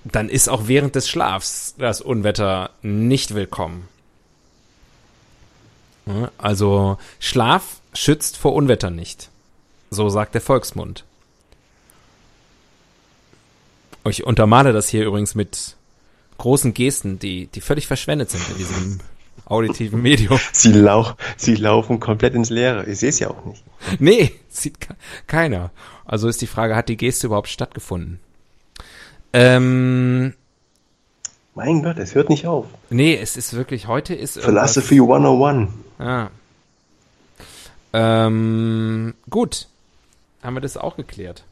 dann 0.04 0.30
ist 0.30 0.50
auch 0.50 0.68
während 0.68 0.96
des 0.96 1.10
Schlafs 1.10 1.76
das 1.78 2.02
Unwetter 2.02 2.72
nicht 2.82 3.36
willkommen. 3.36 3.88
Also 6.38 6.98
Schlaf 7.20 7.80
schützt 7.94 8.38
vor 8.38 8.54
Unwetter 8.54 8.90
nicht. 8.90 9.30
So 9.90 10.10
sagt 10.10 10.34
der 10.34 10.42
Volksmund. 10.42 11.04
Ich 14.06 14.26
untermale 14.26 14.74
das 14.74 14.90
hier 14.90 15.06
übrigens 15.06 15.36
mit 15.36 15.76
großen 16.38 16.74
Gesten, 16.74 17.20
die, 17.20 17.48
die 17.48 17.62
völlig 17.62 17.86
verschwendet 17.86 18.32
sind 18.32 18.48
in 18.50 18.58
diesem 18.58 19.00
auditiven 19.46 20.02
Medium. 20.02 20.40
sie, 20.54 20.72
lau 20.72 21.14
sie 21.38 21.56
laufen 21.56 22.00
komplett 22.00 22.34
ins 22.36 22.50
Leere. 22.50 22.86
Ich 22.86 23.00
sehe 23.00 23.10
es 23.10 23.20
ja 23.20 23.30
auch 23.30 23.46
nicht. 23.46 23.64
Nee, 24.00 24.32
sieht 24.50 24.80
ke- 24.82 24.96
keiner. 25.28 25.72
Also 26.06 26.28
ist 26.28 26.42
die 26.42 26.48
Frage, 26.48 26.76
hat 26.76 26.90
die 26.90 26.98
Geste 26.98 27.28
überhaupt 27.28 27.48
stattgefunden? 27.50 28.20
Ähm, 29.34 30.34
Mein 31.56 31.84
Gott, 31.84 31.98
es 31.98 32.16
hört 32.16 32.30
nicht 32.30 32.48
auf. 32.48 32.66
nee, 32.90 33.16
es 33.16 33.38
ist 33.38 33.54
wirklich, 33.54 33.88
heute 33.88 34.14
ist 34.14 34.38
irgendwas- 34.38 34.74
Philosophy 34.74 34.96
101. 35.00 35.70
Ah. 36.00 36.28
Ähm, 37.94 39.14
gut. 39.30 39.68
Haben 40.44 40.56
wir 40.56 40.62
das 40.62 40.78
auch 40.78 40.96
geklärt? 40.98 41.44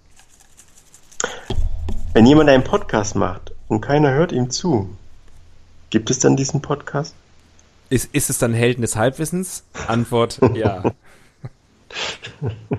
Wenn 2.13 2.25
jemand 2.25 2.49
einen 2.49 2.63
Podcast 2.63 3.15
macht 3.15 3.51
und 3.67 3.81
keiner 3.81 4.11
hört 4.13 4.31
ihm 4.31 4.49
zu, 4.49 4.89
gibt 5.91 6.09
es 6.09 6.19
dann 6.19 6.35
diesen 6.37 6.61
Podcast? 6.61 7.13
Ist, 7.89 8.13
ist 8.13 8.29
es 8.29 8.37
dann 8.37 8.53
Helden 8.53 8.81
des 8.81 8.95
Halbwissens? 8.95 9.63
Antwort, 9.87 10.39
ja. 10.53 10.83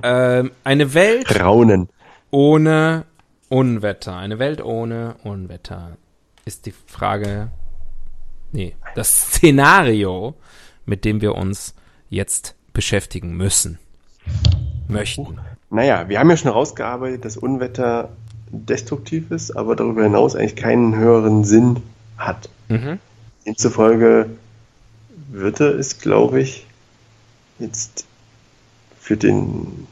ähm, 0.02 0.52
eine 0.62 0.94
Welt 0.94 1.40
Raunen. 1.40 1.88
ohne 2.30 3.04
Unwetter. 3.48 4.16
Eine 4.16 4.38
Welt 4.38 4.62
ohne 4.62 5.16
Unwetter 5.24 5.96
ist 6.44 6.66
die 6.66 6.74
Frage. 6.86 7.50
Nee, 8.52 8.76
das 8.94 9.32
Szenario, 9.32 10.34
mit 10.86 11.04
dem 11.04 11.20
wir 11.20 11.34
uns 11.34 11.74
jetzt 12.08 12.54
beschäftigen 12.72 13.36
müssen. 13.36 13.78
Möchten. 14.86 15.38
Naja, 15.70 16.08
wir 16.08 16.18
haben 16.18 16.30
ja 16.30 16.36
schon 16.36 16.50
rausgearbeitet, 16.50 17.24
dass 17.24 17.36
Unwetter 17.36 18.10
destruktiv 18.50 19.30
ist, 19.30 19.56
aber 19.56 19.76
darüber 19.76 20.02
hinaus 20.02 20.34
eigentlich 20.34 20.56
keinen 20.56 20.96
höheren 20.96 21.44
Sinn 21.44 21.82
hat. 22.18 22.48
Mhm. 22.68 22.98
Demzufolge 23.46 24.30
würde 25.32 25.68
es, 25.70 25.98
glaube 25.98 26.40
ich, 26.40 26.66
jetzt 27.58 28.04
für 28.98 29.16
den, 29.16 29.86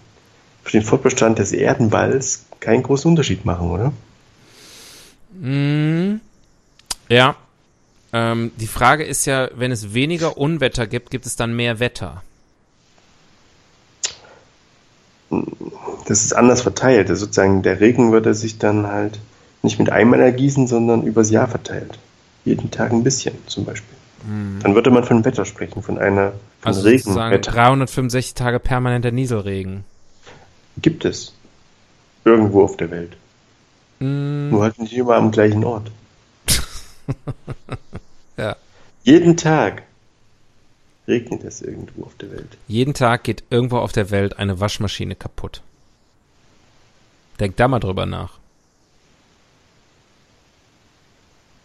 für 0.65 0.73
den 0.73 0.83
Fortbestand 0.83 1.39
des 1.39 1.53
Erdenballs 1.53 2.47
keinen 2.61 2.83
großen 2.83 3.11
Unterschied 3.11 3.45
machen, 3.45 3.71
oder? 3.71 3.93
Mm, 5.41 6.21
ja. 7.09 7.37
Ähm, 8.13 8.53
die 8.57 8.67
Frage 8.67 9.05
ist 9.05 9.27
ja, 9.27 9.51
wenn 9.55 9.71
es 9.71 9.95
weniger 9.95 10.39
Unwetter 10.39 10.87
gibt, 10.87 11.11
gibt 11.11 11.27
es 11.27 11.37
dann 11.37 11.55
mehr 11.55 11.79
Wetter? 11.79 12.23
Das 16.07 16.25
ist 16.25 16.33
anders 16.33 16.63
verteilt. 16.63 17.11
Also 17.11 17.27
sozusagen 17.27 17.63
der 17.63 17.81
Regen 17.81 18.13
würde 18.13 18.35
sich 18.35 18.59
dann 18.59 18.87
halt 18.87 19.21
nicht 19.63 19.79
mit 19.79 19.91
einmal 19.91 20.21
ergießen, 20.21 20.67
sondern 20.67 21.03
übers 21.03 21.31
Jahr 21.31 21.49
verteilt. 21.49 21.99
Jeden 22.47 22.71
Tag 22.71 22.93
ein 22.93 23.05
bisschen 23.05 23.35
zum 23.47 23.67
Beispiel. 23.67 23.98
Dann 24.25 24.75
würde 24.75 24.91
man 24.91 25.05
von 25.05 25.25
Wetter 25.25 25.45
sprechen, 25.45 25.83
von 25.83 25.99
einer 25.99 26.33
von 26.61 26.69
Also 26.69 26.83
sozusagen 26.83 27.33
Regenwetter. 27.35 27.53
365 27.53 28.35
Tage 28.35 28.59
permanenter 28.59 29.11
Nieselregen. 29.11 29.85
Gibt 30.77 31.05
es. 31.05 31.35
Irgendwo 32.25 32.63
auf 32.65 32.77
der 32.77 32.91
Welt. 32.91 33.17
Mm, 34.01 34.51
Nur 34.51 34.63
halt 34.63 34.79
nicht 34.79 34.93
immer 34.93 35.15
am 35.17 35.31
gleichen 35.31 35.65
Ort. 35.65 35.91
ja. 38.37 38.57
Jeden 39.05 39.37
Tag 39.37 39.83
regnet 41.07 41.45
es 41.45 41.63
irgendwo 41.63 42.05
auf 42.05 42.15
der 42.17 42.31
Welt. 42.33 42.59
Jeden 42.67 42.95
Tag 42.95 43.25
geht 43.25 43.45
irgendwo 43.51 43.79
auf 43.79 43.93
der 43.93 44.11
Welt 44.11 44.39
eine 44.39 44.61
Waschmaschine 44.61 45.15
kaputt. 45.15 45.63
Denk 47.41 47.57
da 47.57 47.69
mal 47.69 47.79
drüber 47.79 48.05
nach. 48.05 48.39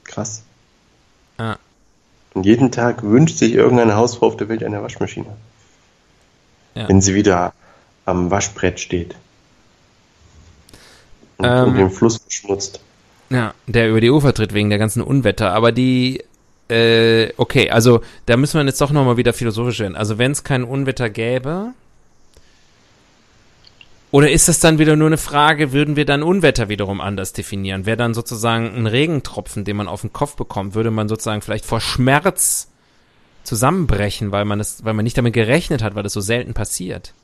Krass. 0.03 0.43
Ah, 1.37 1.57
Und 2.33 2.45
jeden 2.45 2.71
Tag 2.71 3.03
wünscht 3.03 3.37
sich 3.37 3.53
irgendeine 3.53 3.95
Hausfrau 3.95 4.27
auf 4.27 4.37
der 4.37 4.49
Welt 4.49 4.63
eine 4.63 4.81
Waschmaschine. 4.81 5.27
Ja. 6.75 6.89
Wenn 6.89 7.01
sie 7.01 7.13
wieder 7.13 7.53
am 8.05 8.31
Waschbrett 8.31 8.79
steht. 8.79 9.15
Und, 11.37 11.45
Ähm. 11.45 11.67
und 11.67 11.75
den 11.75 11.91
Fluss 11.91 12.17
verschmutzt. 12.17 12.79
Ja, 13.29 13.53
der 13.67 13.89
über 13.89 14.01
die 14.01 14.09
Ufer 14.09 14.33
tritt 14.33 14.53
wegen 14.53 14.69
der 14.69 14.79
ganzen 14.79 15.01
Unwetter. 15.01 15.53
Aber 15.53 15.71
die, 15.71 16.23
äh, 16.69 17.31
okay, 17.37 17.69
also 17.69 18.01
da 18.25 18.37
müssen 18.37 18.59
wir 18.59 18.65
jetzt 18.65 18.81
doch 18.81 18.91
nochmal 18.91 19.17
wieder 19.17 19.33
philosophisch 19.33 19.79
werden. 19.79 19.95
Also 19.95 20.17
wenn 20.17 20.31
es 20.31 20.43
kein 20.43 20.63
Unwetter 20.63 21.09
gäbe, 21.09 21.73
oder 24.13 24.29
ist 24.29 24.47
das 24.47 24.59
dann 24.59 24.77
wieder 24.77 24.95
nur 24.95 25.07
eine 25.07 25.17
Frage, 25.17 25.71
würden 25.71 25.95
wir 25.95 26.05
dann 26.05 26.21
Unwetter 26.21 26.69
wiederum 26.69 27.01
anders 27.01 27.33
definieren? 27.33 27.87
Wäre 27.87 27.97
dann 27.97 28.13
sozusagen 28.13 28.67
ein 28.75 28.85
Regentropfen, 28.85 29.65
den 29.65 29.75
man 29.75 29.87
auf 29.87 30.01
den 30.01 30.13
Kopf 30.13 30.35
bekommt, 30.35 30.75
würde 30.75 30.91
man 30.91 31.09
sozusagen 31.09 31.41
vielleicht 31.41 31.65
vor 31.65 31.81
Schmerz 31.81 32.67
zusammenbrechen, 33.43 34.31
weil 34.31 34.45
man 34.45 34.59
es, 34.59 34.85
weil 34.85 34.93
man 34.93 35.03
nicht 35.03 35.17
damit 35.17 35.33
gerechnet 35.33 35.81
hat, 35.81 35.95
weil 35.95 36.03
das 36.03 36.13
so 36.13 36.21
selten 36.21 36.53
passiert. 36.53 37.15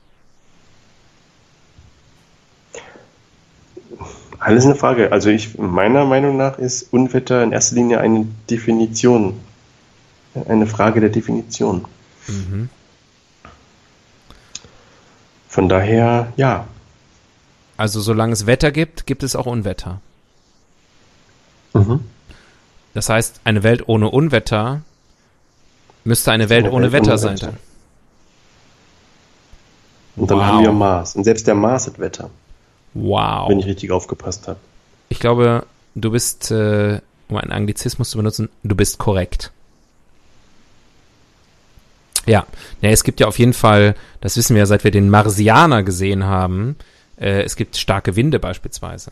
Alles 4.39 4.65
eine 4.65 4.73
Frage. 4.73 5.11
Also 5.11 5.29
ich, 5.29 5.59
meiner 5.59 6.05
Meinung 6.05 6.37
nach 6.37 6.57
ist 6.57 6.91
Unwetter 6.91 7.43
in 7.43 7.51
erster 7.51 7.75
Linie 7.75 7.99
eine 7.99 8.25
Definition. 8.49 9.39
Eine 10.47 10.65
Frage 10.65 11.01
der 11.01 11.11
Definition. 11.11 11.85
Mhm. 12.27 12.69
Von 15.47 15.69
daher, 15.69 16.33
ja. 16.35 16.65
Also 17.79 18.01
solange 18.01 18.33
es 18.33 18.45
Wetter 18.45 18.73
gibt, 18.73 19.05
gibt 19.05 19.23
es 19.23 19.37
auch 19.37 19.45
Unwetter. 19.45 20.01
Mhm. 21.73 22.01
Das 22.93 23.07
heißt, 23.07 23.39
eine 23.45 23.63
Welt 23.63 23.87
ohne 23.87 24.09
Unwetter 24.09 24.81
müsste 26.03 26.33
eine 26.33 26.49
Welt 26.49 26.65
Eine 26.65 26.73
ohne 26.73 26.91
Welt 26.91 27.03
Wetter 27.03 27.11
ohne 27.13 27.17
sein. 27.19 27.35
Wetter. 27.37 27.53
Und 30.17 30.29
dann 30.29 30.39
Wow. 30.39 30.45
haben 30.45 30.61
wir 30.63 30.71
Mars. 30.73 31.15
Und 31.15 31.23
selbst 31.23 31.47
der 31.47 31.55
Mars 31.55 31.87
hat 31.87 31.99
Wetter, 31.99 32.29
Wow. 32.95 33.49
wenn 33.49 33.59
ich 33.59 33.65
richtig 33.65 33.91
aufgepasst 33.91 34.49
habe. 34.49 34.59
Ich 35.07 35.19
glaube, 35.21 35.65
du 35.95 36.11
bist, 36.11 36.51
äh, 36.51 36.99
um 37.29 37.37
einen 37.37 37.53
Anglizismus 37.53 38.09
zu 38.09 38.17
benutzen, 38.17 38.49
du 38.63 38.75
bist 38.75 38.97
korrekt. 38.97 39.53
Ja, 42.25 42.45
ja, 42.81 42.89
es 42.89 43.05
gibt 43.05 43.21
ja 43.21 43.27
auf 43.27 43.39
jeden 43.39 43.53
Fall, 43.53 43.95
das 44.19 44.35
wissen 44.35 44.53
wir 44.55 44.59
ja, 44.59 44.65
seit 44.65 44.83
wir 44.83 44.91
den 44.91 45.09
Marsianer 45.09 45.83
gesehen 45.83 46.25
haben, 46.25 46.75
äh, 47.19 47.41
es 47.43 47.55
gibt 47.55 47.77
starke 47.77 48.15
Winde 48.15 48.39
beispielsweise. 48.39 49.11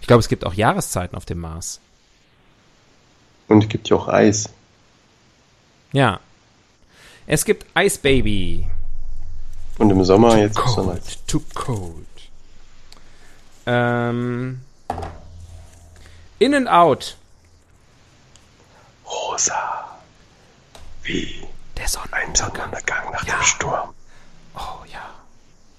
Ich 0.00 0.06
glaube, 0.06 0.20
es 0.20 0.28
gibt 0.28 0.44
auch 0.44 0.54
Jahreszeiten 0.54 1.16
auf 1.16 1.24
dem 1.24 1.38
Mars. 1.40 1.80
Und 3.48 3.62
es 3.64 3.68
gibt 3.68 3.88
ja 3.88 3.96
auch 3.96 4.08
Eis. 4.08 4.48
Ja. 5.92 6.20
Es 7.26 7.44
gibt 7.44 7.64
Ice 7.78 7.98
Baby. 7.98 8.66
Und 9.78 9.90
im 9.90 10.04
Sommer 10.04 10.36
jetzt 10.38 10.58
ist 10.58 10.76
dann 10.76 10.86
halt 10.88 11.26
too 11.26 11.42
cold. 11.54 12.06
Ähm, 13.66 14.60
In 16.38 16.54
and 16.54 16.68
out. 16.68 17.16
Rosa. 19.06 19.88
Wie 21.02 21.42
Der 21.76 21.84
ein 21.84 21.88
Sonnenuntergang. 21.88 22.34
Sonnenuntergang 22.34 23.12
nach 23.12 23.26
Ja. 23.26 23.36
dem 23.36 23.42
Sturm. 23.42 23.93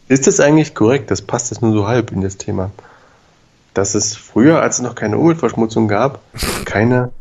Ist 0.08 0.28
das 0.28 0.40
eigentlich 0.40 0.76
korrekt? 0.76 1.10
Das 1.12 1.22
passt 1.22 1.52
jetzt 1.52 1.62
nur 1.62 1.74
so 1.74 1.88
halb 1.88 2.12
in 2.12 2.22
das 2.22 2.38
Thema. 2.38 2.72
Dass 3.74 3.96
es 3.96 4.16
früher, 4.16 4.62
als 4.62 4.76
es 4.76 4.82
noch 4.82 4.96
keine 4.96 5.18
Umweltverschmutzung 5.18 5.88
gab, 5.88 6.22
keine, 6.66 7.12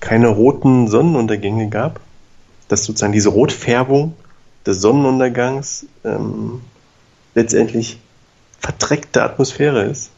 keine 0.00 0.28
roten 0.28 0.88
Sonnenuntergänge 0.88 1.68
gab. 1.68 2.00
Dass 2.68 2.84
sozusagen 2.84 3.12
diese 3.12 3.28
Rotfärbung 3.28 4.14
des 4.66 4.80
Sonnenuntergangs 4.80 5.86
ähm, 6.04 6.62
letztendlich 7.34 7.98
verdreckte 8.58 9.22
Atmosphäre 9.22 9.84
ist. 9.84 10.10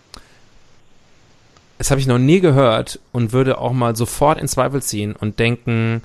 Das 1.77 1.91
habe 1.91 2.01
ich 2.01 2.07
noch 2.07 2.19
nie 2.19 2.41
gehört 2.41 2.99
und 3.13 3.33
würde 3.33 3.59
auch 3.59 3.73
mal 3.73 3.95
sofort 3.95 4.41
in 4.41 4.49
Zweifel 4.49 4.83
ziehen 4.83 5.15
und 5.15 5.39
denken, 5.39 6.03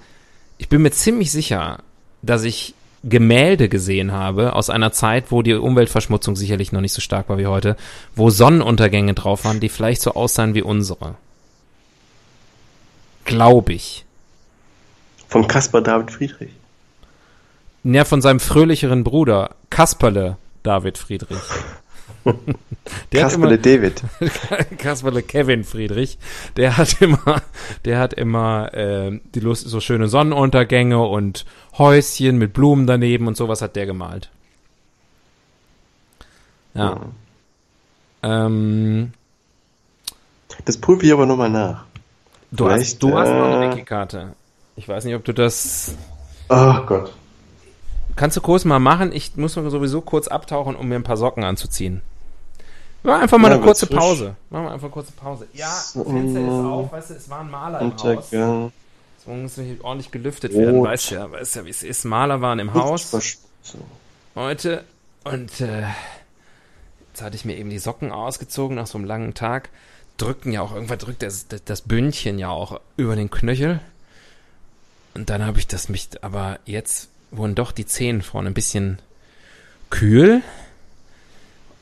ich 0.58 0.70
bin 0.70 0.82
mir 0.82 0.92
ziemlich 0.92 1.32
sicher, 1.32 1.80
dass 2.22 2.44
ich 2.44 2.76
Gemälde 3.04 3.68
gesehen 3.68 4.14
habe 4.14 4.54
aus 4.54 4.70
einer 4.70 4.94
Zeit, 4.94 5.32
wo 5.32 5.42
die 5.42 5.54
Umweltverschmutzung 5.54 6.36
sicherlich 6.36 6.72
noch 6.72 6.82
nicht 6.82 6.94
so 6.94 7.02
stark 7.02 7.28
war 7.30 7.38
wie 7.38 7.48
heute, 7.48 7.76
wo 8.16 8.30
Sonnenuntergänge 8.30 9.14
drauf 9.14 9.44
waren, 9.44 9.60
die 9.60 9.70
vielleicht 9.70 10.02
so 10.02 10.14
aussahen 10.14 10.54
wie 10.54 10.62
unsere. 10.62 11.16
Glaube 13.26 13.74
ich. 13.74 14.06
Von 15.28 15.48
Caspar 15.48 15.82
David 15.82 16.12
Friedrich. 16.12 16.52
Ja, 17.84 18.06
von 18.06 18.22
seinem 18.22 18.40
fröhlicheren 18.40 19.04
Bruder, 19.04 19.56
Kasperle 19.70 20.38
David 20.64 20.98
Friedrich. 20.98 21.38
Der 23.12 23.32
immer, 23.32 23.56
David. 23.58 24.02
Kasperle 24.78 25.24
Kevin 25.24 25.64
Friedrich, 25.64 26.18
der 26.58 26.78
hat 26.78 27.02
immer, 27.02 27.42
der 27.86 28.00
hat 28.00 28.14
immer 28.14 28.74
äh, 28.74 29.20
die 29.36 29.40
Lust, 29.40 29.68
so 29.68 29.80
schöne 29.80 30.08
Sonnenuntergänge 30.08 31.02
und 31.02 31.46
Häuschen 31.78 32.38
mit 32.38 32.54
Blumen 32.54 32.88
daneben 32.88 33.28
und 33.28 33.38
sowas 33.38 33.62
hat 33.62 33.76
der 33.76 33.86
gemalt. 33.86 34.30
Ja. 36.74 37.02
Ähm, 38.24 39.14
Das 40.66 40.78
prüfe 40.78 41.06
ich 41.06 41.14
aber 41.14 41.26
nochmal 41.26 41.50
nach. 41.50 41.84
du 42.52 42.66
hast, 42.70 42.74
Vielleicht, 42.74 43.04
du 43.04 43.18
hast 43.18 43.30
noch 43.30 43.46
eine 43.46 43.66
äh, 43.66 43.72
Wiki-Karte. 43.72 44.34
Ich 44.76 44.88
weiß 44.88 45.06
nicht, 45.06 45.16
ob 45.16 45.24
du 45.24 45.34
das. 45.34 45.96
Oh 46.50 46.80
Gott. 46.86 47.14
Kannst 48.16 48.38
du 48.38 48.42
kurz 48.42 48.66
mal 48.66 48.80
machen? 48.80 49.12
Ich 49.12 49.36
muss 49.36 49.54
sowieso 49.54 50.02
kurz 50.02 50.28
abtauchen, 50.28 50.76
um 50.76 50.88
mir 50.88 50.96
ein 50.96 51.04
paar 51.04 51.18
Socken 51.18 51.44
anzuziehen. 51.44 52.02
Machen 53.04 53.18
wir 53.18 53.22
einfach 53.24 53.38
mal 53.38 53.50
Ja, 53.50 53.56
eine 53.56 53.64
kurze 53.64 53.86
frisch. 53.88 53.98
Pause. 53.98 54.36
Machen 54.50 54.66
wir 54.66 54.72
einfach 54.72 54.86
eine 54.86 54.94
kurze 54.94 55.12
Pause. 55.12 55.48
Ja, 55.54 55.68
Fenster 55.94 56.10
ist 56.12 56.36
ähm, 56.38 56.66
auf, 56.66 56.92
weißt 56.92 57.10
du, 57.10 57.14
es 57.16 57.30
war 57.30 57.42
ein 57.42 57.52
Maler 57.52 57.82
im 57.82 57.98
Haus. 57.98 58.32
Es 58.32 59.28
muss 59.28 59.58
nicht 59.58 59.82
ordentlich 59.84 60.12
gelüftet 60.12 60.54
werden, 60.54 60.76
Rot. 60.78 60.88
weißt 60.88 61.12
ja, 61.12 61.32
weißt 61.32 61.56
ja, 61.58 61.66
wie 61.66 61.70
es 61.70 61.84
ist. 61.84 62.04
Maler 62.06 62.42
waren 62.42 62.60
im 62.60 62.74
Haus 62.74 63.14
heute 64.36 64.84
und 65.24 65.62
äh, 65.62 65.84
jetzt 67.10 67.22
hatte 67.22 67.36
ich 67.36 67.46
mir 67.46 67.56
eben 67.58 67.70
die 67.70 67.80
Socken 67.80 68.12
ausgezogen 68.12 68.76
nach 68.76 68.88
so 68.88 68.98
einem 68.98 69.06
langen 69.08 69.34
Tag. 69.34 69.70
Drückten 70.18 70.52
ja 70.52 70.62
auch, 70.62 70.74
irgendwann 70.74 71.00
drückt 71.00 71.24
das, 71.24 71.48
das, 71.48 71.64
das 71.64 71.82
Bündchen 71.82 72.38
ja 72.40 72.50
auch 72.50 72.80
über 72.98 73.16
den 73.16 73.30
Knöchel. 73.32 73.80
Und 75.14 75.30
dann 75.30 75.46
habe 75.46 75.60
ich 75.60 75.68
das 75.68 75.90
mich, 75.90 76.10
aber 76.22 76.60
jetzt 76.66 77.10
wurden 77.32 77.56
doch 77.56 77.72
die 77.72 77.86
Zehen 77.86 78.22
vorne 78.22 78.50
ein 78.50 78.54
bisschen 78.54 79.00
kühl. 79.90 80.42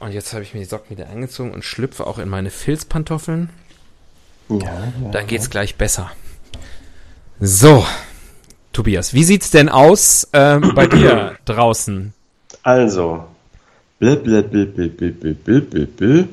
Und 0.02 0.14
jetzt 0.14 0.34
habe 0.34 0.42
ich 0.42 0.56
mir 0.56 0.62
die 0.62 0.66
Socken 0.66 0.98
wieder 0.98 1.10
angezogen 1.12 1.52
und 1.52 1.64
schlüpfe 1.64 2.08
auch 2.08 2.18
in 2.18 2.28
meine 2.28 2.50
Filzpantoffeln. 2.50 3.52
Ja, 4.50 4.58
ja. 4.58 5.10
Dann 5.12 5.28
geht's 5.28 5.52
gleich 5.52 5.76
besser. 5.76 6.12
So, 7.40 7.86
Tobias, 8.74 9.14
wie 9.14 9.24
sieht's 9.24 9.52
denn 9.52 9.70
aus 9.70 10.28
ähm, 10.34 10.72
bei 10.74 10.88
dir 10.88 11.38
draußen? 11.46 12.14
Also, 12.64 13.26
blip, 14.00 14.24
blip, 14.24 14.50
blip, 14.50 14.76
blip, 14.76 14.98
blip, 14.98 15.44
blip, 15.44 15.70
blip, 15.70 15.98
blip. 15.98 16.30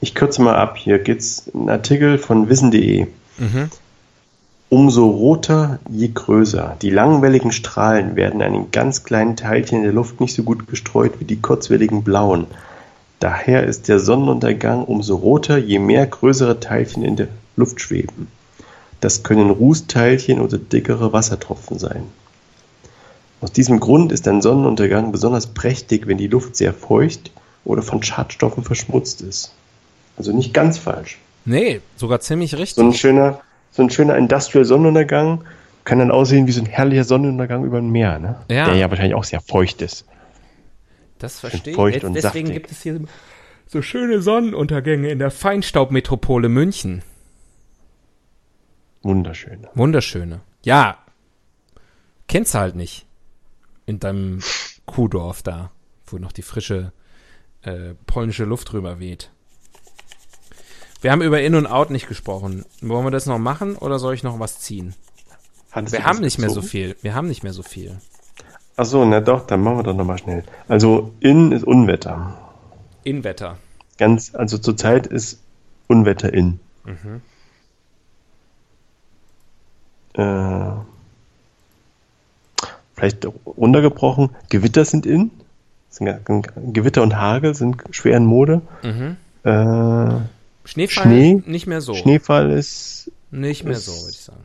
Ich 0.00 0.14
kürze 0.14 0.40
mal 0.40 0.56
ab. 0.56 0.78
Hier 0.78 0.98
geht's 1.00 1.50
ein 1.54 1.68
Artikel 1.68 2.16
von 2.16 2.48
wissen.de. 2.48 3.06
Umso 4.70 5.08
roter, 5.08 5.80
je 5.90 6.08
größer. 6.14 6.76
Die 6.80 6.90
langwelligen 6.90 7.50
Strahlen 7.50 8.14
werden 8.14 8.40
an 8.40 8.52
den 8.52 8.70
ganz 8.70 9.02
kleinen 9.02 9.34
Teilchen 9.34 9.78
in 9.78 9.82
der 9.82 9.92
Luft 9.92 10.20
nicht 10.20 10.32
so 10.32 10.44
gut 10.44 10.68
gestreut 10.68 11.14
wie 11.18 11.24
die 11.24 11.40
kurzwelligen 11.40 12.04
blauen. 12.04 12.46
Daher 13.18 13.64
ist 13.64 13.88
der 13.88 13.98
Sonnenuntergang 13.98 14.84
umso 14.84 15.16
roter, 15.16 15.58
je 15.58 15.80
mehr 15.80 16.06
größere 16.06 16.60
Teilchen 16.60 17.02
in 17.02 17.16
der 17.16 17.26
Luft 17.56 17.80
schweben. 17.80 18.28
Das 19.00 19.24
können 19.24 19.50
Rußteilchen 19.50 20.40
oder 20.40 20.56
dickere 20.58 21.12
Wassertropfen 21.12 21.80
sein. 21.80 22.04
Aus 23.40 23.50
diesem 23.50 23.80
Grund 23.80 24.12
ist 24.12 24.28
ein 24.28 24.40
Sonnenuntergang 24.40 25.10
besonders 25.10 25.48
prächtig, 25.48 26.06
wenn 26.06 26.18
die 26.18 26.28
Luft 26.28 26.54
sehr 26.54 26.72
feucht 26.72 27.32
oder 27.64 27.82
von 27.82 28.04
Schadstoffen 28.04 28.62
verschmutzt 28.62 29.20
ist. 29.22 29.52
Also 30.16 30.32
nicht 30.32 30.54
ganz 30.54 30.78
falsch. 30.78 31.18
Nee, 31.44 31.80
sogar 31.96 32.20
ziemlich 32.20 32.52
So 32.52 32.56
ein 32.56 32.60
richtig. 32.60 33.00
schöner, 33.00 33.40
so 33.70 33.82
ein 33.82 33.90
schöner 33.90 34.16
Industrial 34.16 34.64
Sonnenuntergang 34.64 35.44
kann 35.84 35.98
dann 35.98 36.10
aussehen 36.10 36.46
wie 36.46 36.52
so 36.52 36.62
ein 36.62 36.66
herrlicher 36.66 37.04
Sonnenuntergang 37.04 37.64
über 37.64 37.78
dem 37.78 37.90
Meer, 37.90 38.18
ne? 38.18 38.36
Ja. 38.50 38.66
Der 38.66 38.76
ja 38.76 38.90
wahrscheinlich 38.90 39.14
auch 39.14 39.24
sehr 39.24 39.40
feucht 39.40 39.82
ist. 39.82 40.04
Das 41.18 41.40
verstehe 41.40 41.72
ich. 41.72 41.76
feucht 41.76 41.94
Jetzt, 41.96 42.04
und 42.04 42.14
deswegen 42.14 42.46
saftig. 42.46 42.52
gibt 42.54 42.70
es 42.70 42.82
hier 42.82 43.00
so 43.66 43.82
schöne 43.82 44.20
Sonnenuntergänge 44.20 45.10
in 45.10 45.18
der 45.18 45.30
Feinstaubmetropole 45.30 46.48
München. 46.48 47.02
Wunderschön. 49.02 49.66
Wunderschöne. 49.74 50.40
Ja, 50.64 50.98
kennst 52.28 52.54
du 52.54 52.58
halt 52.58 52.76
nicht. 52.76 53.06
In 53.86 53.98
deinem 53.98 54.40
Kuhdorf 54.86 55.42
da, 55.42 55.70
wo 56.06 56.18
noch 56.18 56.32
die 56.32 56.42
frische 56.42 56.92
äh, 57.62 57.94
polnische 58.06 58.44
Luft 58.44 58.72
drüber 58.72 59.00
weht. 59.00 59.30
Wir 61.00 61.12
haben 61.12 61.22
über 61.22 61.40
In 61.40 61.54
und 61.54 61.66
Out 61.66 61.90
nicht 61.90 62.08
gesprochen. 62.08 62.64
Wollen 62.82 63.04
wir 63.06 63.10
das 63.10 63.26
noch 63.26 63.38
machen 63.38 63.76
oder 63.76 63.98
soll 63.98 64.14
ich 64.14 64.22
noch 64.22 64.38
was 64.38 64.58
ziehen? 64.60 64.94
Hattest 65.72 65.92
Wir 65.92 66.04
haben 66.04 66.20
nicht 66.20 66.38
mehr 66.38 66.50
so 66.50 66.56
gezogen? 66.56 66.70
viel. 66.70 66.96
Wir 67.00 67.14
haben 67.14 67.28
nicht 67.28 67.42
mehr 67.42 67.52
so 67.52 67.62
viel. 67.62 67.96
Ach 68.76 68.84
so, 68.84 69.04
na 69.04 69.20
doch, 69.20 69.46
dann 69.46 69.62
machen 69.62 69.78
wir 69.78 69.82
doch 69.82 69.94
nochmal 69.94 70.18
schnell. 70.18 70.44
Also 70.68 71.12
in 71.20 71.52
ist 71.52 71.64
Unwetter. 71.64 72.36
Inwetter. 73.04 73.56
Ganz, 73.98 74.34
also 74.34 74.58
zurzeit 74.58 75.06
ist 75.06 75.40
Unwetter 75.86 76.32
in. 76.32 76.60
Äh, 80.14 80.70
vielleicht 82.94 83.26
runtergebrochen, 83.46 84.30
Gewitter 84.48 84.84
sind 84.84 85.06
in. 85.06 85.30
Gewitter 86.72 87.02
und 87.02 87.16
Hagel 87.16 87.54
sind 87.54 87.82
schwer 87.90 88.16
in 88.16 88.24
Mode. 88.24 88.62
Mhm. 88.82 89.16
Äh, 89.44 90.20
Schneefall 90.64 91.04
Schnee? 91.04 91.42
nicht 91.46 91.66
mehr 91.66 91.80
so. 91.80 91.94
Schneefall 91.94 92.50
ist 92.50 93.10
Nicht 93.30 93.64
mehr 93.64 93.72
ist- 93.74 93.86
so, 93.86 93.92
würde 93.92 94.10
ich 94.10 94.20
sagen. 94.20 94.44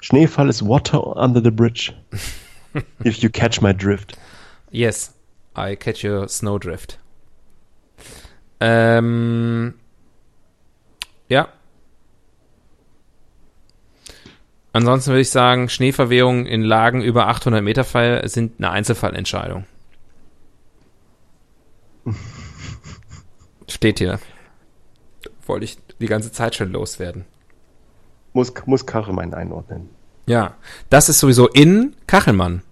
Schneefall 0.00 0.48
ist 0.48 0.66
Water 0.66 1.16
under 1.16 1.42
the 1.42 1.50
bridge. 1.50 1.92
If 3.04 3.18
you 3.18 3.30
catch 3.30 3.60
my 3.60 3.72
drift. 3.74 4.16
Yes, 4.70 5.14
I 5.56 5.76
catch 5.76 6.02
your 6.04 6.26
snowdrift. 6.28 6.98
Ähm, 8.60 9.74
ja. 11.28 11.48
Ansonsten 14.72 15.10
würde 15.10 15.20
ich 15.20 15.30
sagen, 15.30 15.68
Schneeverwehungen 15.68 16.46
in 16.46 16.62
Lagen 16.62 17.02
über 17.02 17.28
800 17.28 17.62
Meter 17.62 17.84
Fall 17.84 18.26
sind 18.28 18.54
eine 18.58 18.70
Einzelfallentscheidung. 18.70 19.66
Steht 23.72 23.98
hier. 23.98 24.18
Wollte 25.46 25.64
ich 25.64 25.78
die 25.98 26.06
ganze 26.06 26.30
Zeit 26.30 26.54
schon 26.54 26.70
loswerden. 26.72 27.24
Muss, 28.34 28.52
muss 28.66 28.84
Kachelmann 28.84 29.32
einordnen. 29.32 29.88
Ja, 30.26 30.54
das 30.90 31.08
ist 31.08 31.20
sowieso 31.20 31.48
in 31.48 31.96
Kachelmann. 32.06 32.62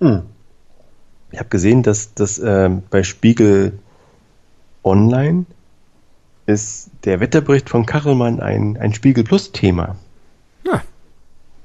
Ich 0.00 1.38
habe 1.38 1.48
gesehen, 1.50 1.82
dass 1.82 2.14
das 2.14 2.38
ähm, 2.38 2.82
bei 2.90 3.02
Spiegel 3.02 3.78
Online 4.82 5.44
ist 6.46 6.90
der 7.04 7.20
Wetterbericht 7.20 7.68
von 7.68 7.86
Kachelmann 7.86 8.40
ein, 8.40 8.76
ein 8.78 8.94
Spiegel 8.94 9.24
Plus 9.24 9.52
Thema. 9.52 9.96
Ja. 10.66 10.82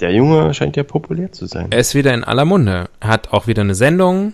Der 0.01 0.11
Junge 0.11 0.53
scheint 0.53 0.75
ja 0.75 0.83
populär 0.83 1.31
zu 1.31 1.47
sein. 1.47 1.67
Er 1.71 1.79
ist 1.79 1.95
wieder 1.95 2.13
in 2.13 2.23
aller 2.23 2.45
Munde. 2.45 2.89
Hat 3.01 3.33
auch 3.33 3.47
wieder 3.47 3.61
eine 3.61 3.73
Sendung. 3.73 4.33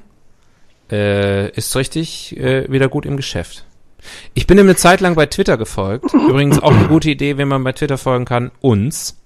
Äh, 0.91 1.51
ist 1.51 1.75
richtig 1.75 2.35
äh, 2.37 2.69
wieder 2.69 2.89
gut 2.89 3.05
im 3.05 3.15
Geschäft. 3.15 3.65
Ich 4.33 4.47
bin 4.47 4.57
ihm 4.57 4.65
eine 4.65 4.75
Zeit 4.75 5.01
lang 5.01 5.15
bei 5.15 5.25
Twitter 5.25 5.57
gefolgt. 5.57 6.13
Übrigens 6.13 6.59
auch 6.59 6.71
eine 6.73 6.87
gute 6.87 7.09
Idee, 7.09 7.37
wenn 7.37 7.47
man 7.47 7.63
bei 7.63 7.71
Twitter 7.71 7.97
folgen 7.97 8.25
kann. 8.25 8.51
Uns. 8.61 9.17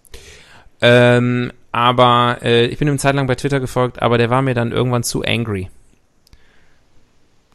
Ähm, 0.82 1.52
aber 1.72 2.40
äh, 2.42 2.66
ich 2.66 2.78
bin 2.78 2.88
ihm 2.88 2.92
eine 2.92 3.00
Zeit 3.00 3.16
lang 3.16 3.28
bei 3.28 3.36
Twitter 3.36 3.60
gefolgt, 3.60 4.02
aber 4.02 4.18
der 4.18 4.30
war 4.30 4.42
mir 4.42 4.54
dann 4.54 4.72
irgendwann 4.72 5.04
zu 5.04 5.24
angry. 5.24 5.70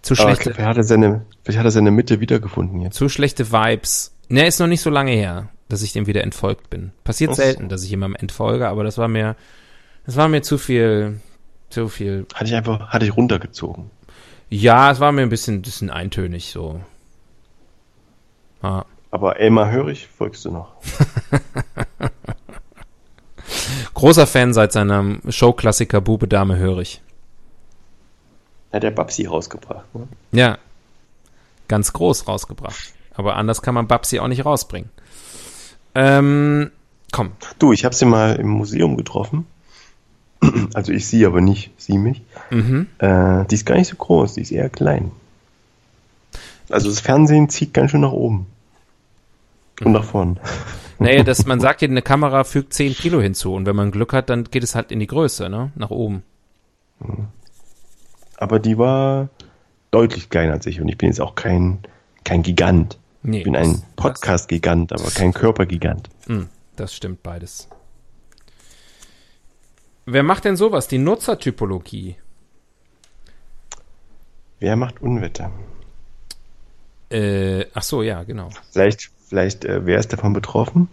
Zu 0.03 0.14
Aber 0.14 0.20
ich 0.20 0.25
schlechte, 0.25 0.43
glaube, 0.43 0.55
vielleicht 0.57 0.68
hat 0.68 0.77
er 0.77 0.85
seine, 0.85 1.27
vielleicht 1.43 1.59
hat 1.59 1.64
er 1.64 1.70
seine 1.70 1.91
Mitte 1.91 2.20
wiedergefunden 2.20 2.81
jetzt. 2.81 2.97
zu 2.97 3.09
schlechte 3.09 3.53
Vibes. 3.53 4.14
Ne, 4.29 4.47
ist 4.47 4.59
noch 4.59 4.66
nicht 4.66 4.81
so 4.81 4.91
lange 4.91 5.12
her, 5.12 5.49
dass 5.68 5.83
ich 5.83 5.93
dem 5.93 6.07
wieder 6.07 6.23
entfolgt 6.23 6.70
bin. 6.70 6.93
Passiert 7.05 7.35
selten, 7.35 7.68
dass 7.68 7.85
ich 7.85 7.91
jemandem 7.91 8.20
entfolge, 8.20 8.68
aber 8.68 8.83
das 8.83 8.99
war 8.99 9.09
mir, 9.09 9.37
das 10.07 10.16
war 10.16 10.29
mir 10.29 10.43
zu 10.43 10.59
viel, 10.59 11.20
zu 11.70 11.89
viel. 11.89 12.27
Hatte 12.35 12.47
ich 12.47 12.55
einfach, 12.55 12.89
hatte 12.89 13.05
ich 13.05 13.16
runtergezogen. 13.16 13.91
Ja, 14.49 14.91
es 14.91 15.01
war 15.01 15.12
mir 15.12 15.23
ein 15.23 15.29
bisschen, 15.29 15.62
bisschen 15.62 15.91
eintönig 15.91 16.51
so. 16.51 16.81
Ah. 18.62 18.84
Aber 19.10 19.38
Elmar 19.38 19.70
Hörig 19.70 20.08
folgst 20.16 20.44
du 20.44 20.50
noch. 20.50 20.72
Großer 23.94 24.26
Fan 24.26 24.54
seit 24.54 24.72
seinem 24.72 25.20
Showklassiker 25.28 26.00
Bube 26.00 26.26
Dame 26.26 26.56
Hörig. 26.56 27.02
Hat 28.72 28.82
der 28.82 28.90
Babsi 28.90 29.26
rausgebracht. 29.26 29.94
Ne? 29.94 30.08
Ja. 30.32 30.58
Ganz 31.68 31.92
groß 31.92 32.26
rausgebracht. 32.26 32.94
Aber 33.14 33.36
anders 33.36 33.60
kann 33.60 33.74
man 33.74 33.86
Babsi 33.86 34.18
auch 34.18 34.28
nicht 34.28 34.46
rausbringen. 34.46 34.90
Ähm, 35.94 36.70
komm. 37.12 37.32
Du, 37.58 37.72
ich 37.72 37.84
habe 37.84 37.94
sie 37.94 38.06
mal 38.06 38.36
im 38.36 38.48
Museum 38.48 38.96
getroffen. 38.96 39.46
Also 40.74 40.90
ich 40.90 41.06
sie, 41.06 41.24
aber 41.24 41.40
nicht 41.40 41.70
sie 41.76 41.98
mich. 41.98 42.20
Mhm. 42.50 42.88
Äh, 42.98 43.44
die 43.44 43.54
ist 43.54 43.64
gar 43.64 43.76
nicht 43.76 43.86
so 43.88 43.94
groß, 43.94 44.34
die 44.34 44.40
ist 44.40 44.50
eher 44.50 44.68
klein. 44.68 45.12
Also 46.68 46.88
das 46.88 46.98
Fernsehen 46.98 47.48
zieht 47.48 47.72
ganz 47.72 47.92
schön 47.92 48.00
nach 48.00 48.10
oben. 48.10 48.46
Und 49.85 49.93
nach 49.93 50.05
vorn. 50.05 50.39
Naja, 50.99 51.22
das, 51.24 51.47
man 51.47 51.61
sagt 51.61 51.83
eine 51.83 52.03
Kamera 52.03 52.45
fügt 52.45 52.74
10 52.74 52.95
Kilo 52.95 53.20
hinzu 53.20 53.55
und 53.55 53.66
wenn 53.66 53.74
man 53.74 53.91
Glück 53.91 54.12
hat, 54.12 54.30
dann 54.30 54.45
geht 54.45 54.62
es 54.62 54.74
halt 54.74 54.93
in 54.93 55.01
die 55.01 55.07
Größe, 55.07 55.49
ne? 55.49 55.72
Nach 55.74 55.91
oben. 55.91 56.22
Aber 58.37 58.61
die 58.61 58.78
war 58.78 59.28
deutlich 59.91 60.30
kleiner 60.30 60.53
als 60.53 60.66
ich 60.66 60.80
und 60.80 60.89
ich 60.89 60.99
bin 60.99 61.09
jetzt 61.09 61.20
auch 61.20 61.35
kein, 61.35 61.80
kein 62.24 62.43
Gigant. 62.43 62.99
Nee. 63.22 63.39
Ich 63.39 63.45
bin 63.45 63.57
ein 63.57 63.83
Podcast-Gigant, 63.97 64.93
aber 64.93 65.11
kein 65.11 65.33
Körpergigant. 65.33 66.09
Hm, 66.26 66.49
das 66.76 66.95
stimmt 66.95 67.22
beides. 67.22 67.68
Wer 70.07 70.22
macht 70.22 70.45
denn 70.45 70.57
sowas? 70.57 70.89
Die 70.89 70.99
Nutzertypologie. 70.99 72.16
Wer 74.59 74.76
macht 74.76 75.01
Unwetter? 75.03 75.53
Äh, 77.11 77.66
ach 77.74 77.83
so, 77.83 78.03
ja, 78.03 78.22
genau. 78.24 78.49
Vielleicht, 78.72 79.11
vielleicht, 79.33 79.64
äh, 79.64 79.87
wer 79.87 79.99
ist 79.99 80.12
davon 80.12 80.35
betroffen? 80.35 80.89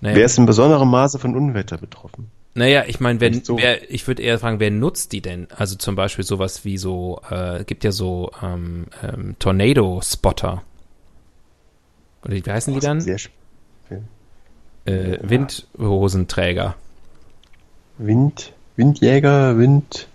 Naja, 0.00 0.16
Wer 0.16 0.24
ist 0.24 0.38
in 0.38 0.46
besonderem 0.46 0.88
Maße 0.90 1.18
von 1.18 1.36
Unwetter 1.36 1.76
betroffen? 1.76 2.30
naja 2.54 2.84
ich 2.86 2.98
meine, 2.98 3.18
Nicht 3.30 3.44
so. 3.44 3.58
wer, 3.58 3.90
ich 3.90 4.06
würde 4.06 4.22
eher 4.22 4.38
fragen, 4.38 4.58
wer 4.58 4.70
nutzt 4.70 5.12
die 5.12 5.20
denn? 5.20 5.48
Also 5.54 5.76
zum 5.76 5.94
Beispiel 5.96 6.24
sowas 6.24 6.64
wie 6.64 6.78
so, 6.78 7.20
äh, 7.30 7.62
gibt 7.64 7.84
ja 7.84 7.92
so 7.92 8.30
ähm, 8.42 8.86
ähm, 9.02 9.36
Tornado-Spotter. 9.38 10.62
Oder 12.24 12.34
wie 12.34 12.42
heißen 12.50 12.72
die 12.72 12.80
dann? 12.80 13.00
Sehr 13.02 13.18
Äh, 14.86 15.18
Windhosenträger. 15.20 16.74
Wind, 17.98 18.52
Windjäger, 18.76 19.58
Wind. 19.58 20.08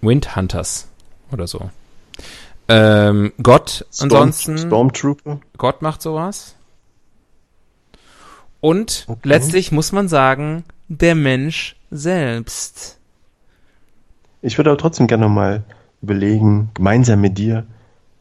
Windhunters 0.00 0.88
oder 1.30 1.46
so. 1.46 1.70
Ähm, 2.68 3.32
Gott 3.42 3.86
Storm, 3.92 4.10
ansonsten. 4.12 4.58
Stormtrooper. 4.58 5.40
Gott 5.58 5.82
macht 5.82 6.00
sowas. 6.02 6.54
Und 8.60 9.04
Okay. 9.08 9.20
letztlich 9.24 9.72
muss 9.72 9.92
man 9.92 10.08
sagen, 10.08 10.64
der 10.88 11.14
Mensch 11.14 11.76
selbst. 11.90 12.98
Ich 14.40 14.58
würde 14.58 14.70
aber 14.70 14.78
trotzdem 14.78 15.06
gerne 15.06 15.24
nochmal 15.24 15.62
überlegen, 16.02 16.70
gemeinsam 16.74 17.20
mit 17.20 17.36
dir, 17.38 17.66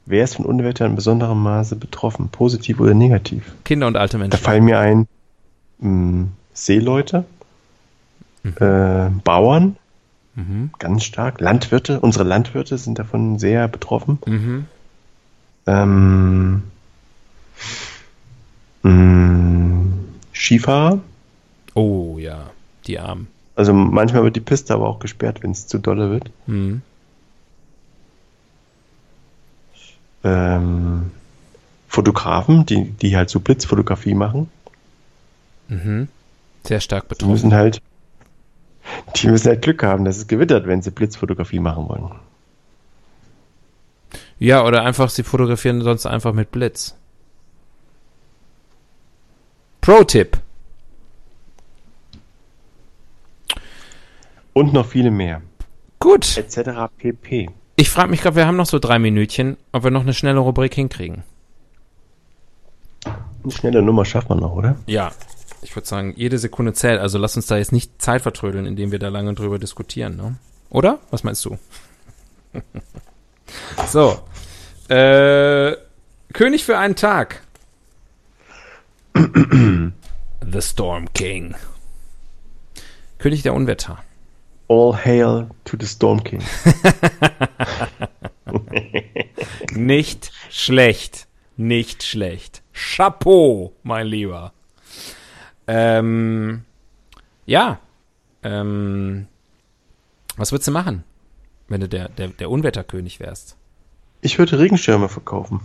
wer 0.06 0.24
ist 0.24 0.36
von 0.36 0.46
Unwetter 0.46 0.86
in 0.86 0.96
besonderem 0.96 1.42
Maße 1.42 1.76
betroffen, 1.76 2.30
positiv 2.30 2.80
oder 2.80 2.94
negativ? 2.94 3.54
Kinder 3.64 3.88
und 3.88 3.96
alte 3.98 4.18
Da 4.18 4.24
Menschen. 4.24 4.38
fallen 4.44 4.64
mir 4.66 4.80
ein 4.80 5.08
mh, 5.80 6.28
Seeleute, 6.54 7.26
äh, 8.60 9.10
Bauern, 9.24 9.78
Mhm. 10.36 10.72
ganz 10.80 11.04
stark, 11.04 11.40
Landwirte, 11.42 12.00
unsere 12.00 12.24
Landwirte 12.24 12.78
sind 12.78 12.98
davon 12.98 13.38
sehr 13.40 13.68
betroffen. 13.68 14.18
Mhm. 14.26 14.66
Ähm, 15.68 16.64
mh, 18.84 19.94
Skifahrer, 20.34 21.00
Oh 21.76 22.18
ja, 22.20 22.50
die 22.88 23.00
Armen. 23.00 23.28
also 23.56 23.74
manchmal 23.74 24.24
wird 24.24 24.36
die 24.36 24.40
Piste 24.42 24.74
aber 24.74 24.88
auch 24.90 25.00
gesperrt, 25.00 25.42
wenn 25.44 25.52
es 25.52 25.68
zu 25.68 25.78
dolle 25.80 26.10
wird. 26.12 26.30
Mhm. 26.48 26.82
Ähm, 30.24 31.12
Fotografen, 31.88 32.66
die, 32.66 32.86
die 32.92 33.16
halt 33.16 33.30
so 33.30 33.40
Blitzfotografie 33.40 34.16
machen, 34.16 34.50
Mhm. 35.70 36.10
Sehr 36.66 36.82
stark 36.82 37.04
die 37.06 37.10
betroffen. 37.10 37.32
müssen 37.32 37.54
halt, 37.54 37.82
die 39.16 39.28
müssen 39.28 39.48
halt 39.48 39.62
Glück 39.62 39.84
haben, 39.84 40.06
dass 40.06 40.18
es 40.18 40.28
gewittert, 40.28 40.68
wenn 40.68 40.82
sie 40.82 40.92
Blitzfotografie 40.92 41.60
machen 41.60 41.88
wollen. 41.88 42.12
Ja, 44.40 44.66
oder 44.66 44.84
einfach, 44.84 45.10
sie 45.10 45.24
fotografieren 45.24 45.82
sonst 45.82 46.06
einfach 46.06 46.34
mit 46.34 46.52
Blitz. 46.52 46.96
Pro-Tipp. 49.82 50.38
Und 54.54 54.74
noch 54.74 54.86
viele 54.86 55.12
mehr. 55.12 55.42
Gut. 56.00 56.38
Etc. 56.38 56.70
pp. 56.98 57.50
Ich 57.76 57.90
frage 57.90 58.10
mich 58.10 58.22
gerade, 58.22 58.36
wir 58.36 58.46
haben 58.46 58.56
noch 58.56 58.66
so 58.66 58.80
drei 58.80 59.00
Minütchen, 59.00 59.58
ob 59.72 59.84
wir 59.84 59.92
noch 59.92 60.02
eine 60.02 60.14
schnelle 60.14 60.40
Rubrik 60.40 60.74
hinkriegen. 60.76 61.24
Eine 63.06 63.52
schnelle 63.52 63.82
Nummer 63.82 64.06
schafft 64.06 64.30
man 64.30 64.40
noch, 64.40 64.54
oder? 64.54 64.78
Ja. 64.86 65.12
Ich 65.64 65.76
würde 65.76 65.88
sagen, 65.88 66.14
jede 66.16 66.38
Sekunde 66.38 66.74
zählt. 66.74 67.00
Also 67.00 67.18
lass 67.18 67.36
uns 67.36 67.48
da 67.48 67.58
jetzt 67.58 67.72
nicht 67.72 68.02
Zeit 68.02 68.22
vertrödeln, 68.22 68.66
indem 68.66 68.92
wir 68.92 69.00
da 69.00 69.10
lange 69.10 69.34
drüber 69.34 69.60
diskutieren, 69.60 70.16
ne? 70.16 70.36
Oder? 70.70 71.00
Was 71.12 71.24
meinst 71.24 71.46
du? 71.46 71.58
so. 73.88 74.20
Äh, 74.90 75.76
König 76.34 76.64
für 76.64 76.78
einen 76.78 76.96
Tag. 76.96 77.44
The 79.16 80.62
Storm 80.62 81.12
King. 81.14 81.56
König 83.20 83.44
der 83.44 83.54
Unwetter. 83.54 84.04
All 84.68 84.94
hail 84.96 85.50
to 85.66 85.78
the 85.80 85.86
Storm 85.86 86.24
King. 86.24 86.44
Nicht 89.74 90.32
schlecht. 90.50 91.28
Nicht 91.56 92.04
schlecht. 92.04 92.64
Chapeau, 92.74 93.74
mein 93.84 94.08
Lieber. 94.08 94.54
Ähm, 95.68 96.64
ja. 97.46 97.80
Ähm, 98.44 99.28
was 100.36 100.52
würdest 100.52 100.68
du 100.68 100.72
machen, 100.72 101.04
wenn 101.68 101.82
du 101.82 101.88
der, 101.88 102.10
der, 102.10 102.30
der 102.30 102.50
Unwetterkönig 102.50 103.20
wärst? 103.20 103.56
Ich 104.22 104.40
würde 104.40 104.60
Regenschirme 104.60 105.10
verkaufen. 105.10 105.62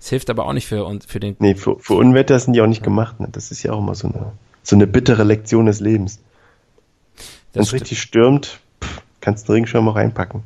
Es 0.00 0.08
hilft 0.08 0.30
aber 0.30 0.46
auch 0.46 0.52
nicht 0.52 0.66
für, 0.66 0.98
für 1.06 1.20
den. 1.20 1.36
Nee, 1.38 1.54
für, 1.54 1.78
für 1.78 1.94
Unwetter 1.94 2.38
sind 2.38 2.52
die 2.52 2.60
auch 2.60 2.66
nicht 2.66 2.82
gemacht. 2.82 3.20
Ne? 3.20 3.28
Das 3.32 3.50
ist 3.50 3.62
ja 3.62 3.72
auch 3.72 3.78
immer 3.78 3.94
so 3.94 4.08
eine, 4.08 4.32
so 4.62 4.76
eine 4.76 4.86
bittere 4.86 5.24
Lektion 5.24 5.66
des 5.66 5.80
Lebens. 5.80 6.20
Wenn 7.52 7.62
es 7.62 7.72
richtig 7.72 8.00
stürmt, 8.00 8.60
pff, 8.82 9.02
kannst 9.20 9.48
du 9.48 9.52
einen 9.52 9.56
Regenschirm 9.56 9.88
auch 9.88 9.96
reinpacken. 9.96 10.42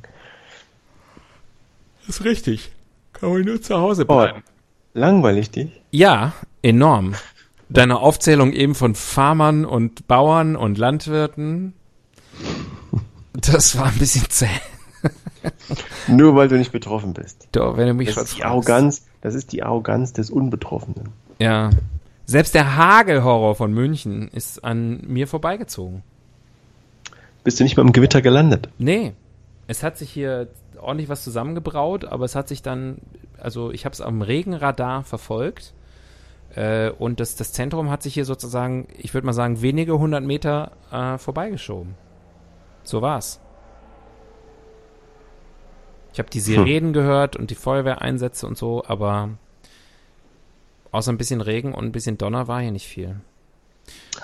Das 2.06 2.20
ist 2.20 2.24
richtig. 2.24 2.70
Kann 3.12 3.32
man 3.32 3.42
nur 3.42 3.60
zu 3.60 3.76
Hause 3.76 4.04
Oh, 4.08 4.26
langweilig 4.94 5.50
dich? 5.50 5.70
Ja, 5.90 6.32
enorm. 6.62 7.14
Deine 7.68 7.98
Aufzählung 7.98 8.52
eben 8.52 8.74
von 8.74 8.94
Farmern 8.94 9.64
und 9.64 10.06
Bauern 10.06 10.56
und 10.56 10.78
Landwirten, 10.78 11.74
das 13.32 13.78
war 13.78 13.86
ein 13.86 13.98
bisschen 13.98 14.28
zäh. 14.28 14.48
Nur 16.06 16.36
weil 16.36 16.48
du 16.48 16.56
nicht 16.56 16.72
betroffen 16.72 17.14
bist. 17.14 17.48
Doch, 17.52 17.76
wenn 17.76 17.88
du 17.88 17.94
mich 17.94 18.14
Das 18.14 18.24
ist 18.24 18.38
die. 18.38 18.44
Arroganz, 18.44 19.06
das 19.22 19.34
ist 19.34 19.52
die 19.52 19.62
Arroganz 19.62 20.12
des 20.12 20.30
Unbetroffenen. 20.30 21.08
Ja. 21.38 21.70
Selbst 22.26 22.54
der 22.54 22.76
Hagelhorror 22.76 23.56
von 23.56 23.72
München 23.72 24.28
ist 24.28 24.62
an 24.62 25.00
mir 25.06 25.26
vorbeigezogen. 25.26 26.02
Bist 27.42 27.58
du 27.58 27.64
nicht 27.64 27.76
mal 27.76 27.82
im 27.82 27.92
Gewitter 27.92 28.22
gelandet? 28.22 28.68
Nee. 28.78 29.12
Es 29.66 29.82
hat 29.82 29.98
sich 29.98 30.10
hier 30.10 30.48
ordentlich 30.80 31.08
was 31.08 31.24
zusammengebraut, 31.24 32.04
aber 32.04 32.24
es 32.24 32.34
hat 32.34 32.48
sich 32.48 32.62
dann, 32.62 32.98
also 33.38 33.72
ich 33.72 33.84
habe 33.84 33.92
es 33.94 34.00
am 34.00 34.22
Regenradar 34.22 35.02
verfolgt 35.04 35.72
äh, 36.54 36.90
und 36.90 37.20
das, 37.20 37.34
das 37.36 37.52
Zentrum 37.52 37.90
hat 37.90 38.02
sich 38.02 38.14
hier 38.14 38.24
sozusagen, 38.24 38.88
ich 38.98 39.14
würde 39.14 39.26
mal 39.26 39.32
sagen, 39.32 39.62
wenige 39.62 39.98
hundert 39.98 40.24
Meter 40.24 40.72
äh, 40.90 41.18
vorbeigeschoben. 41.18 41.94
So 42.84 43.00
war's. 43.02 43.40
Ich 46.12 46.18
habe 46.18 46.28
die 46.30 46.40
Sirenen 46.40 46.92
gehört 46.92 47.36
und 47.36 47.50
die 47.50 47.54
Feuerwehreinsätze 47.54 48.46
und 48.46 48.58
so, 48.58 48.84
aber 48.86 49.30
außer 50.90 51.10
ein 51.10 51.16
bisschen 51.18 51.40
Regen 51.40 51.72
und 51.72 51.84
ein 51.86 51.92
bisschen 51.92 52.18
Donner 52.18 52.48
war 52.48 52.60
hier 52.60 52.70
nicht 52.72 52.86
viel. 52.86 53.16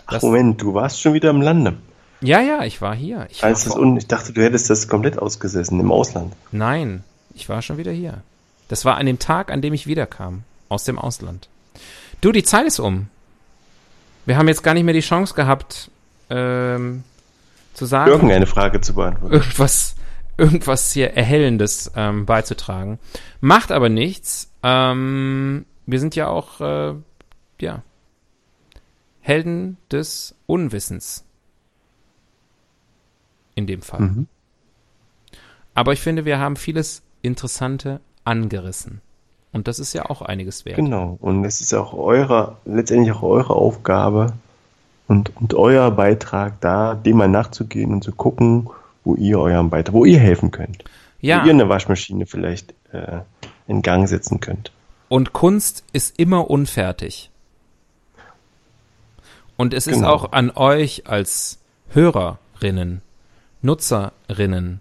Ach 0.06 0.12
Das- 0.14 0.22
Moment, 0.22 0.60
du 0.60 0.74
warst 0.74 1.00
schon 1.00 1.14
wieder 1.14 1.30
im 1.30 1.40
Lande. 1.40 1.78
Ja, 2.20 2.40
ja, 2.40 2.64
ich 2.64 2.82
war 2.82 2.94
hier. 2.96 3.26
Ich, 3.30 3.42
war 3.42 3.48
Als 3.48 3.64
das 3.64 3.72
vor- 3.74 3.80
un 3.82 3.96
ich 3.96 4.06
dachte, 4.08 4.32
du 4.32 4.42
hättest 4.42 4.68
das 4.70 4.88
komplett 4.88 5.18
ausgesessen 5.18 5.78
im 5.80 5.92
Ausland. 5.92 6.34
Nein, 6.50 7.04
ich 7.32 7.48
war 7.48 7.62
schon 7.62 7.78
wieder 7.78 7.92
hier. 7.92 8.22
Das 8.66 8.84
war 8.84 8.96
an 8.96 9.06
dem 9.06 9.18
Tag, 9.20 9.50
an 9.52 9.62
dem 9.62 9.72
ich 9.72 9.86
wiederkam. 9.86 10.42
Aus 10.68 10.84
dem 10.84 10.98
Ausland. 10.98 11.48
Du, 12.20 12.32
die 12.32 12.42
Zeit 12.42 12.66
ist 12.66 12.80
um. 12.80 13.08
Wir 14.26 14.36
haben 14.36 14.48
jetzt 14.48 14.62
gar 14.62 14.74
nicht 14.74 14.84
mehr 14.84 14.94
die 14.94 15.00
Chance 15.00 15.34
gehabt, 15.34 15.90
ähm, 16.30 17.04
zu 17.74 17.86
sagen, 17.86 18.10
Irgendeine 18.10 18.46
Frage 18.46 18.80
zu 18.80 18.94
beantworten. 18.94 19.34
irgendwas, 19.34 19.94
irgendwas 20.36 20.92
hier 20.92 21.14
Erhellendes 21.14 21.92
ähm, 21.94 22.26
beizutragen. 22.26 22.98
Macht 23.40 23.72
aber 23.72 23.88
nichts. 23.88 24.50
Ähm, 24.62 25.64
wir 25.86 26.00
sind 26.00 26.16
ja 26.16 26.28
auch, 26.28 26.60
äh, 26.60 26.94
ja, 27.60 27.82
Helden 29.20 29.76
des 29.90 30.34
Unwissens. 30.46 31.24
In 33.54 33.66
dem 33.66 33.82
Fall. 33.82 34.00
Mhm. 34.00 34.26
Aber 35.74 35.92
ich 35.92 36.00
finde, 36.00 36.24
wir 36.24 36.38
haben 36.38 36.56
vieles 36.56 37.02
Interessante 37.22 38.00
angerissen. 38.24 39.00
Und 39.52 39.66
das 39.68 39.78
ist 39.78 39.92
ja 39.94 40.08
auch 40.10 40.22
einiges 40.22 40.64
wert. 40.64 40.76
Genau. 40.76 41.16
Und 41.20 41.44
es 41.44 41.60
ist 41.60 41.72
auch 41.74 41.94
eure, 41.94 42.56
letztendlich 42.64 43.12
auch 43.14 43.22
eure 43.22 43.54
Aufgabe 43.54 44.34
und, 45.06 45.34
und 45.36 45.54
euer 45.54 45.90
Beitrag 45.90 46.60
da, 46.60 46.94
dem 46.94 47.16
mal 47.16 47.28
nachzugehen 47.28 47.92
und 47.92 48.04
zu 48.04 48.12
gucken, 48.12 48.68
wo 49.04 49.14
ihr 49.14 49.40
euren 49.40 49.70
Beitrag, 49.70 49.94
wo 49.94 50.04
ihr 50.04 50.18
helfen 50.18 50.50
könnt. 50.50 50.84
Ja, 51.20 51.42
Wo 51.42 51.46
ihr 51.46 51.52
eine 51.52 51.68
Waschmaschine 51.68 52.26
vielleicht 52.26 52.74
äh, 52.92 53.20
in 53.66 53.82
Gang 53.82 54.06
setzen 54.08 54.38
könnt. 54.40 54.70
und 55.08 55.32
Kunst 55.32 55.82
ist 55.92 56.18
immer 56.18 56.48
unfertig. 56.50 57.30
Und 59.56 59.74
es 59.74 59.86
ist 59.86 59.96
Genau. 59.96 60.10
auch 60.12 60.32
an 60.32 60.50
euch 60.54 61.06
als 61.08 61.58
Hörerinnen, 61.90 63.02
Nutzerinnen, 63.62 64.80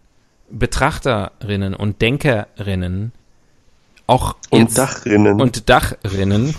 Betrachterinnen 0.52 1.74
und 1.74 2.02
Denkerinnen, 2.02 3.12
auch 4.08 4.36
Und 4.50 4.78
Dachrinnen. 4.78 5.40
und 5.42 5.70
Dachrinnen, 5.70 6.56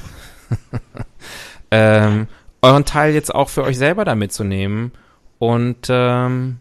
ähm, 1.71 2.29
euren 2.63 2.85
Teil 2.85 3.15
jetzt 3.15 3.35
auch 3.35 3.49
für 3.49 3.65
euch 3.65 3.79
selber 3.79 4.05
da 4.05 4.15
mitzunehmen 4.15 4.93
und 5.39 5.87
ähm, 5.89 6.59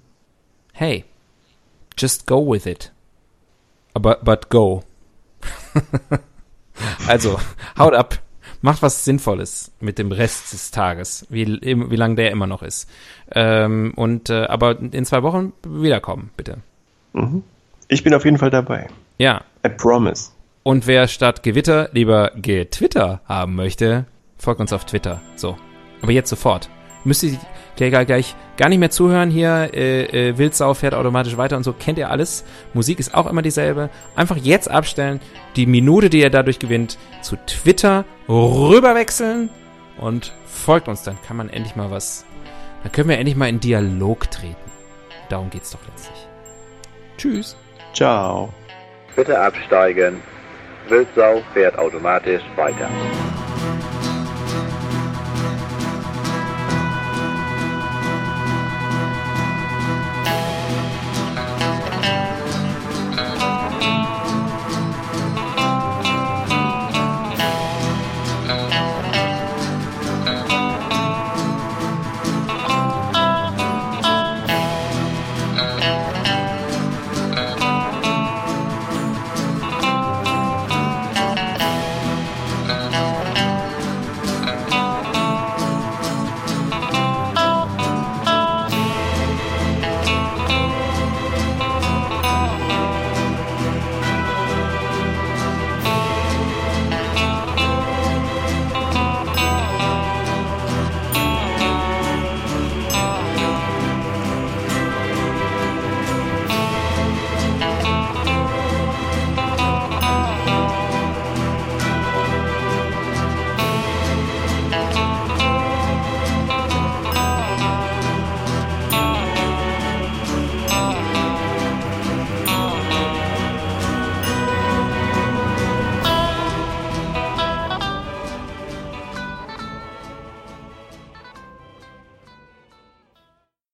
hey, 0.74 1.06
just 1.98 2.28
go 2.28 2.52
with 2.52 2.66
it. 2.66 2.92
Aber 3.94 4.18
but 4.24 4.50
go. 4.50 4.84
also, 7.08 7.40
haut 7.78 7.94
ab. 7.94 8.20
Macht 8.62 8.82
was 8.82 9.06
Sinnvolles 9.06 9.72
mit 9.80 10.00
dem 10.00 10.12
Rest 10.12 10.52
des 10.52 10.72
Tages, 10.72 11.28
wie, 11.30 11.46
wie 11.62 11.96
lang 11.96 12.16
der 12.16 12.32
immer 12.32 12.48
noch 12.48 12.64
ist. 12.64 12.90
Ähm, 13.32 13.94
und 13.96 14.32
äh, 14.32 14.46
aber 14.46 14.80
in 14.80 15.06
zwei 15.06 15.22
Wochen 15.22 15.54
wiederkommen, 15.64 16.32
bitte. 16.36 16.58
Mhm. 17.14 17.44
Ich 17.88 18.04
bin 18.04 18.14
auf 18.16 18.26
jeden 18.26 18.40
Fall 18.40 18.50
dabei. 18.50 18.88
Ja, 19.20 19.42
I 19.66 19.70
promise. 19.70 20.32
Und 20.68 20.86
wer 20.86 21.08
statt 21.08 21.44
Gewitter 21.44 21.88
lieber 21.94 22.34
Getwitter 22.36 23.22
haben 23.24 23.56
möchte, 23.56 24.04
folgt 24.38 24.60
uns 24.60 24.74
auf 24.74 24.84
Twitter. 24.84 25.22
So. 25.38 25.56
Aber 26.02 26.12
jetzt 26.12 26.30
sofort. 26.30 26.70
Müsst 27.06 27.24
ihr 27.24 27.40
gleich, 27.78 28.06
gleich, 28.06 28.36
gar 28.58 28.68
nicht 28.68 28.80
mehr 28.80 28.90
zuhören 28.90 29.32
hier. 29.32 29.70
Äh, 29.74 30.32
äh, 30.32 30.38
Wildsau 30.38 30.74
fährt 30.74 30.94
automatisch 30.94 31.38
weiter 31.38 31.56
und 31.56 31.64
so. 31.64 31.72
Kennt 31.72 31.98
ihr 31.98 32.12
alles? 32.12 32.44
Musik 32.74 33.00
ist 33.00 33.16
auch 33.16 33.28
immer 33.28 33.42
dieselbe. 33.42 33.90
Einfach 34.18 34.36
jetzt 34.36 34.70
abstellen. 34.70 35.22
Die 35.56 35.68
Minute, 35.68 36.10
die 36.10 36.20
ihr 36.20 36.30
dadurch 36.30 36.60
gewinnt, 36.60 36.98
zu 37.22 37.38
Twitter 37.46 38.04
rüberwechseln 38.28 39.50
und 39.96 40.34
folgt 40.48 40.90
uns. 40.90 41.02
Dann 41.02 41.18
kann 41.26 41.38
man 41.38 41.50
endlich 41.50 41.78
mal 41.78 41.92
was. 41.92 42.26
Dann 42.84 42.92
können 42.92 43.08
wir 43.08 43.18
endlich 43.18 43.38
mal 43.38 43.48
in 43.48 43.62
Dialog 43.62 44.30
treten. 44.32 44.58
Darum 45.30 45.50
geht's 45.50 45.72
doch 45.72 45.80
letztlich. 45.90 46.28
Tschüss. 47.18 47.56
Ciao. 47.94 48.54
Bitte 49.16 49.40
absteigen. 49.40 50.22
Wildsau 50.90 51.42
fährt 51.54 51.78
automatisch 51.78 52.42
weiter. 52.56 52.90